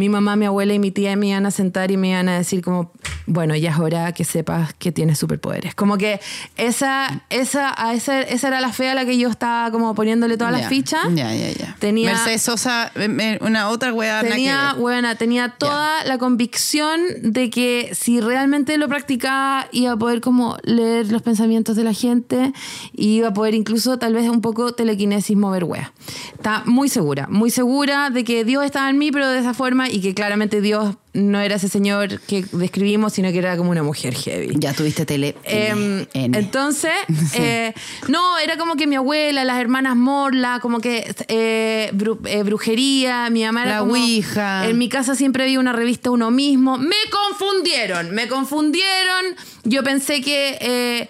mi 0.00 0.08
mamá, 0.08 0.34
mi 0.34 0.46
abuela 0.46 0.72
y 0.72 0.78
mi 0.78 0.90
tía 0.90 1.14
me 1.14 1.28
iban 1.28 1.44
a 1.44 1.50
sentar 1.50 1.90
y 1.90 1.98
me 1.98 2.08
iban 2.08 2.26
a 2.30 2.38
decir 2.38 2.62
como, 2.62 2.90
bueno, 3.26 3.54
ya 3.54 3.70
es 3.70 3.78
hora 3.78 4.12
que 4.12 4.24
sepas 4.24 4.72
que 4.74 4.92
tienes 4.92 5.18
superpoderes. 5.18 5.74
Como 5.74 5.98
que 5.98 6.20
esa, 6.56 7.22
esa, 7.28 7.74
a 7.76 7.92
esa, 7.92 8.22
esa 8.22 8.48
era 8.48 8.60
la 8.62 8.72
fe 8.72 8.88
a 8.88 8.94
la 8.94 9.04
que 9.04 9.18
yo 9.18 9.28
estaba 9.28 9.70
como 9.70 9.94
poniéndole 9.94 10.38
todas 10.38 10.54
Ya, 10.54 10.60
las 10.60 10.68
fichas. 10.70 11.04
Ya, 11.14 11.34
ya, 11.34 11.50
ya. 11.50 11.76
Tenía- 11.78 12.12
Mercedes 12.12 12.40
Sosa, 12.40 12.90
eh, 12.96 13.38
una 13.42 13.68
otra 13.68 13.92
que 13.92 14.28
Tenía, 14.28 14.74
buena, 14.78 15.16
tenía 15.16 15.50
toda 15.50 16.02
la 16.04 16.16
convicción 16.16 17.00
de 17.22 17.50
que 17.50 17.90
si 17.92 18.20
realmente 18.22 18.78
lo 18.78 18.88
practicaba 18.88 19.66
iba 19.70 19.92
a 19.92 19.96
poder 19.98 20.22
como 20.22 20.56
leer 20.62 21.12
los 21.12 21.20
pensamientos 21.20 21.76
de 21.76 21.84
la 21.84 21.92
gente 21.92 22.52
y 22.94 23.16
iba 23.18 23.28
a 23.28 23.34
poder 23.34 23.54
incluso 23.54 23.98
tal 23.98 24.14
vez 24.14 24.28
un 24.30 24.40
poco 24.40 24.72
telequinesis 24.72 25.36
mover 25.36 25.64
wea. 25.64 25.92
Estaba 26.32 26.62
muy 26.64 26.88
segura, 26.88 27.26
muy 27.28 27.50
segura 27.50 28.08
de 28.08 28.24
que 28.24 28.44
Dios 28.44 28.64
estaba 28.64 28.88
en 28.88 28.96
mí, 28.96 29.12
pero 29.12 29.28
de 29.28 29.38
esa 29.40 29.52
forma 29.52 29.89
y 29.90 30.00
que 30.00 30.14
claramente 30.14 30.60
Dios 30.60 30.96
no 31.12 31.40
era 31.40 31.56
ese 31.56 31.68
señor 31.68 32.20
que 32.20 32.44
describimos, 32.52 33.12
sino 33.14 33.32
que 33.32 33.38
era 33.38 33.56
como 33.56 33.70
una 33.70 33.82
mujer 33.82 34.14
heavy. 34.14 34.54
Ya 34.54 34.72
tuviste 34.72 35.04
tele. 35.04 35.34
Em, 35.44 36.06
N. 36.14 36.38
entonces, 36.38 36.92
eh, 37.34 37.74
no, 38.08 38.38
era 38.38 38.56
como 38.56 38.76
que 38.76 38.86
mi 38.86 38.94
abuela, 38.96 39.44
las 39.44 39.58
hermanas 39.60 39.96
Morla, 39.96 40.60
como 40.62 40.80
que 40.80 41.12
eh, 41.28 41.90
bru- 41.94 42.20
eh, 42.26 42.42
brujería, 42.44 43.28
mi 43.30 43.44
mamá 43.44 43.62
era 43.64 43.72
La 43.72 43.78
como- 43.80 43.92
Ouija. 43.92 44.68
En 44.68 44.78
mi 44.78 44.88
casa 44.88 45.14
siempre 45.16 45.42
había 45.44 45.58
una 45.58 45.72
revista 45.72 46.10
Uno 46.10 46.30
mismo. 46.30 46.78
Me 46.78 46.94
confundieron, 47.10 48.10
me 48.14 48.28
confundieron. 48.28 49.24
Yo 49.64 49.82
pensé 49.82 50.20
que... 50.20 51.08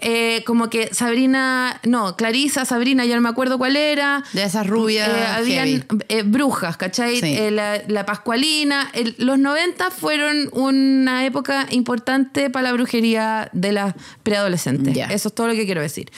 eh, 0.00 0.42
como 0.46 0.70
que 0.70 0.92
Sabrina, 0.94 1.80
no, 1.84 2.16
Clarisa, 2.16 2.64
Sabrina, 2.64 3.04
ya 3.04 3.14
no 3.16 3.20
me 3.22 3.28
acuerdo 3.28 3.58
cuál 3.58 3.76
era. 3.76 4.22
De 4.32 4.42
esas 4.44 4.66
rubias 4.66 5.08
Eh, 5.08 5.24
habían 5.26 5.86
eh, 6.08 6.22
brujas, 6.22 6.76
¿cachai? 6.76 7.20
Sí. 7.20 7.36
La, 7.50 7.82
la 7.88 8.06
Pascualina. 8.06 8.90
El- 8.94 9.14
los 9.18 9.38
90 9.38 9.90
fueron 9.90 10.48
una 10.52 11.24
época 11.26 11.66
importante 11.70 12.50
para 12.50 12.68
la 12.68 12.72
brujería 12.72 13.48
de 13.52 13.72
las 13.72 13.94
preadolescentes. 14.22 14.96
Eso 15.10 15.28
es 15.28 15.34
todo 15.34 15.48
lo 15.48 15.54
que 15.54 15.64
quiero 15.66 15.80
decir. 15.80 16.10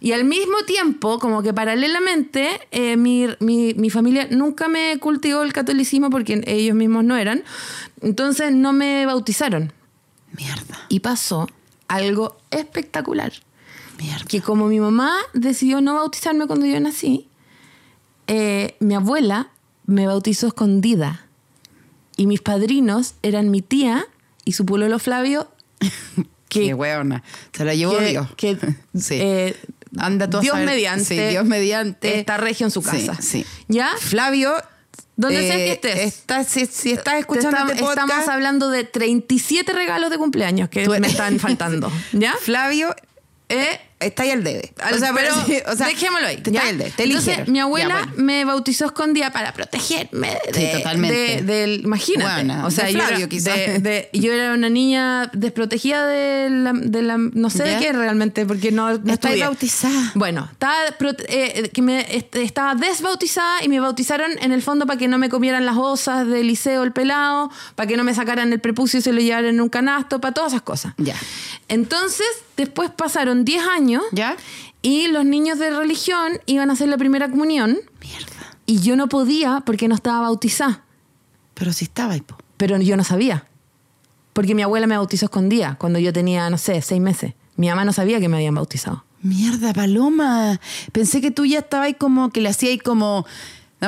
Y 0.00 0.12
al 0.12 0.24
mismo 0.24 0.58
tiempo, 0.66 1.18
como 1.18 1.42
que 1.42 1.52
paralelamente, 1.54 2.48
mi, 2.96 3.26
mi- 3.40 3.74
mi 3.74 3.90
familia 3.90 4.28
nunca 4.30 4.68
me 4.68 4.98
cultivó 4.98 5.42
el 5.42 5.52
catolicismo 5.52 6.10
porque 6.10 6.42
ellos 6.46 6.74
mismos 6.76 7.04
no 7.04 7.16
eran. 7.16 7.42
Entonces 8.02 8.52
no 8.52 8.72
me 8.72 9.06
bautizaron. 9.06 9.72
Mierda. 10.36 10.78
Y 10.88 11.00
pasó 11.00 11.48
algo 11.88 12.36
espectacular 12.50 13.32
Mierda. 13.98 14.24
que 14.26 14.40
como 14.40 14.66
mi 14.66 14.80
mamá 14.80 15.14
decidió 15.32 15.80
no 15.80 15.94
bautizarme 15.94 16.46
cuando 16.46 16.66
yo 16.66 16.78
nací, 16.80 17.28
eh, 18.26 18.76
mi 18.80 18.94
abuela 18.94 19.50
me 19.86 20.06
bautizó 20.06 20.46
escondida. 20.48 21.26
Y 22.16 22.26
mis 22.26 22.40
padrinos 22.40 23.14
eran 23.22 23.50
mi 23.50 23.60
tía 23.60 24.06
y 24.44 24.52
su 24.52 24.64
pololo 24.64 24.98
Flavio, 24.98 25.48
que, 26.48 26.66
Qué 26.66 26.74
hueona. 26.74 27.22
Se 27.52 27.64
la 27.64 27.74
llevó 27.74 27.98
Dios. 27.98 28.28
que, 28.36 28.56
sí. 28.94 29.14
eh, 29.20 29.56
Anda 29.98 30.24
a 30.32 30.40
Dios 30.40 30.56
mediante, 30.58 31.04
Sí, 31.04 31.16
Dios 31.30 31.44
mediante. 31.44 32.18
está 32.18 32.36
regio 32.36 32.66
en 32.66 32.70
su 32.70 32.82
Sí, 32.82 32.88
casa. 33.06 33.20
sí. 33.20 33.44
¿Ya? 33.68 33.90
Flavio. 33.98 34.52
Donde 35.16 35.44
eh, 35.44 35.46
sea 35.48 35.56
que 35.56 35.72
estés. 35.72 35.98
estás- 36.16 36.48
si, 36.48 36.66
si 36.66 36.90
estás 36.92 37.14
escuchando 37.20 37.56
estam- 37.56 37.70
este 37.70 37.82
podcast. 37.82 38.08
Estamos 38.10 38.28
hablando 38.28 38.70
de 38.70 38.84
37 38.84 39.72
regalos 39.72 40.10
de 40.10 40.18
cumpleaños 40.18 40.68
que 40.68 40.88
me 40.88 41.06
están 41.06 41.38
faltando. 41.38 41.90
¿Ya? 42.12 42.34
Flavio 42.40 42.94
Eh, 43.48 43.78
está 44.00 44.22
ahí 44.24 44.30
al 44.30 44.44
debe. 44.44 44.72
Al- 44.82 45.00
pero 45.14 45.34
dejémoslo 45.86 46.26
ahí. 46.26 46.36
Está 46.36 46.50
ahí 46.50 46.68
al 46.68 46.78
debe. 46.78 46.90
Te 46.90 47.04
Entonces, 47.04 47.48
mi 47.48 47.58
abuela 47.60 47.88
Ya, 47.88 48.06
bueno. 48.06 48.12
me 48.22 48.44
bautizó 48.44 48.86
escondida 48.86 49.32
para 49.32 49.52
protegerme 49.52 50.36
de, 50.52 50.54
Sí, 50.72 50.76
totalmente. 50.78 51.16
de- 51.16 51.42
del- 51.42 51.80
imagínate. 51.84 52.32
Buena. 52.34 52.66
o 52.66 52.70
sea, 52.70 52.84
De 52.86 52.92
yo, 52.92 52.98
Flavio, 53.00 53.28
era, 53.30 53.78
de- 53.78 54.08
yo 54.12 54.32
era 54.32 54.52
una 54.54 54.68
niña 54.68 55.30
desprotegida 55.32 56.06
de 56.06 56.50
la, 56.50 56.72
de 56.74 57.02
la- 57.02 57.16
no 57.18 57.50
sé 57.50 57.58
¿Ya? 57.58 57.64
de 57.64 57.78
qué 57.78 57.92
realmente, 57.92 58.44
porque 58.46 58.70
no, 58.72 58.98
no 58.98 59.12
estudié. 59.12 59.40
bautizada. 59.44 60.12
Bueno, 60.14 60.48
estaba, 60.52 60.74
eh, 61.28 61.70
que 61.72 61.82
me, 61.82 62.00
est- 62.16 62.34
estaba 62.36 62.74
desbautizada 62.74 63.62
y 63.64 63.68
me 63.68 63.80
bautizaron 63.80 64.32
en 64.40 64.52
el 64.52 64.62
fondo 64.62 64.86
para 64.86 64.98
que 64.98 65.08
no 65.08 65.18
me 65.18 65.28
comieran 65.28 65.64
las 65.64 65.76
osas 65.76 66.26
del 66.26 66.46
liceo, 66.46 66.82
el 66.82 66.92
pelado, 66.92 67.50
para 67.74 67.86
que 67.86 67.96
no 67.96 68.04
me 68.04 68.14
sacaran 68.14 68.52
el 68.52 68.60
prepucio 68.60 68.98
y 68.98 69.02
se 69.02 69.12
lo 69.12 69.20
llevaran 69.20 69.46
en 69.46 69.60
un 69.60 69.68
canasto, 69.68 70.20
para 70.20 70.34
todas 70.34 70.52
esas 70.52 70.62
cosas. 70.62 70.94
Ya. 70.98 71.16
Entonces, 71.68 72.26
después 72.56 72.90
pasaron 72.90 73.44
10 73.44 73.62
años 73.66 73.83
¿Ya? 74.12 74.36
y 74.82 75.08
los 75.08 75.24
niños 75.24 75.58
de 75.58 75.70
religión 75.70 76.32
iban 76.46 76.68
a 76.70 76.74
hacer 76.74 76.88
la 76.88 76.98
primera 76.98 77.30
comunión 77.30 77.78
Mierda. 78.00 78.56
y 78.66 78.80
yo 78.80 78.96
no 78.96 79.08
podía 79.08 79.62
porque 79.64 79.88
no 79.88 79.94
estaba 79.94 80.20
bautizada, 80.22 80.84
Pero 81.54 81.72
si 81.72 81.84
estaba 81.86 82.12
ahí, 82.14 82.20
po. 82.20 82.36
pero 82.56 82.76
yo 82.78 82.96
no 82.96 83.04
sabía. 83.04 83.46
Porque 84.34 84.54
mi 84.54 84.62
abuela 84.62 84.86
me 84.86 84.96
bautizó 84.96 85.26
escondida 85.26 85.76
cuando 85.78 85.98
yo 86.00 86.12
tenía, 86.12 86.50
no 86.50 86.58
sé, 86.58 86.82
seis 86.82 87.00
meses. 87.00 87.34
Mi 87.56 87.68
mamá 87.68 87.84
no 87.84 87.92
sabía 87.92 88.18
que 88.20 88.28
me 88.28 88.36
habían 88.36 88.54
bautizado. 88.56 89.04
Mierda, 89.22 89.72
Paloma. 89.72 90.60
Pensé 90.92 91.20
que 91.20 91.30
tú 91.30 91.46
ya 91.46 91.60
estabas 91.60 91.86
ahí 91.86 91.94
como 91.94 92.30
que 92.30 92.40
le 92.40 92.48
hacía 92.48 92.70
ahí 92.70 92.78
como. 92.78 93.24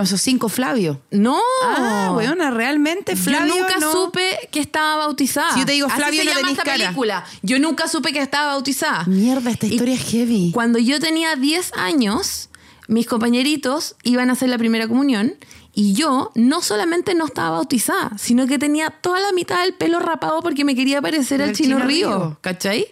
Esos 0.02 0.20
cinco 0.20 0.48
Flavio. 0.48 1.00
No. 1.10 1.38
Ah, 1.64 2.12
weona, 2.16 2.50
realmente 2.50 3.16
Flavio. 3.16 3.54
yo 3.54 3.60
nunca 3.60 3.76
no- 3.78 3.92
supe 3.92 4.48
que 4.50 4.60
estaba 4.60 4.96
bautizada. 4.96 5.52
Si 5.54 5.60
yo 5.60 5.66
te 5.66 5.72
digo 5.72 5.86
Así 5.88 5.96
Flavio, 5.96 6.20
se 6.22 6.28
no 6.28 6.34
llama 6.34 6.50
esta 6.50 6.62
cara. 6.62 6.76
película. 6.78 7.24
Yo 7.42 7.58
nunca 7.58 7.88
supe 7.88 8.12
que 8.12 8.20
estaba 8.20 8.52
bautizada. 8.52 9.04
Mierda, 9.06 9.50
esta 9.50 9.66
Y 9.66 9.70
historia 9.72 9.94
es 9.94 10.04
heavy. 10.10 10.50
Cuando 10.52 10.78
yo 10.78 11.00
tenía 11.00 11.36
10 11.36 11.72
años, 11.74 12.48
mis 12.88 13.06
compañeritos 13.06 13.96
iban 14.04 14.30
a 14.30 14.34
hacer 14.34 14.48
la 14.48 14.58
primera 14.58 14.86
comunión 14.88 15.34
y 15.74 15.92
yo 15.94 16.30
no 16.34 16.62
solamente 16.62 17.14
no 17.14 17.26
estaba 17.26 17.50
bautizada, 17.50 18.12
sino 18.18 18.46
que 18.46 18.58
tenía 18.58 18.90
toda 18.90 19.20
la 19.20 19.32
mitad 19.32 19.60
del 19.62 19.74
pelo 19.74 19.98
rapado 20.00 20.40
porque 20.40 20.64
me 20.64 20.74
quería 20.74 21.02
parecer 21.02 21.42
al 21.42 21.52
Chino, 21.52 21.76
Chino 21.78 21.86
Río, 21.86 22.08
Río. 22.18 22.38
¿cachai? 22.40 22.86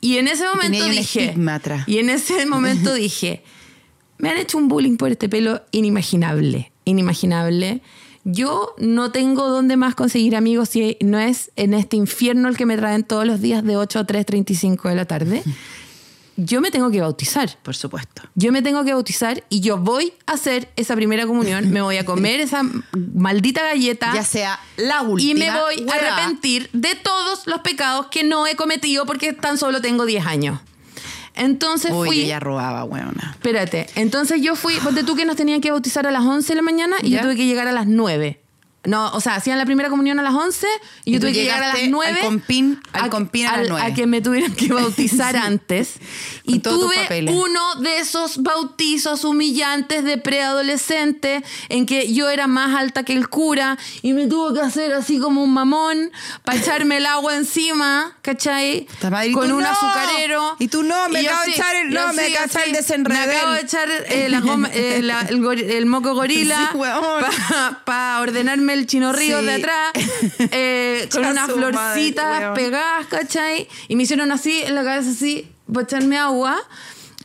Y 0.00 0.16
en 0.18 0.26
ese 0.28 0.44
momento 0.46 0.78
tenía 0.84 1.00
dije, 1.00 1.34
y 1.86 1.98
en 1.98 2.10
ese 2.10 2.44
momento 2.46 2.92
dije, 2.92 3.44
me 4.22 4.30
han 4.30 4.38
hecho 4.38 4.56
un 4.56 4.68
bullying 4.68 4.96
por 4.96 5.10
este 5.10 5.28
pelo 5.28 5.62
inimaginable, 5.72 6.72
inimaginable. 6.84 7.82
Yo 8.24 8.72
no 8.78 9.10
tengo 9.10 9.48
dónde 9.48 9.76
más 9.76 9.96
conseguir 9.96 10.36
amigos 10.36 10.68
si 10.68 10.96
no 11.00 11.18
es 11.18 11.50
en 11.56 11.74
este 11.74 11.96
infierno 11.96 12.48
el 12.48 12.56
que 12.56 12.64
me 12.64 12.76
traen 12.76 13.02
todos 13.02 13.26
los 13.26 13.40
días 13.40 13.64
de 13.64 13.76
8 13.76 13.98
a 13.98 14.06
3.35 14.06 14.88
de 14.88 14.94
la 14.94 15.06
tarde. 15.06 15.42
Yo 16.36 16.60
me 16.60 16.70
tengo 16.70 16.90
que 16.92 17.00
bautizar. 17.00 17.58
Por 17.64 17.74
supuesto. 17.74 18.22
Yo 18.36 18.52
me 18.52 18.62
tengo 18.62 18.84
que 18.84 18.94
bautizar 18.94 19.44
y 19.50 19.60
yo 19.60 19.76
voy 19.76 20.14
a 20.24 20.32
hacer 20.32 20.70
esa 20.76 20.94
primera 20.96 21.26
comunión, 21.26 21.70
me 21.70 21.82
voy 21.82 21.98
a 21.98 22.06
comer 22.06 22.40
esa 22.40 22.62
maldita 23.14 23.62
galleta 23.62 24.12
Ya 24.14 24.24
sea 24.24 24.58
la 24.78 25.02
última. 25.02 25.30
y 25.30 25.34
me 25.34 25.50
voy 25.50 25.86
a 25.90 25.94
arrepentir 25.94 26.70
de 26.72 26.94
todos 26.94 27.46
los 27.46 27.60
pecados 27.60 28.06
que 28.06 28.24
no 28.24 28.46
he 28.46 28.56
cometido 28.56 29.04
porque 29.04 29.34
tan 29.34 29.58
solo 29.58 29.82
tengo 29.82 30.06
10 30.06 30.24
años. 30.24 30.60
Entonces 31.34 31.92
Uy, 31.92 32.08
fui... 32.08 32.20
ella 32.22 32.40
robaba, 32.40 32.84
weona. 32.84 33.30
Espérate, 33.32 33.86
entonces 33.94 34.42
yo 34.42 34.56
fui, 34.56 34.74
ponte 34.82 35.02
tú 35.04 35.16
que 35.16 35.24
nos 35.24 35.36
tenían 35.36 35.60
que 35.60 35.70
bautizar 35.70 36.06
a 36.06 36.10
las 36.10 36.24
11 36.24 36.52
de 36.52 36.56
la 36.56 36.62
mañana 36.62 36.96
y 37.02 37.10
¿Ya? 37.10 37.18
yo 37.18 37.24
tuve 37.24 37.36
que 37.36 37.46
llegar 37.46 37.68
a 37.68 37.72
las 37.72 37.86
9. 37.86 38.41
No, 38.84 39.12
o 39.12 39.20
sea, 39.20 39.36
hacían 39.36 39.58
la 39.58 39.64
primera 39.64 39.88
comunión 39.90 40.18
a 40.18 40.22
las 40.22 40.34
11 40.34 40.66
y, 41.04 41.10
Y 41.10 41.14
yo 41.14 41.20
tuve 41.20 41.32
que 41.32 41.42
llegar 41.44 41.62
a 41.62 41.68
las 41.68 41.76
llegaste 41.76 41.90
9. 41.90 42.20
al 42.20 42.26
compín- 42.26 42.80
al 42.92 43.04
a- 43.04 43.10
compín 43.10 43.46
a 43.46 43.50
las 43.52 43.60
al- 43.60 43.68
9. 43.68 43.86
A 43.86 43.94
que 43.94 44.06
me 44.08 44.20
tuvieran 44.20 44.54
que 44.56 44.68
bautizar 44.72 45.36
antes. 45.36 45.94
Y 46.44 46.58
tuve 46.58 46.96
uno 47.30 47.74
de 47.76 47.98
esos 47.98 48.42
bautizos 48.42 49.24
humillantes 49.24 50.02
de 50.02 50.18
preadolescente 50.18 51.44
en 51.68 51.86
que 51.86 52.12
yo 52.12 52.28
era 52.28 52.46
más 52.48 52.74
alta 52.76 53.04
que 53.04 53.12
el 53.12 53.28
cura 53.28 53.78
y 54.02 54.12
me 54.14 54.26
tuvo 54.26 54.52
que 54.52 54.60
hacer 54.60 54.92
así 54.94 55.18
como 55.20 55.42
un 55.44 55.52
mamón 55.54 56.10
para 56.44 56.58
echarme 56.58 56.96
el 56.96 57.06
agua 57.06 57.36
encima, 57.36 58.16
¿cachai? 58.22 58.88
Madre, 59.08 59.32
Con 59.32 59.52
un 59.52 59.62
no. 59.62 59.68
azucarero. 59.68 60.56
Y 60.58 60.68
tú 60.68 60.82
no, 60.82 61.08
me 61.08 61.20
acabo 61.20 61.44
de 61.44 61.50
echar 61.52 61.76
el- 61.76 61.90
no, 61.90 62.12
me 62.14 62.22
acabo 62.34 62.52
de 62.52 62.64
el 62.64 62.72
desenredel. 62.72 63.26
Me 63.28 63.32
acabo 63.36 63.52
de 63.52 63.60
echar 63.60 63.88
eh, 64.08 64.28
la 64.28 64.40
goma- 64.40 64.70
eh, 64.72 65.00
la- 65.02 65.20
el, 65.20 65.86
moco 65.86 66.14
gorila 66.14 66.70
Sí, 66.72 66.78
para 67.84 68.20
ordenarme 68.20 68.71
el 68.72 68.86
chino 68.86 69.12
río 69.12 69.40
Sí. 69.40 69.46
de 69.46 69.54
atrás 69.54 69.92
eh, 70.50 71.08
con 71.12 71.24
unas 71.24 71.48
madre, 71.48 71.54
florcitas 71.54 72.40
weón. 72.40 72.54
pegadas, 72.54 73.06
¿cachai? 73.06 73.68
Y 73.88 73.96
me 73.96 74.02
hicieron 74.04 74.32
así 74.32 74.60
en 74.62 74.74
la 74.74 74.84
cabeza, 74.84 75.10
así, 75.10 75.48
para 75.72 75.84
echarme 75.84 76.18
agua. 76.18 76.58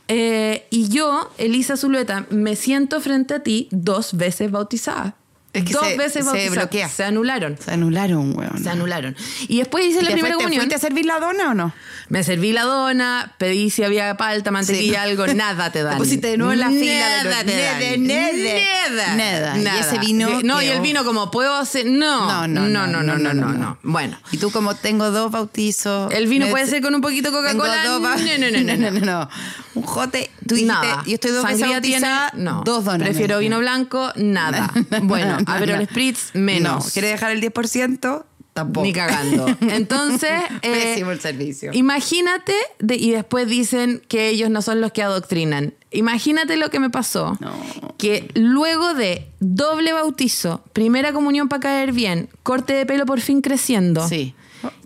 Eh, 0.08 0.66
y 0.70 0.88
yo, 0.88 1.30
Elisa 1.38 1.76
Zulueta, 1.76 2.26
me 2.30 2.56
siento 2.56 3.00
frente 3.00 3.34
a 3.34 3.42
ti 3.42 3.68
dos 3.70 4.16
veces 4.16 4.50
bautizada. 4.50 5.16
Es 5.58 5.64
que 5.64 5.72
dos 5.74 5.86
se- 5.86 5.96
veces 5.96 6.26
se 6.30 6.50
bloquea. 6.50 6.88
Se 6.88 7.04
anularon. 7.04 7.56
Se 7.62 7.70
anularon, 7.72 8.36
weona. 8.36 8.58
Se 8.58 8.70
anularon. 8.70 9.16
Y 9.48 9.58
después 9.58 9.84
hice 9.86 10.02
la 10.02 10.08
¿Te 10.08 10.12
primera 10.14 10.34
comunión. 10.36 10.60
¿Fuiste 10.62 10.74
a 10.76 10.78
servir 10.78 11.06
la 11.06 11.18
dona 11.20 11.50
o 11.50 11.54
no? 11.54 11.72
Me 12.08 12.24
serví 12.24 12.52
la 12.52 12.62
dona, 12.62 13.34
pedí 13.38 13.68
si 13.70 13.82
había 13.84 14.16
palta, 14.16 14.50
mantequilla, 14.50 15.04
Sí. 15.04 15.10
algo, 15.10 15.26
nada 15.28 15.70
te 15.70 15.82
dan. 15.84 15.94
Te 15.94 15.98
pusiste 15.98 16.28
de 16.28 16.36
nuevo 16.38 16.52
en 16.52 16.60
la 16.60 16.68
fila 16.70 17.22
Nada 17.24 17.44
te 17.44 17.56
dan. 17.56 18.06
nada, 18.06 18.32
nada. 18.32 19.16
Nada. 19.16 19.56
Nada. 19.56 19.76
Y 19.76 19.80
ese 19.80 19.98
vino 19.98 20.40
No, 20.42 20.62
y 20.62 20.66
el 20.68 20.80
vino 20.80 21.04
como, 21.04 21.30
¿puedo 21.30 21.54
hacer? 21.54 21.86
No. 21.86 22.26
No, 22.46 22.48
no, 22.48 22.68
no, 22.68 22.86
no, 23.02 23.16
no, 23.18 23.34
no, 23.34 23.52
no. 23.52 23.78
Bueno. 23.82 24.18
Y 24.32 24.38
tú 24.38 24.50
como 24.50 24.74
tengo 24.74 25.10
dos 25.10 25.30
bautizos. 25.30 26.12
El 26.12 26.26
vino 26.28 26.46
puede 26.48 26.66
ser 26.66 26.80
con 26.82 26.94
un 26.94 27.00
poquito 27.00 27.30
de 27.30 27.36
Coca-Cola. 27.36 27.84
No, 27.84 27.98
no, 28.00 28.16
no, 28.16 28.76
no, 28.76 28.90
no. 28.90 29.00
no. 29.00 29.28
Un 29.74 29.82
jote. 29.82 30.30
Tú 30.46 30.54
dijiste, 30.54 30.72
Nada. 30.72 31.02
yo 31.06 31.14
estoy 31.14 31.30
dos 31.30 31.44
veces 31.44 31.68
bautizada, 31.68 32.30
tiene, 32.30 32.44
no. 32.44 32.62
dos 32.64 32.84
donas. 32.84 33.06
Prefiero 33.06 33.38
vino 33.38 33.58
blanco, 33.58 34.10
nada. 34.16 34.72
Bueno, 35.02 35.36
a 35.48 35.58
ver, 35.60 35.70
el 35.70 35.86
spritz, 35.86 36.34
menos. 36.34 36.84
No. 36.86 36.90
¿Quieres 36.92 37.12
dejar 37.12 37.32
el 37.32 37.40
10%? 37.40 38.24
Tampoco. 38.54 38.84
Ni 38.84 38.92
cagando. 38.92 39.46
Entonces, 39.60 40.30
eh, 40.62 40.72
Pésimo 40.94 41.12
el 41.12 41.20
servicio. 41.20 41.70
imagínate, 41.74 42.54
de- 42.80 42.96
y 42.96 43.12
después 43.12 43.46
dicen 43.46 44.02
que 44.08 44.28
ellos 44.30 44.50
no 44.50 44.62
son 44.62 44.80
los 44.80 44.90
que 44.92 45.02
adoctrinan. 45.02 45.74
Imagínate 45.92 46.56
lo 46.56 46.68
que 46.70 46.80
me 46.80 46.90
pasó. 46.90 47.36
No. 47.40 47.52
Que 47.98 48.28
luego 48.34 48.94
de 48.94 49.28
doble 49.38 49.92
bautizo, 49.92 50.64
primera 50.72 51.12
comunión 51.12 51.48
para 51.48 51.60
caer 51.60 51.92
bien, 51.92 52.28
corte 52.42 52.72
de 52.72 52.84
pelo 52.84 53.06
por 53.06 53.20
fin 53.20 53.42
creciendo. 53.42 54.06
Sí. 54.08 54.34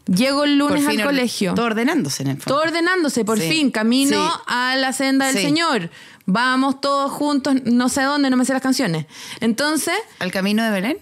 Llego 0.07 0.44
el 0.44 0.59
lunes 0.59 0.87
al 0.87 1.03
colegio. 1.03 1.55
Todo 1.55 1.66
ordenándose 1.66 2.25
en 2.25 2.31
el 2.31 2.37
fondo. 2.37 2.54
Todo 2.54 2.63
ordenándose, 2.69 3.25
por 3.25 3.38
Sí, 3.38 3.48
fin, 3.48 3.71
camino 3.71 4.27
sí. 4.35 4.40
a 4.48 4.77
la 4.77 4.92
senda 4.92 5.27
del 5.29 5.37
Sí. 5.37 5.42
Señor. 5.44 5.90
Vamos 6.27 6.81
todos 6.81 7.10
juntos, 7.10 7.54
no 7.64 7.88
sé 7.88 8.02
dónde, 8.02 8.31
no 8.31 8.37
me 8.37 8.44
sé 8.44 8.52
las 8.52 8.62
canciones. 8.62 9.06
Entonces, 9.40 9.94
¿Al 10.18 10.31
camino 10.33 10.62
de 10.64 10.70
Belén? 10.70 10.98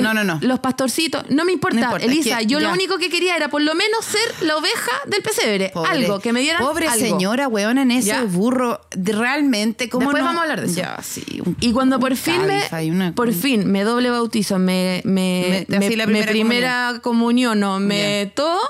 No, 0.00 0.14
no, 0.14 0.24
no. 0.24 0.38
los 0.40 0.60
pastorcitos, 0.60 1.28
no 1.28 1.44
me 1.44 1.52
importa, 1.52 1.76
No 1.76 1.82
importa, 1.86 2.06
es 2.06 2.12
Elisa, 2.12 2.38
que 2.38 2.46
yo 2.46 2.58
ya. 2.60 2.68
lo 2.68 2.72
único 2.72 2.96
que 2.98 3.10
quería 3.10 3.36
era 3.36 3.48
por 3.50 3.60
lo 3.60 3.74
menos 3.74 4.02
ser 4.04 4.46
la 4.46 4.56
oveja 4.56 4.90
del 5.06 5.22
pesebre, 5.22 5.70
Pobre- 5.74 5.90
algo, 5.90 6.20
que 6.20 6.32
me 6.32 6.40
dieran 6.40 6.62
Pobre 6.62 6.86
algo. 6.86 7.04
señora, 7.04 7.48
weona, 7.48 7.82
en 7.82 7.90
ese 7.90 8.08
Ya. 8.08 8.22
burro. 8.24 8.80
realmente, 8.96 9.90
¿cómo 9.90 10.04
Después 10.06 10.22
no? 10.22 10.26
vamos 10.28 10.40
a 10.40 10.42
hablar 10.44 10.60
de 10.62 10.66
eso. 10.68 10.76
Ya, 10.76 10.98
sí. 11.02 11.42
un- 11.44 11.56
Y 11.60 11.72
cuando 11.72 11.98
por 12.00 12.16
fin 12.16 12.46
me, 12.46 12.62
una- 12.90 13.12
por 13.12 13.32
fin 13.34 13.70
me 13.70 13.82
doble 13.84 14.08
bautizo, 14.10 14.58
me, 14.58 15.02
me, 15.04 15.66
Me- 15.68 15.76
la 15.80 15.80
me 15.80 15.86
primera 15.88 16.30
primera 16.32 17.00
comunión, 17.02 17.60
no, 17.60 17.78
me 17.78 18.32
todo, 18.34 18.60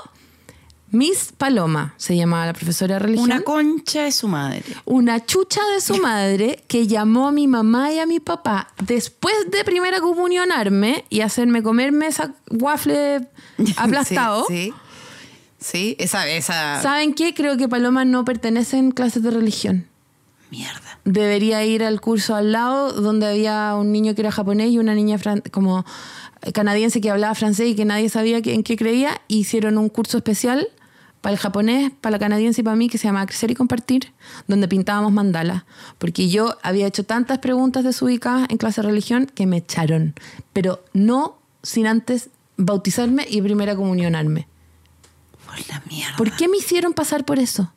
Miss 0.93 1.33
Paloma 1.35 1.95
se 1.97 2.15
llamaba 2.15 2.45
la 2.45 2.53
profesora 2.53 2.93
de 2.93 2.99
religión. 2.99 3.25
Una 3.25 3.41
concha 3.41 4.03
de 4.03 4.11
su 4.11 4.27
madre. 4.27 4.61
una 4.85 5.25
chucha 5.25 5.59
de 5.73 5.81
su 5.81 5.97
madre 5.97 6.63
que 6.67 6.85
llamó 6.85 7.27
a 7.29 7.31
mi 7.31 7.47
mamá 7.47 7.91
y 7.91 7.97
a 7.97 8.05
mi 8.05 8.19
papá 8.19 8.67
después 8.85 9.33
de 9.49 9.63
primera 9.63 10.01
comunionarme 10.01 11.03
y 11.09 11.21
hacerme 11.21 11.63
comerme 11.63 12.05
esa 12.05 12.35
waffle 12.51 13.27
aplastado. 13.77 14.45
Sí, 14.47 14.65
sí. 14.67 14.73
Sí, 15.59 15.95
esa, 15.97 16.27
esa 16.27 16.79
¿Saben 16.83 17.15
qué? 17.15 17.33
Creo 17.33 17.57
que 17.57 17.67
Paloma 17.67 18.05
no 18.05 18.23
pertenece 18.23 18.77
en 18.77 18.91
clases 18.91 19.23
de 19.23 19.31
religión. 19.31 19.87
mierda. 20.51 20.99
Debería 21.05 21.65
ir 21.65 21.83
al 21.83 22.01
curso 22.01 22.35
al 22.35 22.51
lado 22.51 22.91
donde 22.91 23.25
había 23.25 23.73
un 23.75 23.91
niño 23.91 24.13
que 24.13 24.21
era 24.21 24.31
japonés 24.31 24.69
y 24.71 24.77
una 24.77 24.93
niña 24.93 25.17
como 25.51 25.85
canadiense 26.53 27.01
que 27.01 27.09
hablaba 27.09 27.33
francés 27.33 27.69
y 27.69 27.75
que 27.75 27.85
nadie 27.85 28.09
sabía 28.09 28.41
en 28.43 28.61
qué 28.61 28.75
creía. 28.77 29.21
Hicieron 29.27 29.79
un 29.79 29.89
curso 29.89 30.17
especial 30.17 30.67
para 31.23 31.31
el 31.31 31.39
japonés, 31.39 31.93
para 32.01 32.11
la 32.11 32.19
canadiense 32.19 32.59
y 32.59 32.63
para 32.65 32.75
mí 32.75 32.89
que 32.89 32.97
se 32.97 33.07
llama 33.07 33.25
Crecer 33.25 33.49
y 33.49 33.55
Compartir, 33.55 34.11
donde 34.49 34.67
pintábamos 34.67 35.13
mandalas. 35.13 35.63
Porque 35.97 36.27
yo 36.27 36.57
había 36.63 36.85
hecho 36.85 37.05
tantas 37.05 37.39
preguntas 37.39 37.85
desubicadas 37.85 38.49
en 38.49 38.57
clase 38.57 38.81
de 38.81 38.89
religión 38.89 39.31
que 39.33 39.45
me 39.45 39.55
echaron. 39.55 40.15
Pero 40.51 40.83
no 40.91 41.37
sin 41.61 41.87
antes 41.87 42.29
bautizarme 42.57 43.25
y 43.29 43.41
primera 43.41 43.73
comunionarme. 43.73 44.49
Por 45.45 45.65
la 45.69 45.81
mierda. 45.87 46.17
¿Por 46.17 46.35
qué 46.35 46.49
me 46.49 46.57
hicieron 46.57 46.91
pasar 46.91 47.23
por 47.23 47.39
eso? 47.39 47.71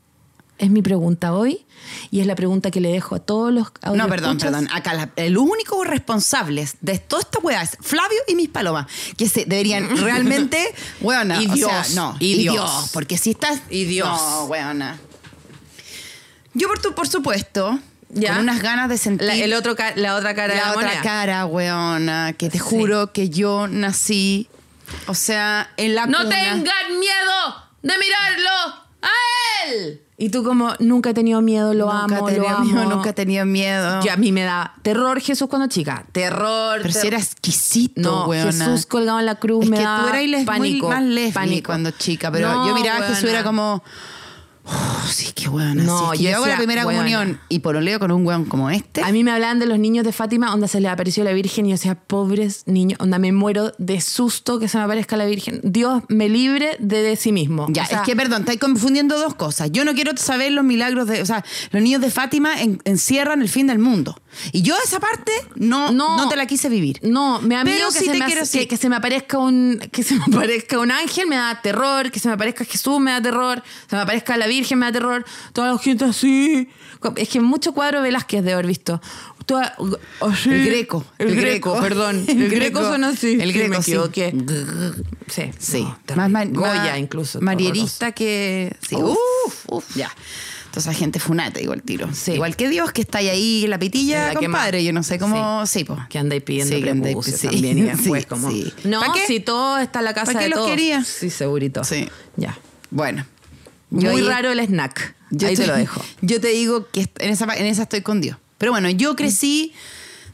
Es 0.59 0.71
mi 0.71 0.81
pregunta 0.81 1.35
hoy 1.35 1.67
y 2.11 2.21
es 2.21 2.27
la 2.27 2.35
pregunta 2.35 2.71
que 2.71 2.81
le 2.81 2.91
dejo 2.91 3.15
a 3.17 3.19
todos 3.19 3.53
los 3.53 3.69
No, 3.95 4.09
perdón, 4.09 4.39
perdón. 4.39 4.69
Acá 4.73 4.95
la- 4.95 5.11
el 5.17 5.37
único 5.37 5.85
responsable 5.85 6.67
de 6.81 6.99
toda 6.99 7.21
esta 7.23 7.39
weá 7.41 7.61
es 7.63 7.77
Flavio 7.83 8.19
y 8.27 8.35
mis 8.37 8.49
palomas. 8.49 8.87
Que 9.19 9.29
se 9.29 9.45
deberían 9.45 9.95
realmente, 9.99 10.75
weona. 11.03 11.43
Y 11.43 11.49
o 11.51 11.53
Dios, 11.55 11.71
sea, 11.71 11.95
no. 11.95 12.17
y 12.21 12.39
Dios. 12.39 12.91
Porque 12.95 13.19
si 13.19 13.33
estás. 13.33 13.61
Y 13.69 13.85
Dios. 13.85 14.09
No, 14.09 14.45
weona. 14.45 14.99
Yo, 16.55 16.69
por, 16.69 16.79
tu, 16.81 16.95
por 16.95 17.07
supuesto, 17.07 17.79
Ya. 18.09 18.33
con 18.33 18.43
unas 18.45 18.63
ganas 18.63 18.89
de 18.89 18.97
sentir. 18.97 19.27
La, 19.29 19.35
el 19.35 19.53
otro 19.53 19.77
la 19.97 20.15
otra 20.17 20.35
cara 20.35 20.55
de 20.55 20.61
la 20.61 20.67
la 20.69 20.73
otra 20.73 20.87
moneda. 20.87 21.03
cara, 21.03 21.45
weona. 21.47 22.33
Que 22.33 22.49
te 22.49 22.59
juro 22.59 23.13
que 23.13 23.29
yo 23.29 23.69
nací. 23.69 24.49
O 25.07 25.15
sea, 25.15 25.71
en 25.77 25.95
la 25.95 26.07
¡No 26.07 26.19
cuna. 26.19 26.31
tengan 26.31 26.99
miedo 26.99 27.69
de 27.83 27.93
mirarlo 27.99 28.51
a 29.03 29.67
él! 29.67 30.03
Y 30.19 30.31
tú 30.31 30.43
como, 30.43 30.73
nunca 30.79 31.11
he 31.11 31.15
tenido 31.15 31.43
miedo, 31.43 31.75
lo 31.75 31.93
Nunca 31.93 32.17
amo, 32.19 32.31
lo 32.31 32.49
amo. 32.49 32.65
miedo, 32.65 32.85
nunca 32.87 33.11
he 33.11 33.13
tenido 33.13 33.45
miedo. 33.45 34.01
Yo, 34.03 34.13
a 34.13 34.17
mí 34.17 34.33
me 34.33 34.45
da 34.45 34.73
terror 34.81 35.21
Jesús 35.21 35.47
cuando 35.49 35.69
chica. 35.69 36.07
Terror. 36.13 36.79
Pero 36.81 36.95
si 36.95 37.07
era 37.07 37.19
exquisito, 37.19 38.01
No, 38.01 38.27
weona. 38.27 38.51
Jesús 38.51 38.87
colgado 38.87 39.21
en 39.21 39.27
la 39.27 39.35
cruz 39.35 39.65
Es 39.65 39.71
me 39.71 39.77
que 39.77 39.83
da 39.83 40.01
tú 40.01 40.09
eras 40.17 40.45
pánico. 40.47 40.87
muy 40.87 40.95
más 40.95 41.03
lesbi 41.03 41.33
pánico. 41.33 41.67
cuando 41.67 41.91
chica, 41.91 42.31
pero 42.33 42.51
No, 42.51 42.67
yo 42.67 42.75
miraba 42.75 43.05
a 43.05 43.09
Jesús 43.09 43.29
era 43.29 43.45
como. 43.45 43.83
"Oh, 44.69 45.07
sí, 45.09 45.33
qué 45.35 45.49
weona. 45.49 45.83
No, 45.85 45.99
sí, 45.99 46.05
es 46.05 46.19
que 46.19 46.25
yo 46.25 46.31
yo 46.31 46.37
hago 46.37 46.47
la 46.47 46.57
primera 46.57 46.83
comunión 46.85 47.41
y 47.49 47.61
por 47.61 47.81
leo 47.81 47.99
con 47.99 48.11
un 48.11 48.27
weón 48.27 48.45
como 48.47 48.69
este. 48.71 49.03
A 49.03 49.13
mí 49.13 49.23
me 49.23 49.31
hablaban 49.31 49.59
de 49.59 49.67
los 49.67 49.79
niños 49.79 50.05
de 50.05 50.13
Fátima, 50.13 50.51
donde 50.51 50.67
se 50.69 50.81
les 50.81 50.91
apareció 50.91 51.23
la 51.25 51.33
Virgen 51.33 51.67
y 51.67 51.71
yo 51.71 51.75
decía, 51.75 51.95
pobres 51.95 52.63
niños, 52.67 52.99
onda 53.01 53.19
me 53.19 53.31
muero 53.33 53.73
de 53.79 54.01
susto 54.01 54.59
que 54.59 54.69
se 54.69 54.79
me 54.79 54.85
aparezca 54.85 55.17
la 55.17 55.27
Virgen. 55.27 55.61
Dios 55.63 56.03
me 56.09 56.29
libre 56.29 56.77
de, 56.81 57.03
de 57.03 57.17
sí 57.17 57.33
mismo. 57.33 57.67
ya, 57.71 57.85
O 57.85 57.87
sea, 57.87 57.99
es 57.99 58.05
que 58.05 58.17
perdón, 58.17 58.41
estáis 58.41 58.59
confundiendo 58.61 59.19
dos 59.19 59.35
cosas. 59.35 59.71
Yo 59.71 59.85
no 59.85 59.95
quiero 59.95 60.17
saber 60.17 60.53
los 60.53 60.65
milagros 60.65 61.07
de. 61.07 61.23
O 61.23 61.27
sea, 61.27 61.45
los 61.71 61.83
niños 61.83 62.01
de 62.01 62.11
Fátima 62.11 62.61
en- 62.61 62.81
encierran 62.85 63.43
el 63.43 63.49
fin 63.49 63.67
del 63.69 63.79
mundo. 63.79 64.21
Y 64.53 64.63
yo 64.63 64.75
esa 64.85 65.01
parte 65.01 65.33
no, 65.55 65.91
no, 65.93 66.17
No. 66.17 66.29
te 66.29 66.37
la 66.37 66.47
quise 66.47 66.69
vivir. 66.69 66.99
No, 67.03 67.41
me 67.41 67.55
da 67.57 67.65
miedo 67.65 67.89
que, 67.93 67.99
sí 67.99 68.05
se 68.07 68.13
me, 68.19 68.25
quiero 68.25 68.43
hace- 68.43 68.61
que, 68.61 68.69
que 68.69 68.77
se 68.77 68.89
me 68.89 68.97
aparezca 68.97 69.39
un 69.39 69.79
que 69.93 70.03
se 70.03 70.15
me 70.19 70.25
aparezca 70.25 70.79
un 70.79 70.91
ángel 70.91 71.27
me 71.27 71.37
da 71.37 71.61
terror, 71.63 72.11
que 72.11 72.19
se 72.21 72.29
me 72.29 72.35
aparezca 72.35 72.65
Jesús 72.65 73.01
me 73.01 73.11
da 73.13 73.21
terror, 73.23 73.63
se 73.89 73.97
me 73.97 74.03
aparezca 74.03 74.37
la 74.37 74.47
Virgen 74.47 74.79
me 74.79 74.87
da 74.87 74.93
terror, 74.93 75.25
toda 75.53 75.73
la 75.73 75.79
gente 75.79 76.05
así. 76.05 76.69
Es 77.17 77.29
que 77.29 77.41
mucho 77.41 77.73
cuadro 77.73 78.03
Velázquez 78.03 78.43
de 78.43 78.53
haber 78.53 78.67
visto. 78.67 79.01
Toda- 79.45 79.77
así. 80.23 80.51
El 80.51 80.67
greco, 80.67 81.05
El, 81.19 81.29
el 81.29 81.37
greco, 81.37 81.71
greco. 81.73 81.83
perdón. 81.83 82.25
El 82.29 82.43
El, 82.43 82.51
greco, 82.51 82.79
greco. 82.81 82.89
suena 82.89 83.09
así. 83.11 83.39
El 83.41 83.53
greco, 83.53 83.77
me 83.77 83.83
sí. 83.83 83.93
equivoqué. 83.93 84.35
Sí, 85.29 85.43
Sí. 85.59 85.87
no, 86.17 86.29
más, 86.29 86.51
Goya 86.51 86.99
incluso. 86.99 87.41
Marierista 87.41 88.11
que. 88.13 88.75
Sí. 88.89 88.97
Uf, 88.97 89.17
Uf, 89.47 89.65
uf, 89.69 89.97
ya. 89.97 90.11
Entonces, 90.77 90.99
gente 90.99 91.19
funata, 91.21 91.59
igual 91.61 91.83
tiro. 91.83 92.09
Sí. 92.13 92.33
Igual 92.33 92.55
que 92.55 92.69
Dios, 92.69 92.93
que 92.93 93.01
está 93.01 93.19
ahí 93.19 93.65
en 93.65 93.71
la 93.71 93.79
pitilla, 93.79 94.35
la 94.35 94.41
compadre. 94.41 94.85
Yo 94.85 94.93
no 94.93 95.03
sé 95.03 95.19
cómo. 95.19 95.67
Sí, 95.67 95.85
po. 95.85 95.97
Que 96.11 96.19
andáis 96.19 96.43
pidiendo 96.43 96.77
Sí, 96.77 96.83
que 96.83 96.91
andáis- 96.91 97.23
sí. 97.25 97.47
también 97.49 97.79
y 97.79 97.83
después 97.83 98.23
Sí, 98.25 98.29
como... 98.29 98.51
sí. 98.51 98.73
No, 98.85 99.01
¿Pa' 99.01 99.13
qué? 99.15 99.27
si 99.27 99.41
todo 99.41 99.79
está 99.79 100.01
en 100.01 100.05
la 100.05 100.13
casa 100.15 100.33
¿Pa' 100.35 100.39
qué 100.39 100.45
de 100.45 100.51
los 100.51 100.59
todos. 100.59 100.71
quería? 100.71 101.03
Sí, 101.03 101.31
segurito. 101.31 101.83
Sí. 101.85 102.09
Ya. 102.37 102.59
Bueno. 102.91 103.25
Muy 103.89 104.21
raro 104.23 104.51
el 104.53 104.61
snack. 104.61 105.15
yo 105.31 105.49
Ahí 105.49 105.57
te, 105.57 105.67
lo 105.67 105.75
dejo. 105.79 106.03
Yo 106.21 106.41
te 106.41 106.49
digo 106.49 106.89
que 106.91 107.09
en 107.21 107.31
esa, 107.31 107.45
en 107.57 107.67
esa 107.67 107.85
estoy 107.85 108.03
con 108.03 108.21
Dios. 108.21 108.37
Pero 108.59 108.73
bueno, 108.73 108.91
yo 108.91 109.17
crecí. 109.17 109.73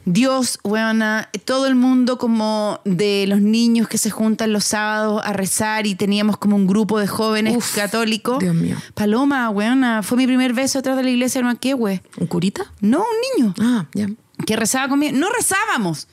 Dios, 0.05 0.59
weona, 0.63 1.29
todo 1.45 1.65
el 1.67 1.75
mundo 1.75 2.17
como 2.17 2.81
de 2.83 3.25
los 3.27 3.39
niños 3.41 3.87
que 3.87 3.97
se 3.97 4.09
juntan 4.11 4.51
los 4.51 4.65
sábados 4.65 5.21
a 5.23 5.31
rezar 5.33 5.87
y 5.87 5.95
teníamos 5.95 6.37
como 6.37 6.55
un 6.57 6.67
grupo 6.67 6.99
de 6.99 7.07
jóvenes 7.07 7.55
Uf, 7.55 7.75
católicos. 7.75 8.39
Dios 8.39 8.53
mío. 8.55 8.75
Paloma, 8.95 9.49
weona, 9.49 10.03
fue 10.03 10.17
mi 10.17 10.25
primer 10.27 10.53
beso 10.53 10.79
atrás 10.79 10.97
de 10.97 11.03
la 11.03 11.09
iglesia 11.09 11.39
de 11.39 11.45
Manquehue. 11.45 12.01
¿Un 12.17 12.27
curita? 12.27 12.71
No, 12.81 12.99
un 12.99 13.43
niño 13.43 13.53
Ah, 13.61 13.85
ya. 13.93 14.07
que 14.45 14.55
rezaba 14.57 14.89
conmigo. 14.89 15.17
No 15.17 15.29
rezábamos. 15.29 16.07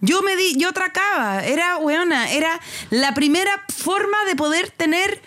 Yo 0.00 0.22
me 0.22 0.36
di, 0.36 0.56
yo 0.56 0.72
tracaba. 0.72 1.44
Era, 1.44 1.76
weona, 1.78 2.30
era 2.32 2.58
la 2.90 3.12
primera 3.14 3.50
forma 3.68 4.16
de 4.28 4.36
poder 4.36 4.70
tener 4.70 5.20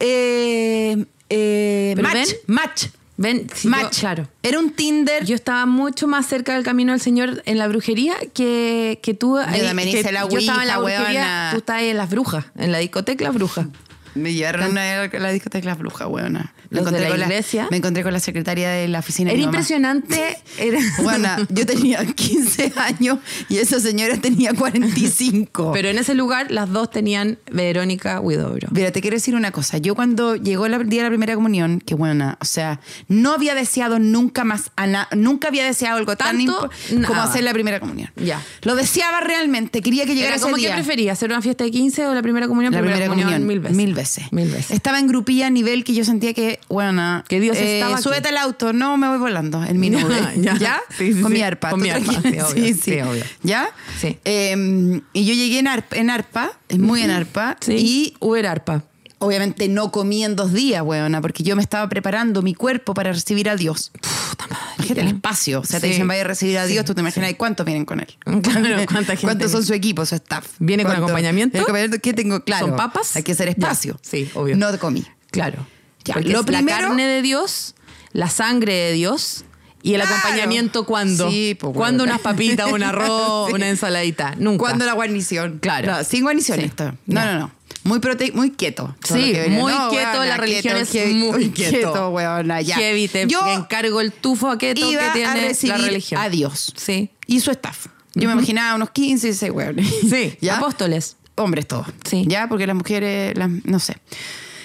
eh, 0.00 1.04
eh, 1.30 1.94
match. 2.02 2.30
match. 2.46 2.86
Ven, 3.22 3.46
match. 3.64 3.82
yo- 3.94 4.00
claro. 4.00 4.28
Era 4.42 4.58
un 4.58 4.70
Tinder. 4.72 5.24
Yo 5.24 5.34
estaba 5.34 5.64
mucho 5.66 6.06
más 6.08 6.26
cerca 6.26 6.54
del 6.54 6.64
camino 6.64 6.92
del 6.92 7.00
Señor 7.00 7.42
en 7.46 7.56
la 7.58 7.68
brujería 7.68 8.14
que, 8.34 8.98
que 9.02 9.14
tú. 9.14 9.38
ahí- 9.38 9.62
también 9.62 9.90
que 9.90 10.00
hice 10.00 10.12
la 10.12 10.28
yo 10.28 10.38
estaba 10.38 10.62
en 10.62 10.68
la 10.68 10.78
ouija, 10.80 10.98
brujería, 10.98 11.20
weona. 11.20 11.48
tú 11.52 11.56
estabas 11.58 11.82
en 11.82 11.96
las 11.96 12.10
brujas, 12.10 12.44
en 12.56 12.72
la 12.72 12.78
discoteca 12.78 13.24
Las 13.24 13.34
Brujas. 13.34 13.66
me 14.14 14.34
llevaron 14.34 14.76
a 14.76 15.08
la 15.08 15.30
discoteca 15.30 15.66
Las 15.66 15.78
Brujas, 15.78 16.08
weona. 16.08 16.52
Me 16.72 16.76
Los 16.80 16.84
de 16.86 16.90
encontré, 16.98 17.08
la 17.18 17.24
con 17.24 17.32
iglesia. 17.32 17.68
me 17.70 17.76
encontré 17.76 18.02
con 18.02 18.12
la 18.12 18.20
secretaria 18.20 18.70
de 18.70 18.88
la 18.88 19.00
oficina. 19.00 19.28
de 19.30 19.34
Era 19.34 19.40
mi 19.40 19.46
mamá. 19.46 19.58
impresionante. 19.58 20.38
Era... 20.58 20.78
Buena, 21.02 21.46
yo 21.50 21.66
tenía 21.66 22.04
15 22.04 22.72
años 22.76 23.18
y 23.48 23.58
esa 23.58 23.78
señora 23.78 24.16
tenía 24.16 24.52
45. 24.54 25.72
Pero 25.72 25.88
en 25.88 25.98
ese 25.98 26.14
lugar 26.14 26.50
las 26.50 26.70
dos 26.70 26.90
tenían 26.90 27.38
Verónica 27.50 28.20
Huidobro. 28.20 28.68
Mira, 28.70 28.90
te 28.90 29.00
quiero 29.00 29.16
decir 29.16 29.34
una 29.34 29.50
cosa. 29.52 29.78
Yo 29.78 29.94
cuando 29.94 30.36
llegó 30.36 30.66
el 30.66 30.88
día 30.88 31.00
de 31.02 31.04
la 31.04 31.10
primera 31.10 31.34
comunión, 31.34 31.80
que 31.80 31.94
buena, 31.94 32.38
o 32.40 32.44
sea, 32.44 32.80
no 33.08 33.32
había 33.32 33.54
deseado 33.54 33.98
nunca 33.98 34.44
más, 34.44 34.70
a 34.76 34.86
na- 34.86 35.08
nunca 35.14 35.48
había 35.48 35.64
deseado 35.64 35.98
algo 35.98 36.16
tan 36.16 36.36
Tanto, 36.38 36.70
como 36.90 37.00
nada. 37.00 37.24
hacer 37.24 37.44
la 37.44 37.52
primera 37.52 37.80
comunión. 37.80 38.10
Ya. 38.16 38.42
Lo 38.62 38.74
deseaba 38.74 39.20
realmente, 39.20 39.82
quería 39.82 40.06
que 40.06 40.14
llegara 40.14 40.28
Era 40.28 40.36
ese 40.36 40.44
como 40.44 40.56
que 40.56 40.62
día. 40.62 40.74
prefería, 40.74 41.12
hacer 41.12 41.30
una 41.30 41.42
fiesta 41.42 41.64
de 41.64 41.70
15 41.70 42.06
o 42.06 42.14
la 42.14 42.22
primera 42.22 42.48
comunión. 42.48 42.72
La 42.72 42.80
primera, 42.80 43.06
comunión, 43.08 43.46
mil 43.46 43.60
veces. 43.60 43.76
Mil 43.76 43.94
veces. 43.94 44.24
Mil 44.32 44.48
veces. 44.50 44.70
Estaba 44.70 44.98
en 44.98 45.06
grupilla 45.06 45.46
a 45.46 45.50
nivel 45.50 45.84
que 45.84 45.94
yo 45.94 46.04
sentía 46.04 46.32
que, 46.32 46.58
bueno, 46.68 47.24
Que 47.28 47.40
Dios 47.40 47.56
estaba 47.56 47.94
aquí. 47.94 48.02
Súbete 48.02 48.28
al 48.30 48.36
auto, 48.38 48.72
no 48.72 48.96
me 48.96 49.08
voy 49.08 49.18
volando 49.18 49.62
en 49.64 49.78
mi 49.80 49.90
nube. 49.90 50.16
ya. 50.36 50.56
¿Ya? 50.58 50.80
Sí, 50.96 51.12
sí, 51.14 51.20
Con 51.20 51.32
mi 51.32 51.42
arpa. 51.42 51.70
Con 51.70 51.80
mi 51.80 51.90
arpa, 51.90 52.12
sí, 52.12 52.18
obvio, 52.28 52.74
sí, 52.82 53.00
obvio. 53.00 53.24
¿Ya? 53.42 53.68
Sí. 54.00 54.18
Eh, 54.24 55.00
y 55.12 55.24
yo 55.24 55.34
llegué 55.34 55.58
en 55.58 55.68
arpa, 55.68 55.96
en 55.96 56.10
arpa 56.10 56.52
muy 56.78 57.02
en 57.02 57.10
arpa, 57.10 57.56
Sí. 57.60 57.74
y 57.76 58.14
Uber 58.20 58.46
Arpa. 58.46 58.84
obviamente 59.18 59.68
no 59.68 59.92
comí 59.92 60.24
en 60.24 60.34
dos 60.34 60.52
días, 60.52 60.82
weona, 60.82 61.20
porque 61.20 61.42
yo 61.44 61.54
me 61.54 61.62
estaba 61.62 61.88
preparando 61.88 62.42
mi 62.42 62.54
cuerpo 62.54 62.92
para 62.94 63.12
recibir 63.12 63.48
a 63.48 63.54
Dios. 63.56 63.92
Puta 64.30 64.46
madre. 64.48 64.62
Imagínate 64.78 65.00
el 65.02 65.06
espacio. 65.14 65.60
O 65.60 65.64
sea, 65.64 65.78
te 65.78 65.86
dicen 65.86 66.08
vaya 66.08 66.22
a 66.22 66.24
recibir 66.24 66.58
a 66.58 66.66
Dios, 66.66 66.84
tú 66.84 66.92
te 66.94 67.02
imaginas 67.02 67.32
cuántos 67.36 67.64
vienen 67.64 67.84
con 67.84 68.00
él. 68.00 68.08
Claro, 68.42 68.84
¿cuánta 68.90 69.12
gente 69.16 69.22
¿Cuántos 69.26 69.52
son 69.52 69.64
su 69.64 69.74
equipo, 69.74 70.04
su 70.06 70.16
staff? 70.16 70.46
¿Viene 70.58 70.82
con 70.84 70.96
acompañamiento? 70.96 71.56
¿El 71.56 71.62
acompañamiento 71.62 72.00
qué 72.02 72.12
tengo? 72.14 72.42
Claro. 72.42 72.66
¿Son 72.66 72.76
papas? 72.76 73.14
Hay 73.14 73.22
que 73.22 73.32
hacer 73.32 73.46
Ya. 73.46 73.52
espacio. 73.52 73.98
Sí, 74.02 74.28
obvio. 74.34 74.56
No 74.56 74.76
comí. 74.80 75.04
Claro. 75.30 75.64
Ya, 76.04 76.14
Porque 76.14 76.30
lo 76.30 76.40
es 76.40 76.46
primero- 76.46 76.80
la 76.80 76.86
carne 76.88 77.06
de 77.06 77.22
Dios, 77.22 77.74
la 78.12 78.28
sangre 78.28 78.72
de 78.74 78.92
Dios 78.92 79.44
y 79.82 79.94
el 79.94 80.00
Claro. 80.00 80.16
acompañamiento 80.16 80.84
cuando. 80.84 81.30
Sí, 81.30 81.56
pues, 81.58 81.72
Cuando 81.74 82.04
unas 82.04 82.20
papitas, 82.20 82.70
un 82.72 82.82
arroz, 82.82 83.48
Sí. 83.48 83.54
una 83.54 83.68
ensaladita. 83.68 84.34
Nunca. 84.38 84.58
¿Cuándo 84.58 84.84
la 84.84 84.92
guarnición? 84.94 85.58
Claro. 85.60 85.92
No, 85.92 86.04
sin 86.04 86.22
guarnición 86.22 86.58
Sí. 86.58 86.64
esto. 86.66 86.92
No, 87.06 87.20
Ya. 87.20 87.32
no, 87.34 87.38
no. 87.40 87.52
muy 87.84 87.98
prote 87.98 88.30
muy 88.32 88.52
quieto. 88.52 88.94
Sí, 89.02 89.34
muy 89.48 89.72
No, 89.72 89.88
quieto, 89.90 90.10
weona, 90.12 90.24
la 90.26 90.36
religión 90.36 90.76
es 90.76 90.90
heavy, 90.92 91.14
muy 91.14 91.50
quieto. 91.50 92.10
weona, 92.10 92.60
ya. 92.60 92.76
Heavy, 92.76 93.08
te 93.08 93.26
Yo 93.26 93.44
encargo 93.48 94.00
el 94.00 94.12
tufo 94.12 94.50
a 94.50 94.58
keto 94.58 94.88
iba 94.88 95.00
que 95.00 95.08
a 95.08 95.12
tiene 95.32 95.48
recibir 95.48 95.76
la 95.76 95.84
religión. 95.86 96.20
a 96.20 96.28
Dios 96.28 96.72
Sí. 96.76 97.10
y 97.26 97.40
su 97.40 97.50
staff. 97.50 97.86
Yo 98.14 98.28
me 98.28 98.34
imaginaba 98.34 98.74
unos 98.76 98.90
15, 98.90 99.28
16 99.28 99.50
weones. 99.52 99.88
Sí, 100.08 100.36
¿Ya? 100.40 100.58
apóstoles. 100.58 101.16
Hombres 101.34 101.66
todos. 101.66 101.86
Sí. 102.08 102.24
Ya, 102.28 102.46
porque 102.46 102.66
las 102.66 102.76
mujeres, 102.76 103.36
las- 103.36 103.48
no 103.64 103.78
sé. 103.80 103.96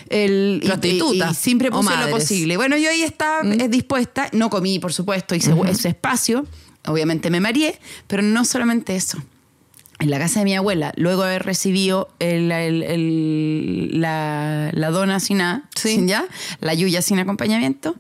El, 0.10 0.62
Prostitutas 0.66 1.30
Y, 1.30 1.32
y 1.32 1.36
siempre 1.36 1.72
puse 1.72 1.90
lo. 1.96 2.08
Mm. 2.08 2.12
posible. 2.12 2.58
Bueno, 2.58 2.78
yo 2.78 2.90
ahí 2.90 3.04
estaba 3.04 3.42
eh, 3.44 3.68
dispuesta. 3.70 4.30
No 4.34 4.50
comí, 4.50 4.80
por 4.80 4.94
supuesto, 4.94 5.36
hice 5.36 5.54
ese 5.70 5.90
espacio. 5.90 6.46
Obviamente 6.86 7.30
me 7.30 7.40
mareé, 7.42 7.80
pero 8.08 8.22
no 8.22 8.46
solamente 8.46 8.96
eso. 8.96 9.18
En 10.00 10.12
la 10.12 10.20
casa 10.20 10.40
de 10.42 10.46
mi 10.46 10.56
abuela, 10.56 10.94
luego 10.96 11.24
de 11.24 11.30
haber 11.30 11.44
recibido 11.44 12.10
el- 12.20 14.00
la, 14.00 14.70
la 14.72 14.90
dona 14.92 15.20
sin 15.20 15.38
nada, 15.40 15.64
Sí. 15.76 15.90
sin 15.96 16.08
ya, 16.08 16.26
la 16.62 16.74
yuya 16.76 17.02
sin 17.02 17.18
acompañamiento, 17.20 17.96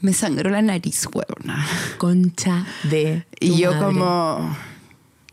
me 0.00 0.12
sangró 0.12 0.50
la 0.50 0.62
nariz, 0.62 1.06
huevona. 1.12 1.66
Concha 1.98 2.66
de. 2.84 3.24
Y 3.40 3.56
yo 3.58 3.72
madre. 3.72 3.84
como... 3.86 4.56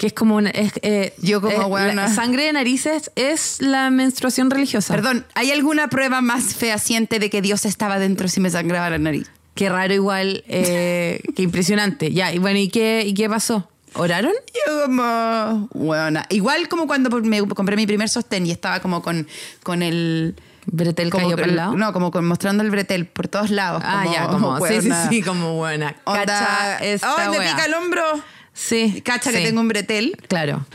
Que 0.01 0.07
es 0.07 0.13
como 0.13 0.35
una. 0.35 0.49
es, 0.49 0.73
eh, 0.81 1.13
Yo 1.19 1.41
como 1.41 1.77
eh, 1.77 1.93
la 1.93 2.09
Sangre 2.11 2.45
de 2.45 2.53
narices 2.53 3.11
es 3.15 3.61
la 3.61 3.91
menstruación 3.91 4.49
religiosa. 4.49 4.95
Perdón, 4.95 5.27
¿hay 5.35 5.51
alguna 5.51 5.89
prueba 5.89 6.21
más 6.21 6.55
fehaciente 6.55 7.19
de 7.19 7.29
que 7.29 7.43
Dios 7.43 7.65
estaba 7.65 7.99
dentro 7.99 8.27
si 8.27 8.39
me 8.39 8.49
sangraba 8.49 8.89
la 8.89 8.97
nariz? 8.97 9.29
Qué 9.53 9.69
raro, 9.69 9.93
igual. 9.93 10.43
Eh, 10.47 11.21
qué 11.35 11.43
impresionante. 11.43 12.11
Ya, 12.11 12.33
y 12.33 12.39
bueno, 12.39 12.57
¿y 12.57 12.69
qué, 12.69 13.03
¿y 13.05 13.13
qué 13.13 13.29
pasó? 13.29 13.69
¿Oraron? 13.93 14.33
Yo 14.65 14.85
como, 14.87 15.69
bueno, 15.75 16.23
igual 16.29 16.67
como 16.67 16.87
cuando 16.87 17.21
me 17.21 17.47
compré 17.49 17.75
mi 17.75 17.85
primer 17.85 18.09
sostén 18.09 18.47
y 18.47 18.51
estaba 18.51 18.79
como 18.79 19.03
con, 19.03 19.27
con 19.61 19.83
el... 19.83 20.35
Bretel 20.65 21.11
como 21.11 21.25
cayó 21.25 21.37
por 21.37 21.47
el 21.47 21.55
lado. 21.55 21.77
No, 21.77 21.93
como 21.93 22.09
mostrando 22.23 22.63
el 22.63 22.71
bretel 22.71 23.05
por 23.05 23.27
todos 23.27 23.51
lados. 23.51 23.83
Ah, 23.85 24.05
ya, 24.11 24.27
como. 24.29 24.57
Sí, 24.67 24.81
sí, 24.81 24.91
sí, 25.09 25.21
como 25.21 25.57
buena. 25.57 25.95
Onda, 26.05 26.25
Cacha 26.25 26.77
esta 26.77 27.15
¡Ay, 27.17 27.29
me 27.29 27.45
pica 27.45 27.65
el 27.65 27.73
hombro! 27.75 28.23
Sí. 28.53 29.01
Cacha 29.03 29.31
que 29.31 29.43
tengo 29.43 29.61
un 29.61 29.67
bretel. 29.67 30.17
Claro. 30.27 30.65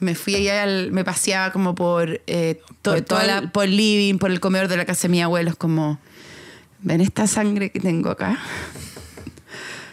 Me 0.00 0.14
fui 0.14 0.34
allá, 0.34 0.64
al- 0.64 0.90
me 0.92 1.04
paseaba 1.04 1.52
como 1.52 1.74
por, 1.74 2.20
eh, 2.26 2.60
To- 2.82 2.92
por, 2.92 2.94
toda 3.02 3.02
todo 3.02 3.20
el- 3.20 3.26
la- 3.26 3.52
por 3.52 3.68
living, 3.68 4.18
por 4.18 4.30
el 4.30 4.40
comedor 4.40 4.68
de 4.68 4.76
la 4.76 4.84
casa 4.84 5.02
de 5.02 5.08
mi 5.10 5.22
abuelo. 5.22 5.50
Es 5.50 5.56
como, 5.56 5.98
¿ven 6.80 7.00
esta 7.00 7.26
sangre 7.26 7.70
que 7.70 7.80
tengo 7.80 8.10
acá? 8.10 8.38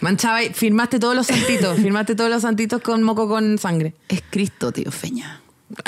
Manchaba 0.02 0.42
y 0.44 0.54
firmaste 0.54 0.98
todos 1.00 1.16
los 1.16 1.28
santitos. 1.28 1.78
firmaste 1.82 2.16
todos 2.16 2.30
los 2.32 2.42
santitos 2.42 2.82
con 2.82 3.04
moco 3.04 3.28
con 3.28 3.58
sangre. 3.60 3.94
Es 4.08 4.24
Cristo, 4.30 4.72
tío 4.72 4.92
Feña. 4.92 5.42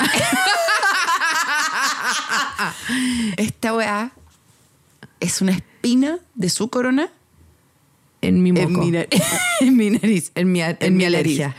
Esta 3.36 3.74
weá 3.74 4.12
es 5.20 5.40
una 5.40 5.52
espina 5.52 6.18
de 6.34 6.50
su 6.50 6.68
corona 6.68 7.08
En 8.22 8.42
mi 8.42 8.52
moco. 8.52 8.66
en 8.68 8.78
mi, 8.80 8.90
nar- 8.90 9.08
en 9.60 9.76
mi 9.76 9.90
nariz. 9.90 10.32
En 10.34 10.50
mi, 10.52 10.62
en 10.62 10.76
En 10.80 10.92
mi 10.94 10.98
mi 10.98 11.04
alergia. 11.04 11.54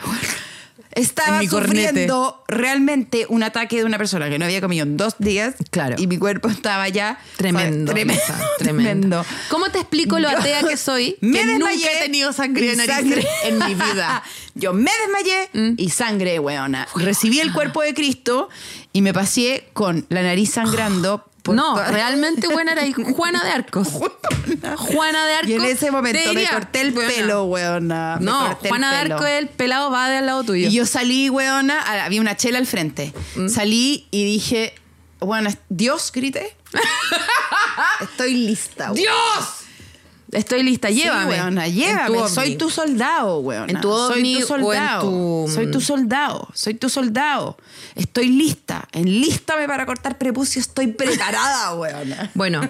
Estaba 0.96 1.40
mi 1.40 1.48
sufriendo 1.48 2.44
realmente 2.48 3.26
un 3.28 3.42
ataque 3.42 3.78
de 3.78 3.84
una 3.84 3.98
persona 3.98 4.30
que 4.30 4.38
no 4.38 4.46
había 4.46 4.62
comido 4.62 4.84
en 4.86 4.96
dos 4.96 5.16
días. 5.18 5.56
Claro. 5.72 5.96
Y 5.98 6.06
mi 6.06 6.18
cuerpo 6.20 6.50
estaba 6.50 6.88
ya. 6.88 7.20
Tremendo. 7.36 7.92
Tremendo. 7.94 8.22
Tremendo. 8.60 9.26
¿Cómo 9.50 9.70
te 9.70 9.80
explico 9.80 10.20
lo 10.20 10.30
atea 10.30 10.62
que 10.62 10.78
soy? 10.78 11.18
me 11.22 11.40
que 11.40 11.46
nunca 11.46 11.70
desmayé 11.72 11.98
he 11.98 12.04
tenido 12.04 12.32
sangre 12.32 12.68
de 12.68 12.76
nariz 12.76 12.96
sangre. 12.96 13.28
en 13.46 13.58
mi 13.58 13.74
vida. 13.74 14.24
Yo 14.54 14.74
me 14.74 14.92
desmayé 15.02 15.76
y 15.78 15.90
sangre, 15.90 16.38
weona. 16.38 16.88
Recibí 16.96 17.40
el 17.40 17.52
cuerpo 17.54 17.82
de 17.82 17.96
Cristo 17.96 18.50
y 18.92 19.02
me 19.02 19.14
pasé 19.14 19.66
con 19.74 20.06
la 20.10 20.22
nariz 20.22 20.52
sangrando. 20.52 21.26
por 21.44 21.54
No, 21.56 21.74
toda- 21.76 21.92
realmente 21.92 22.48
buena 22.48 22.72
era 22.72 22.82
ahí 22.82 22.94
Juana 23.16 23.44
de 23.44 23.52
Arcos. 23.52 23.90
Juana 24.78 25.26
de 25.28 25.34
Arcos. 25.34 25.50
Y 25.50 25.54
en 25.54 25.66
ese 25.66 25.92
momento 25.92 26.34
me 26.34 26.48
corté 26.48 26.82
el 26.82 26.94
weona. 26.98 27.14
pelo, 27.14 27.44
weona. 27.46 28.16
Me 28.20 28.26
No, 28.26 28.56
Juana 28.68 28.92
de. 28.92 28.98
Arcos, 29.14 29.28
el 29.28 29.50
pelado 29.50 29.92
va 29.92 30.10
de 30.10 30.18
al 30.18 30.26
lado 30.26 30.44
tuyo. 30.44 30.68
Y 30.70 30.72
yo 30.72 30.86
salí, 30.86 31.30
weona, 31.30 31.82
había 32.06 32.22
una 32.22 32.36
chela 32.38 32.58
al 32.58 32.66
frente. 32.66 33.14
Mm. 33.36 33.50
Salí 33.50 34.08
y 34.10 34.24
dije, 34.26 34.74
bueno, 35.20 35.50
Dios, 35.70 36.12
grité. 36.14 36.56
Estoy 38.02 38.34
lista. 38.36 38.92
weona. 38.92 39.02
¡Dios! 39.02 39.48
Estoy 40.34 40.64
lista, 40.64 40.88
Sí, 40.90 40.96
llévame. 40.96 41.32
weona, 41.32 41.66
En 41.68 41.74
llévame. 41.76 42.18
tu 42.18 42.28
Soy 42.30 42.56
tu 42.56 42.70
soldado, 42.70 43.40
weona. 43.40 43.72
En 43.72 43.82
tu 43.82 43.90
ovni 43.90 44.42
soy 44.42 44.44
tu 44.48 44.54
o 44.54 44.56
en 44.56 44.64
soldado. 44.78 45.02
tu- 45.02 45.52
Soy 45.54 45.72
tu 45.72 45.82
soldado. 45.82 46.48
Soy 46.54 46.74
tu 46.76 46.90
soldado. 46.90 47.58
Estoy 47.96 48.28
lista. 48.30 48.88
Enlístame 48.92 49.68
para 49.68 49.86
cortar 49.86 50.18
prepucio. 50.18 50.60
Estoy 50.62 50.88
preparada, 50.88 51.74
weona. 51.76 52.32
Bueno, 52.34 52.62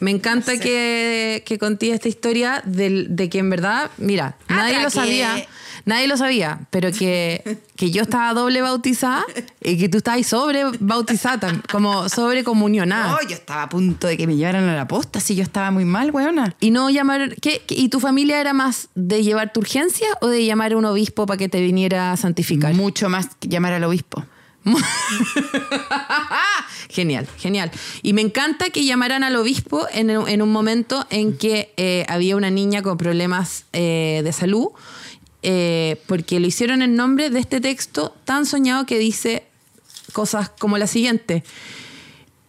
me 0.00 0.10
encanta 0.10 0.58
que, 0.58 1.42
que 1.46 1.58
conté 1.58 1.92
esta 1.92 2.08
historia 2.08 2.62
del- 2.64 3.08
de, 3.16 3.28
que 3.28 3.38
en 3.38 3.50
verdad, 3.50 3.90
mira, 3.98 4.36
nadie 4.48 4.80
lo 4.80 4.90
sabía, 4.90 5.46
nadie 5.88 6.06
lo 6.06 6.16
sabía, 6.16 6.60
pero 6.70 6.92
que, 6.92 7.58
que 7.76 7.90
yo 7.90 8.02
estaba 8.02 8.32
doble 8.34 8.62
bautizada 8.62 9.24
y 9.60 9.76
que 9.78 9.88
tú 9.88 9.98
estabas 9.98 10.26
sobre 10.26 10.62
bautizada, 10.78 11.60
como 11.70 12.08
sobre 12.08 12.44
comunionada. 12.44 13.12
No, 13.12 13.28
yo 13.28 13.34
estaba 13.34 13.64
a 13.64 13.68
punto 13.68 14.06
de 14.06 14.16
que 14.16 14.26
me 14.26 14.36
llevaran 14.36 14.68
a 14.68 14.76
la 14.76 14.86
posta 14.86 15.18
si 15.20 15.34
yo 15.34 15.42
estaba 15.42 15.70
muy 15.70 15.84
mal, 15.84 16.10
weona. 16.12 16.54
Y 16.60 16.70
no 16.70 16.90
llamar, 16.90 17.34
¿qué, 17.40 17.62
qué- 17.66 17.74
¿y 17.74 17.88
tu 17.88 17.98
familia 18.00 18.40
era 18.40 18.52
más 18.52 18.88
de 18.94 19.22
llevarte 19.24 19.58
urgencia 19.58 20.06
o 20.20 20.28
de 20.28 20.44
llamar 20.44 20.72
a 20.72 20.76
un 20.76 20.84
obispo 20.84 21.26
para 21.26 21.38
que 21.38 21.48
te 21.48 21.60
viniera 21.60 22.12
a 22.12 22.16
santificar? 22.16 22.74
Mucho 22.74 23.08
más 23.08 23.28
que 23.40 23.48
llamar 23.48 23.72
al 23.72 23.84
obispo. 23.84 24.24
genial, 26.90 27.26
genial. 27.38 27.70
Y 28.02 28.12
me 28.12 28.22
encanta 28.22 28.66
que 28.70 28.84
llamaran 28.84 29.24
al 29.24 29.36
obispo 29.36 29.86
en, 29.92 30.10
en 30.10 30.42
un 30.42 30.50
momento 30.52 31.06
en 31.10 31.36
que 31.36 31.72
eh, 31.76 32.04
había 32.08 32.36
una 32.36 32.50
niña 32.50 32.82
con 32.82 32.98
problemas 32.98 33.64
eh, 33.72 34.20
de 34.24 34.32
salud, 34.32 34.68
eh, 35.42 36.00
porque 36.06 36.40
lo 36.40 36.46
hicieron 36.46 36.82
en 36.82 36.96
nombre 36.96 37.30
de 37.30 37.38
este 37.40 37.60
texto 37.60 38.14
tan 38.24 38.46
soñado 38.46 38.86
que 38.86 38.98
dice 38.98 39.44
cosas 40.12 40.50
como 40.50 40.78
la 40.78 40.86
siguiente. 40.86 41.44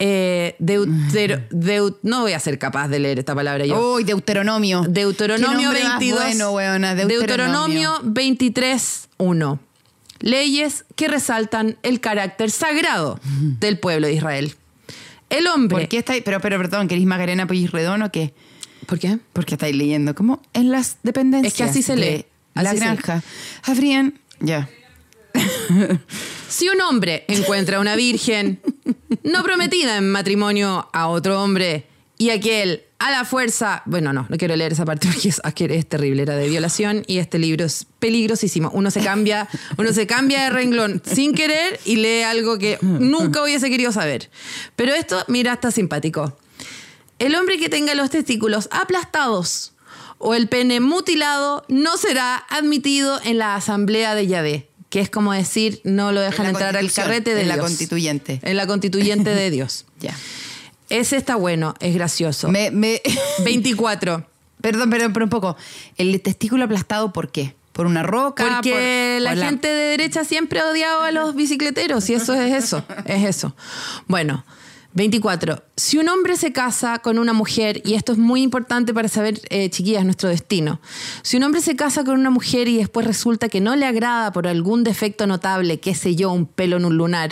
Eh, 0.01 0.55
Deutero- 0.59 1.41
Deut- 1.51 1.97
no 2.03 2.21
voy 2.21 2.31
a 2.31 2.39
ser 2.39 2.57
capaz 2.57 2.87
de 2.87 2.99
leer 2.99 3.19
esta 3.19 3.35
palabra 3.35 3.65
yo. 3.65 3.95
Uy, 3.95 4.05
Deuteronomio. 4.05 4.83
Deuteronomio 4.87 5.57
Qué 5.57 5.63
nombre 5.65 5.83
más 5.83 5.99
22. 5.99 6.23
bueno, 6.23 6.51
weona, 6.51 6.95
Deuteronomio 6.95 7.99
23.1. 8.03 9.59
Leyes 10.21 10.85
que 10.95 11.07
resaltan 11.07 11.77
el 11.83 11.99
carácter 12.01 12.49
sagrado 12.51 13.19
del 13.59 13.79
pueblo 13.79 14.07
de 14.07 14.13
Israel. 14.13 14.55
El 15.29 15.47
hombre. 15.47 15.79
¿Por 15.79 15.87
qué 15.89 15.97
estáis? 15.99 16.23
Pero, 16.23 16.39
pero, 16.41 16.57
perdón, 16.57 16.87
¿queréis 16.87 17.07
Macarena 17.07 17.45
Pueyrredón 17.47 18.01
o 18.01 18.11
qué? 18.11 18.33
¿Por 18.85 18.99
qué? 18.99 19.19
Porque 19.33 19.55
estáis 19.55 19.75
leyendo 19.75 20.15
como 20.15 20.41
en 20.53 20.71
las 20.71 20.97
dependencias. 21.03 21.53
Es 21.53 21.57
que 21.57 21.63
así 21.63 21.83
se 21.83 21.95
lee, 21.95 22.25
La 22.63 22.71
se 22.71 22.77
granja. 22.77 23.23
Habrían. 23.63 24.19
Ya. 24.39 24.69
Si 26.49 26.67
un 26.67 26.81
hombre 26.81 27.25
encuentra 27.27 27.79
una 27.79 27.95
virgen 27.95 28.59
no 29.23 29.43
prometida 29.43 29.97
en 29.97 30.09
matrimonio 30.11 30.89
a 30.93 31.07
otro 31.07 31.43
hombre 31.43 31.85
y 32.17 32.31
aquel 32.31 32.85
a 32.97 33.11
la 33.11 33.23
fuerza, 33.23 33.83
bueno, 33.85 34.13
no, 34.13 34.25
no 34.27 34.37
quiero 34.37 34.55
leer 34.55 34.73
esa 34.73 34.83
parte 34.83 35.07
porque 35.07 35.29
es, 35.29 35.41
es 35.43 35.87
terrible, 35.87 36.23
era 36.23 36.35
de 36.35 36.49
violación 36.49 37.03
y 37.05 37.19
este 37.19 37.37
libro 37.37 37.65
es 37.65 37.85
peligrosísimo. 37.99 38.71
Uno 38.73 38.89
se 38.89 39.01
cambia, 39.01 39.47
uno 39.77 39.93
se 39.93 40.07
cambia 40.07 40.43
de 40.43 40.49
renglón 40.49 41.03
sin 41.05 41.33
querer 41.33 41.79
y 41.85 41.97
lee 41.97 42.23
algo 42.23 42.57
que 42.57 42.79
nunca 42.81 43.43
hubiese 43.43 43.69
querido 43.69 43.91
saber. 43.91 44.31
Pero 44.75 44.95
esto, 44.95 45.23
mira, 45.27 45.53
está 45.53 45.69
simpático. 45.69 46.35
El 47.19 47.35
hombre 47.35 47.59
que 47.59 47.69
tenga 47.69 47.93
los 47.93 48.09
testículos 48.09 48.67
aplastados 48.71 49.73
o 50.19 50.35
el 50.35 50.47
pene 50.47 50.79
mutilado 50.79 51.65
no 51.67 51.97
será 51.97 52.35
admitido 52.49 53.19
en 53.23 53.37
la 53.39 53.55
asamblea 53.55 54.13
de 54.15 54.27
Yahvé, 54.27 54.69
que 54.89 54.99
es 55.01 55.09
como 55.09 55.33
decir, 55.33 55.81
no 55.83 56.11
lo 56.11 56.21
dejan 56.21 56.45
En 56.45 56.51
entrar 56.51 56.77
al 56.77 56.91
carrete 56.91 57.33
de 57.33 57.41
en 57.41 57.47
la 57.47 57.57
constituyente. 57.57 58.39
En 58.43 58.55
la 58.57 58.67
constituyente 58.67 59.31
de 59.33 59.49
Dios. 59.51 59.85
Ya. 59.99 60.15
Ese 60.89 61.17
está 61.17 61.35
bueno, 61.35 61.73
es 61.79 61.93
gracioso. 61.95 62.49
Me, 62.49 62.69
me- 62.71 63.01
24. 63.45 64.25
perdón, 64.61 64.89
pero, 64.89 65.11
pero 65.13 65.25
un 65.25 65.29
poco. 65.29 65.55
El 65.97 66.19
testículo 66.21 66.65
aplastado, 66.65 67.11
¿por 67.13 67.31
qué? 67.31 67.55
¿Por 67.71 67.85
una 67.85 68.03
roca? 68.03 68.55
Porque 68.55 68.71
por- 68.71 69.21
la 69.23 69.29
por 69.35 69.39
gente 69.43 69.67
de 69.69 69.83
derecha 69.91 70.25
siempre 70.25 70.59
ha 70.59 70.67
odiado 70.67 71.01
a 71.01 71.11
los 71.11 71.33
bicicleteros 71.35 72.09
y 72.09 72.15
eso 72.15 72.33
es 72.33 72.53
eso, 72.53 72.83
es 73.05 73.23
eso. 73.23 73.55
Bueno, 74.07 74.43
24. 74.93 75.63
Si 75.75 75.97
un 75.97 76.09
hombre 76.09 76.35
se 76.35 76.51
casa 76.51 76.99
con 76.99 77.19
una 77.19 77.31
mujer, 77.33 77.81
y 77.85 77.93
esto 77.93 78.11
es 78.11 78.17
muy 78.17 78.41
importante 78.41 78.93
para 78.93 79.07
saber, 79.07 79.39
eh, 79.49 79.69
chiquillas, 79.69 80.03
nuestro 80.03 80.29
destino. 80.29 80.81
Si 81.21 81.37
un 81.37 81.43
hombre 81.43 81.61
se 81.61 81.75
casa 81.75 82.03
con 82.03 82.19
una 82.19 82.29
mujer 82.31 82.67
y 82.67 82.77
después 82.77 83.05
resulta 83.05 83.49
que 83.49 83.61
no 83.61 83.75
le 83.75 83.85
agrada 83.85 84.31
por 84.31 84.47
algún 84.47 84.83
defecto 84.83 85.27
notable, 85.27 85.79
qué 85.79 85.93
sé 85.95 86.15
yo, 86.15 86.31
un 86.31 86.45
pelo 86.47 86.77
en 86.77 86.85
un 86.85 86.97
lunar, 86.97 87.29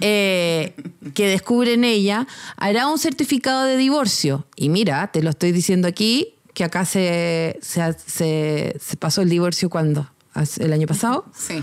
eh, 0.00 0.74
que 1.14 1.28
descubre 1.28 1.72
en 1.74 1.84
ella, 1.84 2.26
hará 2.56 2.88
un 2.88 2.98
certificado 2.98 3.64
de 3.64 3.76
divorcio. 3.76 4.46
Y 4.56 4.68
mira, 4.68 5.06
te 5.12 5.22
lo 5.22 5.30
estoy 5.30 5.52
diciendo 5.52 5.88
aquí, 5.88 6.34
que 6.54 6.64
acá 6.64 6.84
se, 6.84 7.58
se, 7.62 7.94
se- 8.06 8.76
se 8.80 8.96
pasó 8.96 9.22
el 9.22 9.30
divorcio 9.30 9.70
cuando, 9.70 10.10
el 10.58 10.72
año 10.72 10.86
pasado. 10.86 11.24
Sí. 11.34 11.62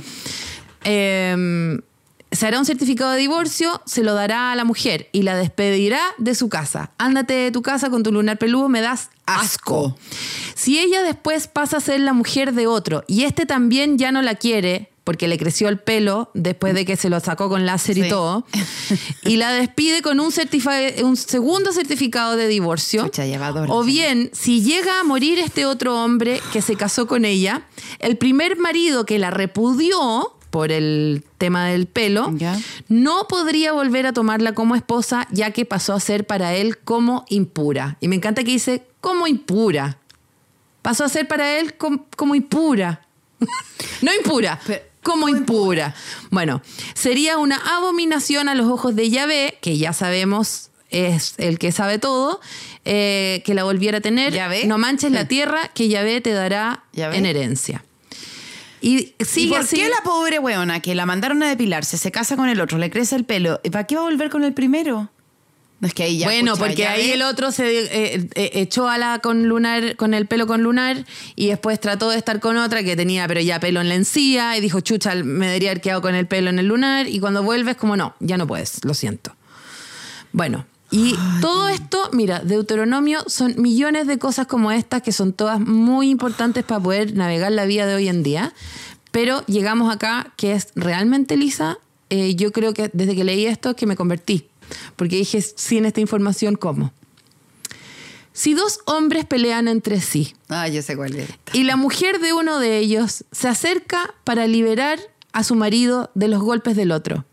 Eh, 0.83 1.77
se 2.31 2.45
hará 2.45 2.59
un 2.59 2.65
certificado 2.65 3.11
de 3.11 3.19
divorcio, 3.19 3.81
se 3.85 4.03
lo 4.03 4.13
dará 4.13 4.51
a 4.51 4.55
la 4.55 4.63
mujer 4.63 5.09
y 5.11 5.21
la 5.23 5.35
despedirá 5.35 6.01
de 6.17 6.35
su 6.35 6.49
casa. 6.49 6.91
Ándate 6.97 7.33
de 7.33 7.51
tu 7.51 7.61
casa 7.61 7.89
con 7.89 8.03
tu 8.03 8.11
lunar 8.11 8.37
peludo, 8.37 8.69
me 8.69 8.81
das 8.81 9.09
asco. 9.25 9.95
Si 10.55 10.79
ella 10.79 11.03
después 11.03 11.47
pasa 11.47 11.77
a 11.77 11.81
ser 11.81 11.99
la 12.01 12.13
mujer 12.13 12.53
de 12.53 12.67
otro 12.67 13.03
y 13.07 13.23
este 13.23 13.45
también 13.45 13.97
ya 13.97 14.11
no 14.11 14.21
la 14.21 14.35
quiere, 14.35 14.91
porque 15.07 15.29
le 15.29 15.37
creció 15.37 15.69
el 15.69 15.79
pelo 15.79 16.31
después 16.33 16.73
de 16.73 16.83
que 16.83 16.97
se 16.97 17.09
lo 17.09 17.21
sacó 17.21 17.47
con 17.47 17.65
láser 17.65 17.97
y 17.97 18.09
todo, 18.09 18.45
y 19.23 19.37
la 19.37 19.53
despide 19.53 20.01
con 20.01 20.19
un, 20.19 20.33
un 21.03 21.15
segundo 21.15 21.71
certificado 21.71 22.35
de 22.35 22.49
divorcio. 22.49 23.05
O 23.69 23.83
bien, 23.85 24.29
si 24.33 24.63
llega 24.63 24.99
a 24.99 25.05
morir 25.05 25.39
este 25.39 25.65
otro 25.65 26.03
hombre 26.03 26.41
que 26.51 26.61
se 26.61 26.75
casó 26.75 27.07
con 27.07 27.23
ella, 27.23 27.67
el 27.99 28.17
primer 28.17 28.57
marido 28.57 29.05
que 29.05 29.17
la 29.17 29.31
repudió 29.31 30.36
por 30.57 30.71
el 30.71 31.23
tema 31.37 31.67
del 31.67 31.85
pelo, 31.85 32.33
no 32.87 33.27
podría 33.27 33.73
volver 33.73 34.07
a 34.07 34.11
tomarla 34.13 34.53
como 34.55 34.75
esposa 34.75 35.27
ya 35.29 35.51
que 35.51 35.65
pasó 35.65 35.93
a 35.93 35.99
ser 35.99 36.25
para 36.25 36.55
él 36.55 36.79
como 36.79 37.25
impura. 37.29 37.97
Y 38.01 38.07
me 38.07 38.15
encanta 38.15 38.43
que 38.43 38.49
dice 38.53 38.83
como 38.99 39.27
impura. 39.27 39.99
Pasó 40.81 41.03
a 41.05 41.09
ser 41.09 41.27
para 41.27 41.59
él 41.59 41.75
com- 41.77 42.05
como 42.15 42.33
impura. 42.33 43.05
no 44.01 44.11
impura, 44.15 44.59
Pero- 44.65 44.81
como 45.03 45.29
impura. 45.29 45.93
Bueno, 46.31 46.63
sería 46.95 47.37
una 47.37 47.57
abominación 47.77 48.49
a 48.49 48.55
los 48.55 48.65
ojos 48.65 48.95
de 48.95 49.11
Yahvé, 49.11 49.59
que 49.61 49.77
ya 49.77 49.93
sabemos 49.93 50.71
es 50.89 51.35
el 51.37 51.59
que 51.59 51.71
sabe 51.71 51.99
todo, 51.99 52.41
eh, 52.83 53.43
que 53.45 53.53
la 53.53 53.63
volviera 53.63 53.99
a 53.99 54.01
tener. 54.01 54.33
¿Yahvé? 54.33 54.65
No 54.65 54.79
manches 54.79 55.11
la 55.11 55.27
tierra 55.27 55.67
que 55.75 55.87
Yahvé 55.87 56.19
te 56.19 56.31
dará 56.31 56.83
¿Yahvé? 56.93 57.17
en 57.17 57.27
herencia. 57.27 57.83
Y 58.81 59.13
sigue 59.19 59.47
¿Y 59.47 59.49
por 59.49 59.59
así. 59.61 59.75
qué 59.75 59.89
la 59.89 60.01
pobre 60.03 60.39
weona 60.39 60.79
que 60.81 60.93
la 60.95 61.05
mandaron 61.05 61.41
a 61.43 61.49
depilarse, 61.49 61.97
se 61.97 62.11
casa 62.11 62.35
con 62.35 62.49
el 62.49 62.61
otro, 62.61 62.77
le 62.77 62.89
crece 62.89 63.15
el 63.15 63.25
pelo? 63.25 63.59
¿y 63.63 63.69
¿Para 63.69 63.85
qué 63.85 63.95
va 63.95 64.01
a 64.01 64.05
volver 64.05 64.29
con 64.29 64.43
el 64.43 64.53
primero? 64.53 65.09
No 65.79 65.87
es 65.87 65.93
que 65.93 66.03
ahí 66.03 66.17
ya. 66.17 66.27
bueno, 66.27 66.55
porque 66.57 66.77
ya 66.77 66.93
ahí 66.93 67.11
el 67.11 67.21
otro 67.21 67.51
se 67.51 67.81
eh, 67.81 68.27
eh, 68.33 68.49
echó 68.53 68.89
a 68.89 68.97
la 68.97 69.19
con 69.19 69.47
lunar, 69.47 69.95
con 69.95 70.15
el 70.15 70.25
pelo 70.25 70.47
con 70.47 70.63
lunar, 70.63 71.05
y 71.35 71.47
después 71.47 71.79
trató 71.79 72.09
de 72.09 72.17
estar 72.17 72.39
con 72.39 72.57
otra 72.57 72.81
que 72.83 72.95
tenía, 72.95 73.27
pero 73.27 73.41
ya 73.41 73.59
pelo 73.59 73.81
en 73.81 73.89
la 73.89 73.95
encía, 73.95 74.57
y 74.57 74.61
dijo, 74.61 74.79
chucha, 74.79 75.13
me 75.15 75.45
debería 75.45 75.69
haber 75.71 75.81
quedado 75.81 76.01
con 76.01 76.15
el 76.15 76.25
pelo 76.25 76.49
en 76.49 76.57
el 76.57 76.65
lunar, 76.65 77.07
y 77.07 77.19
cuando 77.19 77.43
vuelves, 77.43 77.75
como 77.75 77.95
no, 77.95 78.15
ya 78.19 78.37
no 78.37 78.47
puedes, 78.47 78.83
lo 78.85 78.95
siento. 78.95 79.35
Bueno, 80.31 80.65
y 80.89 81.15
todo 81.41 81.67
esto, 81.67 82.09
mira, 82.13 82.39
Deuteronomio 82.39 83.23
son 83.27 83.55
millones 83.61 84.07
de 84.07 84.17
cosas 84.17 84.47
como 84.47 84.71
estas 84.71 85.01
que 85.01 85.11
son 85.11 85.33
todas 85.33 85.59
muy 85.59 86.09
importantes 86.09 86.63
para 86.63 86.81
poder 86.81 87.13
navegar 87.15 87.51
la 87.51 87.65
vida 87.65 87.85
de 87.85 87.95
hoy 87.95 88.07
en 88.07 88.23
día. 88.23 88.53
Pero 89.11 89.45
llegamos 89.47 89.93
acá, 89.93 90.33
que 90.37 90.53
es 90.53 90.69
realmente 90.75 91.35
lisa. 91.37 91.77
eh, 92.09 92.35
yo 92.35 92.51
creo 92.53 92.73
que 92.73 92.89
desde 92.93 93.15
que 93.15 93.23
leí 93.25 93.45
esto 93.45 93.71
es 93.71 93.75
que 93.75 93.85
me 93.85 93.95
convertí. 93.97 94.47
Porque 94.95 95.17
dije, 95.17 95.41
sin 95.41 95.85
esta 95.85 95.99
información, 96.01 96.55
¿cómo? 96.55 96.93
Si 98.33 98.53
dos 98.53 98.79
hombres 98.85 99.25
pelean 99.25 99.67
entre 99.67 99.99
sí 99.99 100.35
Ah, 100.47 100.67
yo 100.67 100.81
sé 100.83 100.95
cuál 100.95 101.15
es. 101.15 101.27
y 101.53 101.63
la 101.63 101.75
mujer 101.75 102.19
de 102.19 102.33
uno 102.33 102.59
de 102.59 102.77
ellos 102.77 103.25
se 103.31 103.47
acerca 103.47 104.13
para 104.23 104.45
liberar 104.45 104.99
a 105.31 105.43
su 105.43 105.55
marido 105.55 106.11
de 106.13 106.27
los 106.27 106.41
golpes 106.41 106.75
del 106.75 106.91
otro 106.91 107.25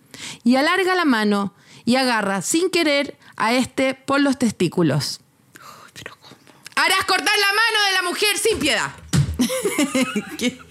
y 0.45 0.57
alarga 0.57 0.95
la 0.95 1.05
mano 1.05 1.53
y 1.85 1.97
agarra 1.97 2.41
sin 2.41 2.71
querer 2.71 3.17
a 3.37 3.53
este 3.55 3.95
por 3.95 4.21
los 4.21 4.39
testículos. 4.39 5.21
Harás 6.77 7.05
cortar 7.07 7.35
la 7.39 7.47
mano 7.47 7.85
de 7.89 7.93
la 7.95 8.03
mujer 8.03 8.37
sin 8.39 8.59
piedad. 8.59 8.91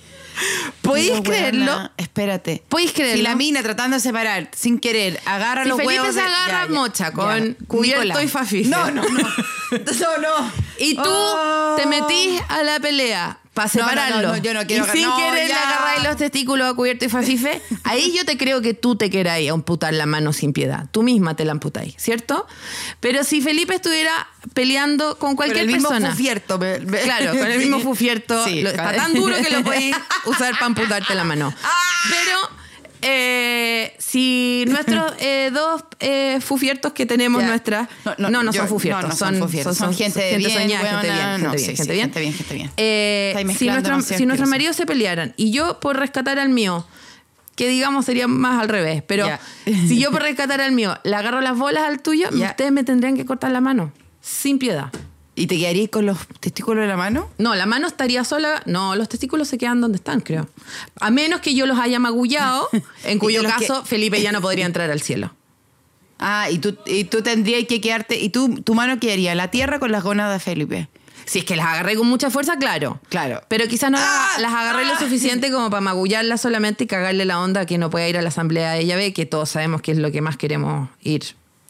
¿Podéis 0.81 1.11
Pero, 1.11 1.23
creerlo? 1.23 1.91
Espérate. 1.95 2.63
¿Podéis 2.67 2.91
creerlo? 2.91 3.15
Si 3.17 3.21
la 3.21 3.35
mina 3.35 3.61
tratando 3.61 3.95
de 3.97 4.01
separar 4.01 4.49
sin 4.53 4.79
querer 4.79 5.19
agarra 5.25 5.63
Si 5.63 5.69
los 5.69 5.77
Felipe 5.77 5.99
huevos. 5.99 6.15
se 6.15 6.21
de- 6.21 6.27
agarra 6.27 6.63
ya, 6.63 6.67
ya, 6.67 6.73
mocha 6.73 7.05
ya. 7.09 7.11
con 7.13 7.53
cubierto 7.67 8.21
y 8.21 8.27
fafife. 8.27 8.69
No, 8.69 8.91
no, 8.91 9.03
no. 9.03 9.09
no, 9.71 10.17
no. 10.17 10.51
Y 10.79 10.95
tú 10.95 11.03
Oh. 11.05 11.75
te 11.77 11.85
metís 11.85 12.41
a 12.49 12.63
la 12.63 12.79
pelea 12.79 13.39
para 13.53 13.69
No, 13.75 13.81
no, 13.81 13.85
no, 13.85 13.89
separarlo. 13.89 14.37
yo 14.37 14.53
no 14.53 14.65
quiero 14.65 14.85
y 14.85 14.89
sin 14.97 15.11
querer 15.15 15.47
le 15.47 15.53
agarráis 15.53 16.03
los 16.03 16.17
testículos 16.17 16.67
a 16.71 16.73
cubierto 16.73 17.05
y 17.05 17.09
fafife. 17.09 17.61
Ahí 17.83 18.11
yo 18.15 18.25
te 18.25 18.37
creo 18.37 18.61
que 18.61 18.73
tú 18.73 18.95
te 18.95 19.09
queráis 19.09 19.51
amputar 19.51 19.93
la 19.93 20.05
mano 20.05 20.33
sin 20.33 20.53
piedad. 20.53 20.87
Tú 20.91 21.03
misma 21.03 21.35
te 21.35 21.45
la 21.45 21.51
amputáis, 21.51 21.93
¿cierto? 21.97 22.47
Pero 22.99 23.23
si 23.23 23.41
Felipe 23.41 23.75
estuviera 23.75 24.27
peleando 24.53 25.17
con 25.19 25.29
Con 25.29 25.35
cualquier 25.35 25.65
el 25.65 25.67
mismo 25.71 25.89
persona. 25.89 26.11
fufierto. 26.11 26.57
me- 26.57 26.79
me- 26.79 26.99
Claro, 27.01 27.31
con 27.37 27.45
el 27.47 27.59
mismo 27.63 27.79
fufierto. 27.79 28.43
Sí, 28.45 28.61
lo- 28.61 28.69
está 28.71 28.93
tan 28.95 29.13
duro 29.13 29.35
que 29.35 29.49
lo 29.49 29.63
podéis 29.63 29.95
usar 30.25 30.53
para 30.53 30.65
amputarte 30.67 31.13
la 31.15 31.23
mano. 31.23 31.53
Pero 32.09 32.62
eh, 33.03 33.93
si 33.99 34.65
nuestros 34.67 35.13
eh, 35.19 35.51
dos 35.53 35.83
eh, 35.99 36.39
fufiertos 36.41 36.93
que 36.93 37.05
tenemos 37.05 37.41
Ya. 37.41 37.47
nuestras. 37.49 37.89
No, 38.05 38.15
No, 38.17 38.29
no, 38.29 38.43
no, 38.43 38.51
yo- 38.51 38.61
son 38.61 38.69
fufiertos. 38.69 39.09
no, 39.09 39.15
son, 39.15 39.35
son 39.37 39.43
fufiertos, 39.47 39.77
son 39.77 39.93
gente 39.93 40.19
de 40.19 40.37
bien, 40.37 40.51
soñada, 40.51 41.01
gente 41.01 41.07
bien, 41.13 41.39
gente 41.41 41.47
bien, 41.57 41.59
sí, 41.59 41.75
gente 41.75 41.93
bien. 41.93 42.05
gente 42.05 42.19
bien, 42.21 42.33
gente 42.33 42.53
bien. 42.55 42.71
Eh, 42.77 43.33
si 43.35 43.43
nuestro- 43.43 43.69
demasiadas 43.69 44.05
si 44.05 44.25
nuestros 44.25 44.37
cosas. 44.47 44.49
maridos 44.49 44.75
se 44.75 44.85
pelearan 44.85 45.33
y 45.37 45.51
yo 45.51 45.79
por 45.79 45.97
rescatar 45.97 46.39
al 46.39 46.49
mío, 46.49 46.87
que 47.55 47.67
digamos 47.67 48.05
sería 48.05 48.27
más 48.27 48.59
al 48.61 48.69
revés, 48.69 49.03
pero 49.05 49.27
si 49.65 49.99
yo 49.99 50.11
por 50.11 50.23
rescatar 50.23 50.59
al 50.61 50.71
mío 50.71 50.97
le 51.03 51.15
agarro 51.15 51.39
las 51.41 51.55
bolas 51.57 51.83
al 51.83 52.01
tuyo, 52.01 52.29
ustedes 52.31 52.71
me 52.71 52.83
tendrían 52.83 53.15
que 53.15 53.25
cortar 53.25 53.51
la 53.51 53.61
mano. 53.61 53.91
Sin 54.21 54.57
piedad. 54.57 54.87
¿Y 55.35 55.47
te 55.47 55.57
quedarías 55.57 55.89
con 55.89 56.05
los 56.05 56.17
testículos 56.39 56.81
de 56.83 56.87
la 56.87 56.95
mano? 56.97 57.27
No, 57.39 57.55
la 57.55 57.65
mano 57.65 57.87
estaría 57.87 58.23
sola. 58.23 58.61
No, 58.67 58.95
los 58.95 59.09
testículos 59.09 59.47
se 59.47 59.57
quedan 59.57 59.81
donde 59.81 59.95
están, 59.97 60.21
creo. 60.21 60.47
A 60.99 61.09
menos 61.09 61.41
que 61.41 61.55
yo 61.55 61.65
los 61.65 61.79
haya 61.79 61.99
magullado, 61.99 62.69
en 63.03 63.17
cuyo 63.19 63.41
que- 63.41 63.47
caso 63.47 63.83
Felipe 63.83 64.21
ya 64.21 64.31
no 64.31 64.41
podría 64.41 64.65
entrar 64.67 64.91
al 64.91 65.01
cielo. 65.01 65.33
Ah, 66.19 66.49
y 66.51 66.59
tú, 66.59 66.77
y 66.85 67.05
tú 67.05 67.21
tendrías 67.23 67.65
que 67.67 67.81
quedarte. 67.81 68.19
¿Y 68.19 68.29
tú, 68.29 68.61
tu 68.61 68.75
mano 68.75 68.99
quedaría? 68.99 69.33
La 69.35 69.49
tierra 69.49 69.79
con 69.79 69.91
las 69.91 70.03
gónadas 70.03 70.33
de 70.33 70.39
Felipe. 70.51 70.87
Si 71.25 71.39
es 71.39 71.45
que 71.45 71.55
las 71.55 71.65
agarré 71.65 71.95
con 71.95 72.05
mucha 72.07 72.29
fuerza, 72.29 72.57
claro. 72.57 72.99
Claro. 73.09 73.41
Pero 73.47 73.67
quizás 73.67 73.89
no 73.89 73.97
las- 73.97 74.07
¡Ah! 74.07 74.37
las 74.39 74.53
agarré 74.53 74.85
lo 74.85 74.97
suficiente 74.99 75.51
como 75.51 75.69
para 75.69 75.81
magullarlas 75.81 76.41
solamente 76.41 76.83
y 76.83 76.87
cagarle 76.87 77.25
la 77.25 77.39
onda 77.41 77.61
a 77.61 77.65
que 77.65 77.77
no 77.77 77.89
pueda 77.89 78.07
ir 78.07 78.17
a 78.17 78.21
la 78.21 78.27
asamblea 78.29 78.73
de 78.73 78.85
Yahvé, 78.85 79.13
que 79.13 79.25
todos 79.25 79.49
sabemos 79.49 79.81
que 79.81 79.93
es 79.93 79.97
lo 79.97 80.11
que 80.11 80.21
más 80.21 80.37
queremos 80.37 80.89
ir, 81.01 81.23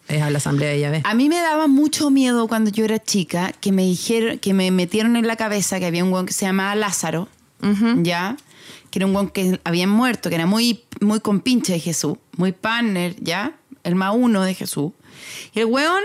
es 0.08 0.22
a 0.22 0.30
la 0.30 0.38
asamblea 0.38 0.70
de 0.70 0.80
Yahvé. 0.80 1.02
A 1.06 1.14
mí 1.14 1.30
me 1.30 1.40
daba 1.40 1.68
mucho 1.68 2.10
miedo 2.10 2.48
cuando 2.48 2.70
yo 2.72 2.86
era 2.86 3.00
chica 3.00 3.52
que 3.54 3.72
me 3.72 3.84
dijeron, 3.84 4.40
que 4.40 4.54
me 4.54 4.70
metieron 4.72 5.16
en 5.16 5.28
la 5.28 5.36
cabeza 5.36 5.80
que 5.80 5.86
había 5.86 6.04
un 6.04 6.12
weón 6.12 6.26
que 6.26 6.34
se 6.34 6.46
llamaba 6.46 6.76
Lázaro, 6.76 7.28
¿ya? 7.98 8.36
Que 8.90 9.00
era 9.00 9.06
un 9.06 9.16
weón 9.16 9.30
que 9.30 9.60
había 9.64 9.88
muerto, 9.88 10.30
que 10.30 10.36
era 10.36 10.46
muy, 10.46 10.84
muy 11.00 11.20
compinche 11.20 11.74
de 11.74 11.80
Jesús, 11.80 12.18
muy 12.38 12.52
partner, 12.52 13.16
¿ya? 13.22 13.56
El 13.84 13.96
más 13.96 14.14
uno 14.16 14.42
de 14.42 14.54
Jesús. 14.54 14.92
Y 15.54 15.62
el 15.62 15.66
weón 15.66 16.04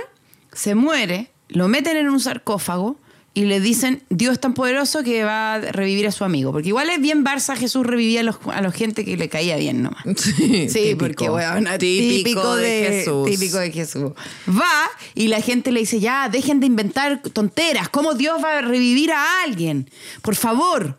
se 0.53 0.75
muere, 0.75 1.31
lo 1.49 1.69
meten 1.69 1.97
en 1.97 2.09
un 2.09 2.21
sarcófago 2.21 2.97
y 3.35 3.45
le 3.45 3.61
dicen, 3.61 4.03
Dios 4.11 4.33
es 4.33 4.41
tan 4.41 4.53
poderoso 4.55 5.05
que 5.05 5.23
va 5.23 5.55
a 5.55 5.59
revivir 5.61 6.09
a 6.09 6.13
su 6.13 6.25
amigo. 6.25 6.51
Porque 6.51 6.69
igual 6.69 6.91
es 6.91 7.01
bien 7.01 7.25
Barça, 7.25 7.57
Jesús 7.57 7.87
revivía 7.87 8.21
a 8.21 8.23
los, 8.25 8.39
a 8.53 8.61
la 8.61 8.73
gente 8.73 9.05
que 9.05 9.17
le 9.17 9.29
caía 9.29 9.57
bien 9.57 9.83
nomás. 9.83 10.03
Sí, 10.17 10.69
Sí, 10.69 10.97
porque 10.99 11.31
weón, 11.31 11.67
típico, 11.79 12.57
de, 12.57 12.87
Jesús. 12.91 13.31
Típico 13.31 13.59
de 13.59 13.71
Jesús. 13.71 14.13
Va 14.49 14.91
y 15.15 15.29
la 15.29 15.41
gente 15.41 15.71
le 15.71 15.81
dice, 15.81 16.01
ya, 16.01 16.29
dejen 16.29 16.59
de 16.59 16.67
inventar 16.67 17.21
tonteras. 17.23 17.89
¿Cómo 17.91 18.15
Dios 18.15 18.43
va 18.43 18.59
a 18.59 18.61
revivir 18.63 19.13
a 19.13 19.43
alguien? 19.45 19.89
Por 20.23 20.35
favor. 20.35 20.99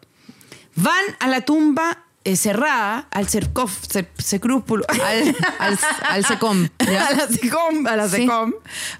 Van 0.75 1.03
a 1.19 1.27
la 1.27 1.41
tumba 1.41 2.05
eh, 2.23 2.37
cerrada, 2.37 3.07
al 3.11 3.27
cercof, 3.27 3.85
cer- 3.87 4.07
secrúpulo, 4.17 4.85
Al, 5.03 5.35
al, 5.59 5.79
al 6.09 6.25
secom. 6.25 6.67
¿ya? 6.85 7.07
a 7.07 7.13
la 7.15 7.27
SECOM, 7.27 7.87
a 7.87 7.95
la 7.97 8.07
Sí. 8.07 8.15
SECOM, 8.17 8.53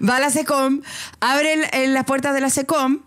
va 0.10 0.18
a 0.18 0.20
la 0.20 0.30
SECOM, 0.30 0.82
abre 1.22 1.54
el- 1.54 1.66
el- 1.74 1.94
las 1.94 2.04
puertas 2.06 2.34
de 2.34 2.42
la 2.42 2.50
SECOM. 2.50 3.00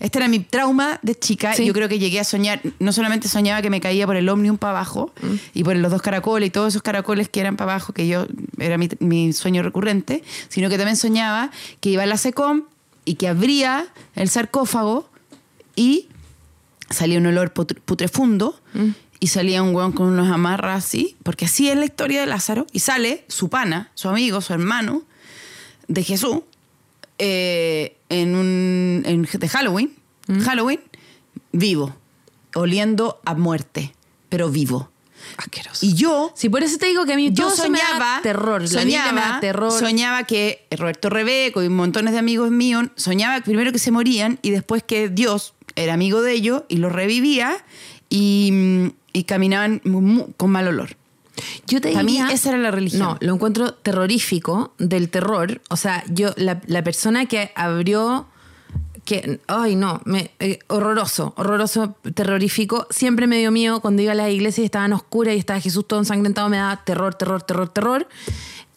Este 0.00 0.18
era 0.18 0.28
mi 0.28 0.40
trauma 0.40 0.98
de 1.02 1.14
chica. 1.18 1.50
Mm. 1.52 1.54
Sí. 1.56 1.64
Yo 1.66 1.72
creo 1.72 1.88
que 1.88 1.98
llegué 1.98 2.20
a 2.20 2.24
soñar, 2.24 2.60
no 2.78 2.92
solamente 2.92 3.28
soñaba 3.28 3.60
que 3.62 3.70
me 3.70 3.80
caía 3.80 4.06
por 4.06 4.16
el 4.16 4.28
ómnium 4.28 4.56
para 4.58 4.70
abajo 4.78 5.12
Mm. 5.22 5.34
y 5.54 5.64
por 5.64 5.76
los 5.76 5.90
dos 5.90 6.02
caracoles 6.02 6.46
y 6.48 6.50
todos 6.50 6.68
esos 6.68 6.82
caracoles 6.82 7.28
que 7.28 7.40
eran 7.40 7.56
para 7.56 7.72
abajo, 7.72 7.92
que 7.92 8.06
yo 8.06 8.26
era 8.58 8.78
mi, 8.78 8.88
mi 9.00 9.32
sueño 9.32 9.62
recurrente, 9.62 10.22
sino 10.48 10.68
que 10.70 10.76
también 10.76 10.96
soñaba 10.96 11.50
que 11.80 11.90
iba 11.90 12.02
a 12.02 12.06
la 12.06 12.16
SECOM 12.16 12.62
y 13.04 13.14
que 13.16 13.28
abría 13.28 13.86
el 14.14 14.28
sarcófago 14.28 15.08
y 15.76 16.08
salía 16.90 17.18
un 17.18 17.26
olor 17.26 17.52
putr- 17.52 17.80
putrefundo 17.84 18.60
y 19.20 19.28
salía 19.28 19.62
un 19.62 19.74
hueón 19.74 19.92
con 19.92 20.06
unos 20.08 20.28
amarras 20.30 20.84
así, 20.84 21.16
porque 21.22 21.46
así 21.46 21.68
es 21.68 21.76
la 21.76 21.84
historia 21.86 22.20
de 22.20 22.26
Lázaro, 22.26 22.66
y 22.72 22.80
sale 22.80 23.24
su 23.28 23.48
pana, 23.48 23.90
su 23.94 24.08
amigo, 24.08 24.40
su 24.40 24.52
hermano 24.52 25.02
de 25.88 26.02
Jesús, 26.02 26.40
eh, 27.18 27.96
en 28.08 28.34
un 28.34 29.02
en, 29.06 29.22
de 29.22 29.48
Halloween, 29.48 29.94
Halloween, 30.44 30.80
vivo, 31.52 31.94
oliendo 32.54 33.20
a 33.24 33.34
muerte, 33.34 33.94
pero 34.28 34.50
vivo. 34.50 34.90
Asqueroso. 35.36 35.86
Y 35.86 35.94
yo 35.94 36.32
Sí, 36.34 36.48
por 36.50 36.62
eso 36.62 36.76
te 36.76 36.86
digo 36.86 37.06
que 37.06 37.14
a 37.14 37.16
mí 37.16 37.30
yo 37.32 37.48
eso 37.48 37.70
me 37.70 37.78
da 37.78 37.86
soñaba, 37.86 38.20
terror. 38.22 38.62
La 38.62 38.68
soñaba, 38.68 39.12
me 39.12 39.20
da 39.20 39.40
terror. 39.40 39.72
soñaba 39.72 40.24
que 40.24 40.66
Roberto 40.70 41.08
Rebeco 41.08 41.62
y 41.62 41.68
montones 41.68 42.12
de 42.12 42.18
amigos 42.18 42.50
míos 42.50 42.88
soñaba 42.96 43.40
primero 43.40 43.72
que 43.72 43.78
se 43.78 43.90
morían 43.90 44.38
y 44.42 44.50
después 44.50 44.82
que 44.82 45.08
Dios 45.08 45.54
era 45.76 45.94
amigo 45.94 46.20
de 46.20 46.32
ellos 46.32 46.64
y 46.68 46.76
los 46.76 46.92
revivía 46.92 47.64
y, 48.10 48.92
y 49.12 49.24
caminaban 49.24 49.80
con 50.36 50.50
mal 50.50 50.68
olor. 50.68 50.96
Yo 51.66 51.80
te 51.80 51.90
Para 51.92 52.02
mí 52.04 52.12
diría- 52.12 52.32
esa 52.32 52.50
era 52.50 52.58
la 52.58 52.70
religión. 52.70 53.00
No, 53.02 53.16
lo 53.20 53.34
encuentro 53.34 53.74
terrorífico 53.74 54.72
del 54.78 55.08
terror. 55.10 55.60
O 55.70 55.76
sea, 55.76 56.04
yo, 56.08 56.30
la, 56.36 56.60
la 56.66 56.82
persona 56.84 57.26
que 57.26 57.50
abrió. 57.56 58.26
Que, 59.04 59.38
ay, 59.48 59.76
no, 59.76 60.00
me, 60.06 60.30
eh, 60.38 60.60
horroroso, 60.68 61.34
horroroso, 61.36 61.94
terrorífico. 62.14 62.86
Siempre 62.88 63.26
me 63.26 63.36
dio 63.38 63.50
miedo 63.50 63.80
cuando 63.80 64.00
iba 64.00 64.12
a 64.12 64.14
las 64.14 64.30
iglesias 64.30 64.62
y 64.62 64.64
estaban 64.64 64.94
oscuras 64.94 65.34
y 65.34 65.38
estaba 65.38 65.60
Jesús 65.60 65.86
todo 65.86 65.98
ensangrentado, 65.98 66.48
me 66.48 66.56
daba 66.56 66.82
terror, 66.84 67.14
terror, 67.14 67.42
terror, 67.42 67.68
terror. 67.68 68.08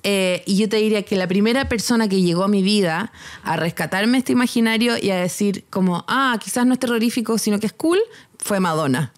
Eh, 0.03 0.43
y 0.45 0.57
yo 0.57 0.67
te 0.67 0.77
diría 0.77 1.03
que 1.03 1.15
la 1.15 1.27
primera 1.27 1.69
persona 1.69 2.09
que 2.09 2.21
llegó 2.21 2.43
a 2.43 2.49
mi 2.49 2.61
vida 2.61 3.13
a 3.43 3.55
rescatarme 3.55 4.17
este 4.17 4.33
imaginario 4.33 4.97
y 5.01 5.11
a 5.11 5.15
decir, 5.15 5.63
como, 5.69 6.03
ah, 6.09 6.37
quizás 6.43 6.65
no 6.65 6.73
es 6.73 6.79
terrorífico, 6.79 7.37
sino 7.37 7.59
que 7.59 7.67
es 7.67 7.73
cool, 7.73 7.99
fue 8.37 8.59
Madonna. 8.59 9.13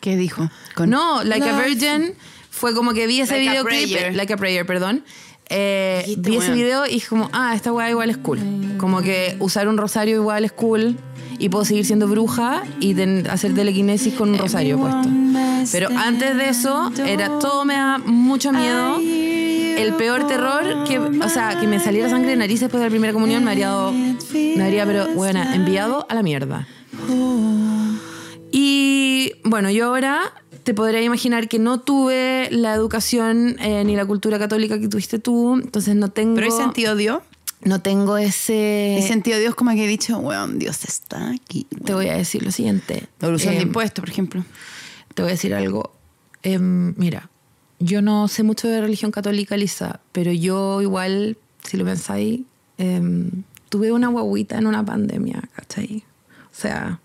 ¿Qué 0.00 0.16
dijo? 0.16 0.48
No, 0.86 1.22
Like 1.24 1.46
a. 1.48 1.60
Virgin 1.60 2.14
fue 2.54 2.74
como 2.74 2.92
que 2.92 3.06
vi 3.06 3.20
ese 3.20 3.32
Like 3.34 3.50
videoclip, 3.50 3.90
Prayer. 3.92 4.14
Like 4.14 4.32
a 4.32 4.36
Prayer, 4.36 4.64
perdón. 4.66 5.04
Eh, 5.50 6.14
vi 6.18 6.36
ese 6.36 6.52
video 6.52 6.86
y 6.86 7.00
como, 7.00 7.28
ah, 7.32 7.52
esta 7.54 7.72
weá 7.72 7.90
igual 7.90 8.08
es 8.10 8.16
cool. 8.18 8.38
Como 8.78 9.02
que 9.02 9.36
usar 9.40 9.68
un 9.68 9.76
rosario 9.76 10.14
igual 10.16 10.44
es 10.44 10.52
cool 10.52 10.96
y 11.38 11.48
puedo 11.48 11.64
seguir 11.64 11.84
siendo 11.84 12.06
bruja 12.08 12.62
y 12.80 12.94
ten- 12.94 13.26
hacer 13.28 13.54
telequinesis 13.54 14.14
con 14.14 14.30
un 14.30 14.38
rosario 14.38 14.78
puesto. 14.78 15.08
Pero 15.72 15.88
antes 15.96 16.36
de 16.36 16.48
eso, 16.48 16.90
era 17.06 17.38
todo 17.40 17.64
me 17.64 17.74
da 17.74 17.98
mucho 17.98 18.52
miedo. 18.52 18.98
El 19.00 19.94
peor 19.94 20.26
terror, 20.28 20.84
que, 20.86 20.98
o 21.00 21.28
sea, 21.28 21.58
que 21.60 21.66
me 21.66 21.80
saliera 21.80 22.08
sangre 22.08 22.30
de 22.30 22.36
nariz 22.36 22.60
después 22.60 22.80
de 22.80 22.86
la 22.86 22.90
primera 22.90 23.12
comunión 23.12 23.42
me 23.44 23.50
habría 23.50 23.66
dado, 23.68 23.92
me 23.92 24.62
habría, 24.64 24.86
pero, 24.86 25.08
bueno, 25.14 25.42
enviado 25.52 26.06
a 26.08 26.14
la 26.14 26.22
mierda. 26.22 26.66
Y 28.52 29.32
bueno, 29.44 29.70
yo 29.70 29.86
ahora 29.86 30.32
te 30.64 30.72
podría 30.72 31.02
imaginar 31.02 31.48
que 31.48 31.58
no 31.58 31.80
tuve 31.80 32.48
la 32.50 32.74
educación 32.74 33.56
eh, 33.60 33.84
ni 33.84 33.96
la 33.96 34.06
cultura 34.06 34.38
católica 34.38 34.80
que 34.80 34.88
tuviste 34.88 35.18
tú, 35.18 35.54
entonces 35.54 35.94
no 35.94 36.10
tengo. 36.10 36.34
Pero 36.34 36.46
hay 36.46 36.52
sentido 36.52 36.96
Dios. 36.96 37.22
No 37.62 37.80
tengo 37.80 38.16
ese. 38.16 38.94
Hay 38.96 39.06
sentido 39.06 39.38
Dios 39.38 39.54
como 39.54 39.70
que 39.72 39.84
he 39.84 39.86
dicho, 39.86 40.18
weón, 40.18 40.58
Dios 40.58 40.84
está 40.84 41.30
aquí. 41.30 41.66
Te 41.84 41.94
voy 41.94 42.08
a 42.08 42.16
decir 42.16 42.42
lo 42.42 42.50
siguiente. 42.50 43.06
Devolución 43.20 43.54
de 43.54 43.60
Em, 43.60 43.68
impuestos, 43.68 44.02
por 44.02 44.10
ejemplo. 44.10 44.44
Te 45.14 45.22
voy 45.22 45.30
a 45.30 45.34
decir 45.34 45.54
algo. 45.54 45.92
Em, 46.42 46.94
mira, 46.96 47.30
yo 47.78 48.02
no 48.02 48.28
sé 48.28 48.42
mucho 48.42 48.68
de 48.68 48.80
religión 48.80 49.10
católica, 49.10 49.56
Lisa, 49.56 50.00
pero 50.12 50.32
yo 50.32 50.80
igual, 50.82 51.36
si 51.62 51.76
lo 51.76 51.84
pensáis, 51.84 52.40
em, 52.78 53.30
tuve 53.68 53.92
una 53.92 54.08
guaguita 54.08 54.58
en 54.58 54.66
una 54.66 54.84
pandemia, 54.84 55.42
¿cachai? 55.54 56.04
O 56.52 56.56
sea, 56.56 57.00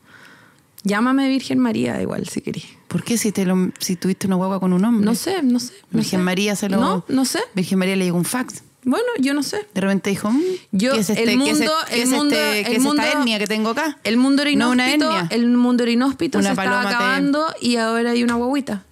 llámame 0.84 1.28
Virgen 1.28 1.60
María 1.60 2.02
igual, 2.02 2.28
si 2.28 2.42
querís. 2.42 2.79
¿Por 2.90 3.04
qué 3.04 3.18
si, 3.18 3.32
te 3.32 3.46
lo, 3.46 3.70
si 3.80 3.96
tuviste 3.96 4.28
una 4.28 4.36
guagua 4.36 4.60
con 4.60 4.74
un 4.74 4.84
hombre? 4.84 5.06
No 5.06 5.16
sé, 5.16 5.42
no 5.42 5.60
sé. 5.62 5.74
no 5.92 6.00
Virgen 6.00 6.20
sé. 6.20 6.24
María 6.24 6.56
se 6.58 6.68
lo... 6.68 6.78
No, 6.82 7.06
no 7.08 7.24
sé. 7.24 7.40
Virgen 7.56 7.80
María 7.80 7.96
le 7.96 8.04
llegó 8.04 8.18
un 8.18 8.26
fax. 8.26 8.64
Bueno, 8.84 9.06
yo 9.20 9.34
no 9.34 9.44
sé. 9.44 9.68
De 9.74 9.82
repente 9.82 10.10
dijo, 10.10 10.32
mm, 10.32 10.42
Yo, 10.72 10.94
¿qué 10.94 11.00
es 11.00 11.10
este, 11.10 11.22
el 11.24 11.28
qué 11.28 11.50
es 11.52 11.58
mundo, 11.60 11.74
este- 11.84 11.94
qué 11.94 11.96
el 11.98 12.02
es 12.04 12.10
mundo, 12.10 12.36
este- 12.36 12.76
el 12.76 12.82
mundo, 12.82 13.04
esta 13.04 13.20
etnia 13.20 13.40
que 13.40 13.48
tengo 13.48 13.70
acá? 13.70 13.98
El 14.04 14.18
mundo 14.18 14.42
era 14.42 14.52
No 14.54 14.72
una 14.72 14.88
inhóspito, 14.94 15.12
etnia. 15.20 15.38
el 15.38 15.48
mundo 15.56 15.84
era 15.84 15.92
inhóspito, 15.92 16.38
Una 16.40 16.48
se 16.48 16.52
estaba 16.54 16.70
paloma 16.72 16.90
te- 16.90 16.96
acabando 16.96 17.46
y 17.62 17.76
ahora 17.78 18.12
hay 18.12 18.24
una 18.24 18.36
guaguita 18.36 18.84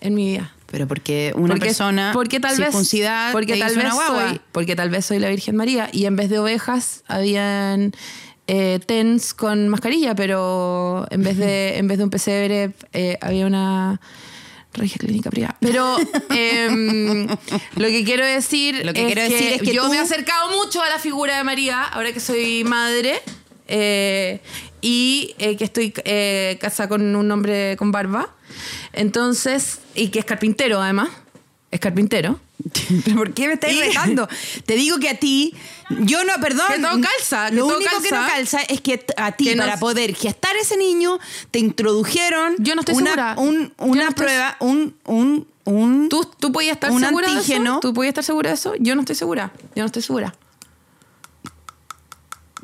en 0.00 0.14
mi 0.14 0.26
vida. 0.32 0.54
Pero 0.70 0.88
porque 0.88 1.32
una 1.36 1.48
porque, 1.48 1.66
persona 1.66 2.10
porque 2.14 2.40
tal 2.40 2.56
vez 2.56 2.70
porque 3.32 3.58
tal 3.58 3.76
vez 3.76 3.92
soy 3.94 4.40
porque 4.52 4.74
tal 4.76 4.88
vez 4.88 5.04
soy 5.04 5.18
la 5.18 5.28
Virgen 5.28 5.54
María 5.56 5.90
y 5.92 6.06
en 6.06 6.16
vez 6.16 6.30
de 6.30 6.38
ovejas 6.38 7.02
habían 7.08 7.92
eh, 8.46 8.80
tens 8.86 9.34
con 9.34 9.68
mascarilla 9.68 10.14
pero 10.14 11.06
en 11.10 11.22
vez 11.22 11.36
de 11.38 11.78
en 11.78 11.86
vez 11.88 11.98
de 11.98 12.04
un 12.04 12.10
pesebre 12.10 12.72
eh, 12.92 13.16
había 13.20 13.46
una 13.46 14.00
regia 14.74 14.96
clínica 14.98 15.30
privada 15.30 15.56
pero 15.60 15.96
em, 16.30 17.26
lo 17.76 17.86
que 17.88 18.04
quiero 18.04 18.24
decir 18.24 18.84
Lo 18.84 18.92
que 18.94 19.04
quiero 19.06 19.22
decir 19.22 19.52
es 19.54 19.62
que 19.62 19.74
yo 19.74 19.84
tú- 19.84 19.90
me 19.90 19.96
he 19.96 20.00
acercado 20.00 20.50
mucho 20.56 20.80
a 20.82 20.88
la 20.88 20.98
figura 20.98 21.36
de 21.36 21.44
María 21.44 21.82
ahora 21.84 22.12
que 22.12 22.20
soy 22.20 22.64
madre 22.64 23.20
eh, 23.68 24.40
y 24.80 25.34
eh, 25.38 25.56
que 25.56 25.64
estoy 25.64 25.94
eh, 26.04 26.58
casada 26.60 26.88
con 26.88 27.14
un 27.14 27.30
hombre 27.30 27.76
con 27.78 27.92
barba. 27.92 28.34
Entonces, 28.92 29.78
y 29.94 30.08
que 30.08 30.18
es 30.18 30.24
carpintero 30.24 30.80
además. 30.82 31.08
Es 31.72 31.80
carpintero. 31.80 32.38
¿Pero 33.04 33.16
por 33.16 33.32
qué 33.34 33.48
me 33.48 33.54
estás 33.54 33.74
retando? 33.74 34.28
Te 34.66 34.74
digo 34.74 34.98
que 34.98 35.08
a 35.08 35.18
ti, 35.18 35.52
yo 36.00 36.22
no, 36.24 36.34
perdón. 36.40 36.66
Que 36.68 36.78
todo 36.80 37.00
calza, 37.00 37.48
que 37.48 37.56
Lo 37.56 37.66
todo 37.66 37.78
único 37.78 38.00
que 38.02 38.10
no 38.10 38.26
calza. 38.26 38.60
es 38.60 38.80
que 38.82 39.04
a 39.16 39.32
ti, 39.32 39.44
Que 39.44 39.56
no- 39.56 39.64
para 39.64 39.78
poder 39.78 40.14
gestar 40.14 40.54
ese 40.56 40.76
niño, 40.76 41.18
te 41.50 41.58
introdujeron 41.58 42.54
Yo 42.58 42.74
no 42.76 42.82
estoy 42.82 42.94
una, 42.94 43.10
segura. 43.10 43.34
un- 43.38 43.72
una 43.78 44.02
no 44.04 44.08
estoy- 44.10 44.24
prueba, 44.26 44.56
un, 44.60 44.94
un, 45.06 45.48
un. 45.64 46.08
¿Tú, 46.08 46.24
tú 46.38 46.52
podías 46.52 46.74
estar 46.74 46.90
Un 46.92 47.00
segura 47.02 47.32
de 47.32 47.40
eso? 47.40 47.80
¿Tú 47.80 47.92
podías 47.94 48.10
estar 48.10 48.24
segura 48.24 48.50
de 48.50 48.54
eso? 48.54 48.74
Yo 48.78 48.94
no 48.94 49.00
estoy 49.00 49.16
segura. 49.16 49.50
Yo 49.74 49.82
no 49.82 49.86
estoy 49.86 50.02
segura. 50.02 50.34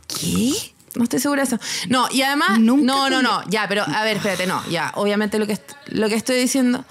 ¿Qué? 0.07 0.53
No 0.95 1.05
estoy 1.05 1.19
segura 1.21 1.43
de 1.45 1.49
eso. 1.57 1.59
No, 1.89 2.09
y 2.11 2.23
además. 2.23 2.59
Nunca 2.59 2.85
no, 2.85 3.11
no, 3.11 3.23
no. 3.23 3.43
Ya, 3.49 3.67
pero 3.69 3.83
a 3.85 4.05
ver, 4.05 4.17
espérate, 4.17 4.47
no. 4.47 4.63
Ya, 4.69 4.93
obviamente 4.97 5.39
lo 5.39 5.47
que, 5.47 5.59
lo 5.87 6.09
que 6.09 6.15
estoy 6.15 6.37
diciendo. 6.39 6.85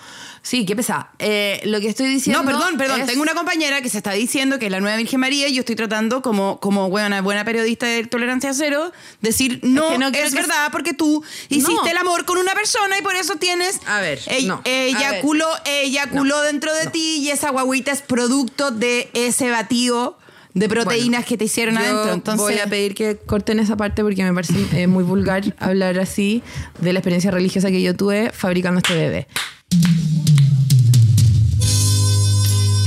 Sí, 0.48 0.66
qué 0.66 0.78
pesada. 0.78 1.12
Eh, 1.20 1.60
lo 1.66 1.82
que 1.82 1.89
estoy 1.89 2.08
diciendo. 2.08 2.41
No, 2.41 2.50
perdón, 2.50 2.78
perdón. 2.78 3.02
es- 3.02 3.08
Tengo 3.08 3.22
una 3.22 3.34
compañera 3.34 3.82
que 3.82 3.89
se 3.89 3.98
está 3.98 4.14
diciendo 4.14 4.60
que 4.60 4.68
es 4.68 4.72
la 4.72 4.80
nueva 4.80 4.95
Virgen 4.95 5.20
María 5.20 5.50
y 5.50 5.54
yo 5.54 5.60
estoy 5.60 5.76
tratando 5.76 6.22
como, 6.22 6.62
como 6.62 6.89
buena, 6.89 7.22
buena 7.22 7.43
periodista 7.43 7.86
de 7.86 8.06
tolerancia 8.06 8.54
cero, 8.54 8.93
decir 9.20 9.60
no, 9.64 9.89
que 9.89 9.98
no 9.98 10.08
es 10.08 10.30
que- 10.30 10.36
verdad 10.39 10.70
porque 10.72 10.93
tú 10.93 11.22
hiciste 11.50 11.74
No. 11.74 11.86
el 11.86 11.98
amor 11.98 12.24
con 12.24 12.38
una 12.38 12.54
persona 12.54 12.98
y 12.98 13.02
por 13.02 13.18
eso 13.18 13.36
tienes. 13.36 13.82
A 13.88 14.00
ver, 14.00 14.20
ell- 14.20 14.48
no. 14.48 14.62
Ella 14.64 15.10
A 15.10 15.12
ver. 15.12 15.22
culó, 15.22 15.50
ella 15.66 16.08
culó 16.10 16.41
dentro 16.43 16.74
de 16.74 16.88
ti 16.88 17.18
y 17.18 17.30
esa 17.30 17.50
guaguita 17.50 17.91
es 17.91 18.02
producto 18.02 18.72
de 18.72 19.10
ese 19.14 19.52
batido 19.52 20.18
de 20.54 20.70
proteínas 20.70 21.10
Bueno, 21.20 21.26
que 21.28 21.38
te 21.38 21.43
hicieron 21.43 21.76
yo 21.76 21.82
adentro. 21.82 22.14
Entonces, 22.14 22.41
voy 22.41 22.60
a 22.60 22.68
pedir 22.68 22.95
que 22.95 23.18
corten 23.18 23.60
esa 23.60 23.76
parte 23.76 24.02
porque 24.02 24.24
me 24.24 24.34
parece 24.34 24.54
eh, 24.82 24.88
muy 24.88 25.04
vulgar 25.04 25.43
hablar 25.60 26.00
así 26.00 26.41
de 26.80 26.93
la 26.93 27.00
experiencia 27.00 27.32
religiosa 27.32 27.68
que 27.68 27.82
yo 27.82 27.93
tuve 27.98 28.32
fabricando 28.32 28.78
este 28.80 28.95
bebé. 28.95 29.28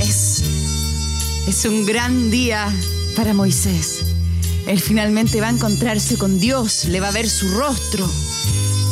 Es, 0.01 0.43
es 1.47 1.65
un 1.65 1.85
gran 1.85 2.31
día 2.31 2.67
para 3.15 3.33
Moisés. 3.33 3.99
Él 4.67 4.79
finalmente 4.79 5.41
va 5.41 5.47
a 5.47 5.51
encontrarse 5.51 6.17
con 6.17 6.39
Dios, 6.39 6.85
le 6.85 6.99
va 6.99 7.09
a 7.09 7.11
ver 7.11 7.29
su 7.29 7.49
rostro. 7.49 8.09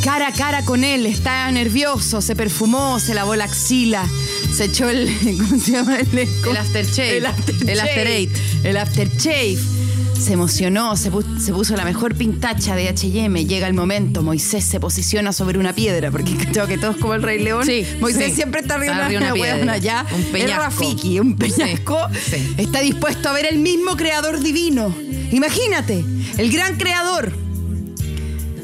Cara 0.04 0.28
a 0.28 0.34
cara 0.34 0.64
con 0.64 0.84
él, 0.84 1.06
está 1.06 1.52
nervioso, 1.52 2.22
se 2.22 2.36
perfumó, 2.36 3.00
se 3.00 3.14
lavó 3.14 3.36
la 3.36 3.46
axila, 3.46 4.08
se 4.56 4.66
echó 4.66 4.90
el. 4.90 5.10
¿Cómo 5.50 5.60
se 5.62 5.72
llama? 5.72 6.00
El, 6.00 6.18
El 6.18 6.58
aftershave. 6.58 7.18
El 7.18 7.26
aftershave. 7.26 7.72
El 7.72 7.80
after 7.80 8.08
eight. 8.08 8.32
El 8.64 8.78
aftershave. 8.78 9.79
Se 10.20 10.34
emocionó, 10.34 10.96
se, 10.98 11.12
pu- 11.12 11.40
se 11.40 11.54
puso 11.54 11.76
la 11.76 11.86
mejor 11.86 12.14
pintacha 12.14 12.76
de 12.76 12.90
HM. 12.90 13.36
Llega 13.48 13.68
el 13.68 13.74
momento, 13.74 14.22
Moisés 14.22 14.64
se 14.66 14.80
posiciona 14.80 15.32
sobre 15.32 15.58
una 15.58 15.74
piedra, 15.74 16.12
porque 16.12 16.36
creo 16.52 16.68
que 16.68 16.78
todos 16.78 16.98
como 16.98 17.14
el 17.14 17.24
Rey 17.24 17.42
León. 17.42 17.66
Sí, 17.66 17.86
Moisés 18.00 18.26
sí. 18.28 18.36
siempre 18.36 18.62
está 18.62 18.76
arriba 18.76 19.08
de 19.08 19.18
una, 19.18 19.28
una 19.28 19.34
piedra. 19.34 19.54
huevona, 19.54 19.78
ya. 19.78 20.06
Un 20.14 20.24
peñasco. 20.26 20.62
Rafiki, 20.64 21.20
un 21.20 21.36
peñasco. 21.36 21.98
Sí. 22.30 22.54
Está 22.58 22.82
dispuesto 22.82 23.30
a 23.30 23.34
ver 23.34 23.46
el 23.48 23.60
mismo 23.60 23.96
creador 23.96 24.40
divino. 24.42 24.94
Imagínate, 25.32 26.04
el 26.38 26.52
gran 26.52 26.76
creador. 26.78 27.32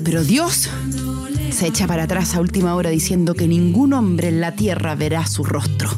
Pero 0.03 0.23
Dios 0.23 0.69
se 1.51 1.67
echa 1.67 1.87
para 1.87 2.03
atrás 2.03 2.35
a 2.35 2.41
última 2.41 2.75
hora 2.75 2.89
diciendo 2.89 3.33
que 3.33 3.47
ningún 3.47 3.93
hombre 3.93 4.27
en 4.27 4.41
la 4.41 4.55
tierra 4.55 4.93
verá 4.95 5.25
su 5.25 5.43
rostro. 5.43 5.89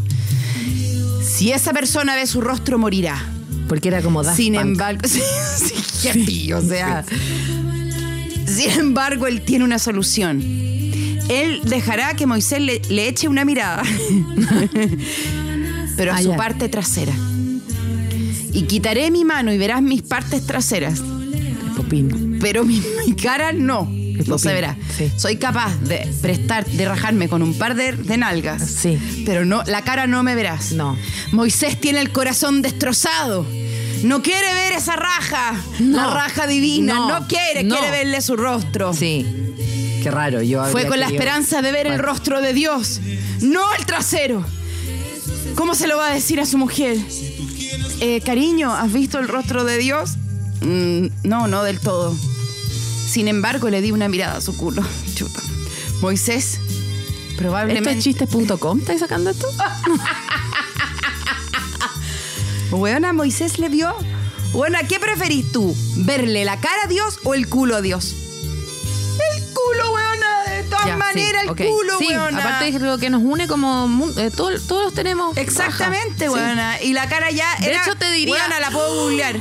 Si 1.25 1.51
esa 1.51 1.73
persona 1.73 2.15
ve 2.15 2.25
su 2.27 2.41
rostro, 2.41 2.77
morirá. 2.77 3.21
Porque 3.67 3.89
era 3.89 4.01
como 4.01 4.23
Daft 4.23 4.37
Sin 4.37 4.53
Punk. 4.53 4.65
embargo, 4.65 5.01
sí, 5.07 5.21
sí, 5.57 6.07
hippie, 6.09 6.53
o 6.53 6.61
sea. 6.61 7.03
Sin 8.45 8.71
embargo, 8.71 9.27
él 9.27 9.41
tiene 9.41 9.65
una 9.65 9.79
solución. 9.79 10.41
Él 11.29 11.59
dejará 11.65 12.13
que 12.15 12.25
Moisés 12.25 12.61
le, 12.61 12.81
le 12.89 13.09
eche 13.09 13.27
una 13.27 13.43
mirada, 13.43 13.83
pero 15.97 16.13
a 16.13 16.17
Ah, 16.17 16.21
su 16.21 16.29
ya. 16.29 16.37
parte 16.37 16.69
trasera. 16.69 17.13
Y 18.53 18.63
quitaré 18.63 19.11
mi 19.11 19.25
mano 19.25 19.51
y 19.51 19.57
verás 19.57 19.81
mis 19.81 20.01
partes 20.01 20.45
traseras, 20.45 21.01
Popín. 21.75 22.39
pero 22.41 22.63
mi, 22.63 22.81
mi 23.05 23.13
cara 23.15 23.51
no. 23.51 23.91
No 24.25 24.37
se 24.37 24.53
verá. 24.53 24.75
sí. 24.97 25.11
Soy 25.15 25.37
capaz 25.37 25.75
de 25.81 26.07
prestar, 26.21 26.65
de 26.65 26.85
rajarme 26.85 27.29
con 27.29 27.41
un 27.43 27.53
par 27.57 27.75
de, 27.75 27.91
de 27.93 28.17
nalgas. 28.17 28.63
Sí. 28.67 29.23
Pero 29.25 29.45
no, 29.45 29.63
la 29.63 29.83
cara 29.83 30.07
no 30.07 30.23
me 30.23 30.35
verás. 30.35 30.71
No. 30.71 30.97
Moisés 31.31 31.79
tiene 31.79 31.99
el 32.01 32.11
corazón 32.11 32.61
destrozado. 32.61 33.45
No 34.03 34.21
quiere 34.21 34.53
ver 34.53 34.73
esa 34.73 34.95
raja, 34.95 35.55
la 35.79 36.13
raja 36.13 36.45
divina. 36.47 36.93
No, 36.93 37.19
No. 37.19 37.27
quiere, 37.27 37.63
No. 37.63 37.75
quiere 37.77 37.91
verle 37.91 38.21
su 38.21 38.35
rostro. 38.35 38.93
Sí. 38.93 39.25
Qué 40.03 40.11
raro. 40.11 40.41
Yo 40.41 40.63
Fue 40.65 40.85
con 40.85 40.99
la 40.99 41.07
esperanza 41.07 41.61
de 41.61 41.71
ver 41.71 41.87
el 41.87 41.97
rostro 41.99 42.39
de 42.41 42.53
Dios, 42.53 43.01
no 43.41 43.73
el 43.75 43.85
trasero. 43.85 44.45
¿Cómo 45.55 45.73
se 45.73 45.87
lo 45.87 45.97
va 45.97 46.11
a 46.11 46.13
decir 46.13 46.39
a 46.39 46.45
su 46.45 46.57
mujer? 46.59 46.97
Eh, 47.99 48.21
cariño, 48.23 48.73
¿has 48.75 48.93
visto 48.93 49.17
el 49.17 49.27
rostro 49.27 49.63
de 49.63 49.77
Dios? 49.79 50.11
Mm, 50.61 51.07
no, 51.23 51.47
no 51.47 51.63
del 51.63 51.79
todo. 51.79 52.15
Sin 53.07 53.27
embargo, 53.27 53.69
le 53.69 53.81
di 53.81 53.91
una 53.91 54.07
mirada 54.09 54.37
a 54.37 54.41
su 54.41 54.55
culo. 54.55 54.83
Chuta. 55.15 55.41
Moisés, 56.01 56.59
¿Esto 56.59 57.37
probablemente. 57.37 57.91
es 57.91 58.03
chistes.com? 58.03 58.79
¿Estáis 58.79 58.99
sacando 58.99 59.29
esto? 59.31 59.47
Weona, 62.71 63.13
Moisés 63.13 63.59
le 63.59 63.69
vio. 63.69 63.95
Bueno, 64.51 64.77
¿qué 64.87 64.99
preferís 64.99 65.51
tú? 65.51 65.75
¿Verle 65.97 66.45
la 66.45 66.59
cara 66.59 66.83
a 66.85 66.87
Dios 66.87 67.19
o 67.23 67.33
el 67.33 67.47
culo 67.47 67.75
a 67.77 67.81
Dios? 67.81 68.13
El 68.13 69.43
culo, 69.53 69.93
weona, 69.93 70.43
de 70.49 70.63
todas 70.63 70.85
Ya, 70.85 70.93
sí, 70.93 70.99
maneras, 70.99 71.43
el 71.43 71.49
ok. 71.49 71.61
culo, 71.65 71.97
Sí, 71.99 72.07
weona. 72.09 72.39
aparte 72.39 72.67
es 72.69 72.81
lo 72.81 72.97
que 72.97 73.09
nos 73.09 73.21
une 73.23 73.47
como 73.47 74.07
eh, 74.17 74.31
todo- 74.35 74.59
todos 74.59 74.93
tenemos. 74.93 75.35
Exactamente. 75.37 76.25
Sí. 76.25 76.29
weona. 76.29 76.81
Y 76.81 76.93
la 76.93 77.07
cara 77.09 77.31
ya 77.31 77.47
De 77.59 77.69
era- 77.71 77.81
hecho, 77.83 77.95
te 77.95 78.09
diría- 78.11 78.33
Weona, 78.35 78.59
la 78.59 78.71
puedo 78.71 79.03
googlear. 79.03 79.39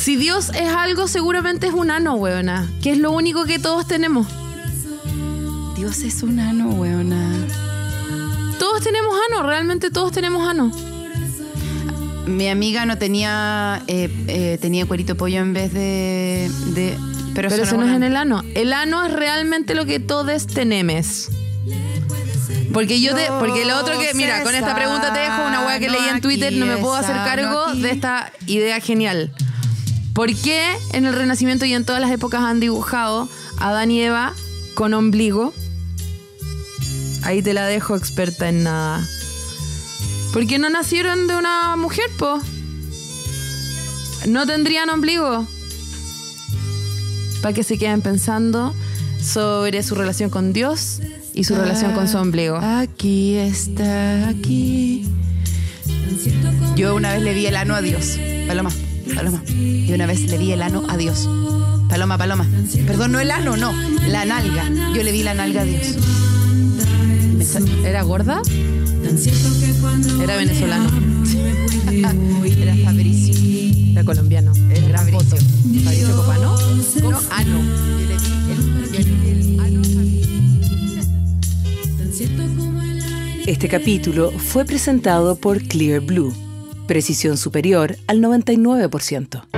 Si 0.00 0.16
Dios 0.16 0.48
es 0.54 0.70
algo, 0.70 1.08
seguramente 1.08 1.66
es 1.66 1.74
un 1.74 1.90
ano, 1.90 2.14
weona. 2.14 2.70
Que 2.82 2.92
es 2.92 2.98
lo 2.98 3.12
único 3.12 3.44
que 3.44 3.58
todos 3.58 3.86
tenemos. 3.86 4.26
Dios 5.76 5.98
es 5.98 6.22
un 6.22 6.40
ano, 6.40 6.70
weona. 6.70 7.30
Todos 8.58 8.82
tenemos 8.82 9.14
ano, 9.28 9.46
realmente 9.46 9.90
todos 9.90 10.10
tenemos 10.10 10.48
ano. 10.48 10.72
Mi 12.26 12.48
amiga 12.48 12.86
no 12.86 12.96
tenía 12.96 13.82
eh, 13.88 14.08
eh, 14.26 14.56
tenía 14.58 14.86
cuerito 14.86 15.16
pollo 15.16 15.40
en 15.40 15.52
vez 15.52 15.70
de, 15.74 16.50
de 16.68 16.96
pero, 17.34 17.50
Pero 17.50 17.64
eso 17.64 17.76
no 17.76 17.84
es 17.86 17.94
en 17.94 18.02
el 18.02 18.16
ano. 18.16 18.42
El 18.54 18.72
ano 18.72 19.04
es 19.04 19.12
realmente 19.12 19.74
lo 19.74 19.84
que 19.84 20.00
todos 20.00 20.46
tenemos. 20.46 21.28
Porque 22.72 23.02
yo 23.02 23.14
te, 23.14 23.26
porque 23.38 23.66
lo 23.66 23.76
otro 23.76 23.98
que, 23.98 24.14
mira, 24.14 24.42
con 24.44 24.54
esta 24.54 24.74
pregunta 24.74 25.12
te 25.12 25.18
dejo 25.18 25.46
una 25.46 25.66
weá 25.66 25.78
que 25.78 25.88
No 25.88 25.92
leí 25.92 26.08
en 26.08 26.20
Twitter, 26.22 26.54
no 26.54 26.64
me 26.64 26.78
puedo 26.78 26.94
hacer 26.94 27.16
cargo 27.16 27.66
aquí. 27.66 27.82
de 27.82 27.90
esta 27.90 28.32
idea 28.46 28.80
genial. 28.80 29.30
¿Por 30.14 30.34
qué 30.34 30.76
en 30.92 31.06
el 31.06 31.14
Renacimiento 31.14 31.64
y 31.64 31.74
en 31.74 31.84
todas 31.84 32.00
las 32.00 32.10
épocas 32.10 32.42
han 32.42 32.60
dibujado 32.60 33.28
a 33.58 33.68
Adán 33.70 33.90
y 33.90 34.02
Eva 34.02 34.34
con 34.74 34.92
ombligo? 34.94 35.54
Ahí 37.22 37.42
te 37.42 37.54
la 37.54 37.66
dejo 37.66 37.96
experta 37.96 38.48
en 38.48 38.64
nada. 38.64 39.06
¿Por 40.32 40.46
qué 40.46 40.58
no 40.58 40.70
nacieron 40.70 41.26
de 41.26 41.36
una 41.36 41.76
mujer, 41.76 42.06
po? 42.18 42.40
No 44.26 44.46
tendrían 44.46 44.90
ombligo. 44.90 45.46
Para 47.42 47.54
que 47.54 47.62
se 47.62 47.78
queden 47.78 48.02
pensando 48.02 48.74
sobre 49.22 49.82
su 49.82 49.94
relación 49.94 50.30
con 50.30 50.52
Dios 50.52 51.00
y 51.34 51.44
su 51.44 51.54
relación 51.54 51.92
con 51.92 52.08
su 52.08 52.18
ombligo. 52.18 52.56
Aquí 52.56 53.36
está, 53.36 54.28
aquí. 54.28 55.06
Yo 56.76 56.94
una 56.94 57.12
vez 57.12 57.22
le 57.22 57.34
vi 57.34 57.46
el 57.46 57.56
ano 57.56 57.74
a 57.74 57.82
Dios. 57.82 58.18
Paloma, 58.46 58.70
paloma. 59.14 59.42
Yo 59.46 59.94
una 59.94 60.06
vez 60.06 60.22
le 60.30 60.38
vi 60.38 60.52
el 60.52 60.62
ano 60.62 60.84
a 60.88 60.96
Dios. 60.96 61.28
Paloma, 61.88 62.16
paloma. 62.18 62.46
Perdón, 62.86 63.12
no 63.12 63.20
el 63.20 63.30
ano, 63.30 63.56
no. 63.56 63.72
La 64.06 64.24
nalga. 64.24 64.68
Yo 64.94 65.02
le 65.02 65.12
vi 65.12 65.22
la 65.22 65.34
nalga 65.34 65.62
a 65.62 65.64
Dios. 65.64 65.96
¿Era 67.84 68.02
gorda? 68.02 68.42
Era 70.22 70.36
venezolano. 70.36 70.90
Era 72.44 72.76
Fabricio. 72.84 73.34
Era 73.92 74.04
colombiano. 74.04 74.52
Era 74.70 74.88
gran 74.88 75.08
foto. 75.08 75.36
Fabricio 75.36 76.16
Copano. 76.16 76.56
No, 77.02 77.18
ano. 77.30 77.62
Fabricio. 78.86 79.30
Este 83.46 83.68
capítulo 83.68 84.30
fue 84.30 84.64
presentado 84.64 85.34
por 85.34 85.60
Clear 85.62 86.00
Blue. 86.00 86.32
Precisión 86.90 87.36
superior 87.36 87.94
al 88.08 88.20
99%. 88.20 89.49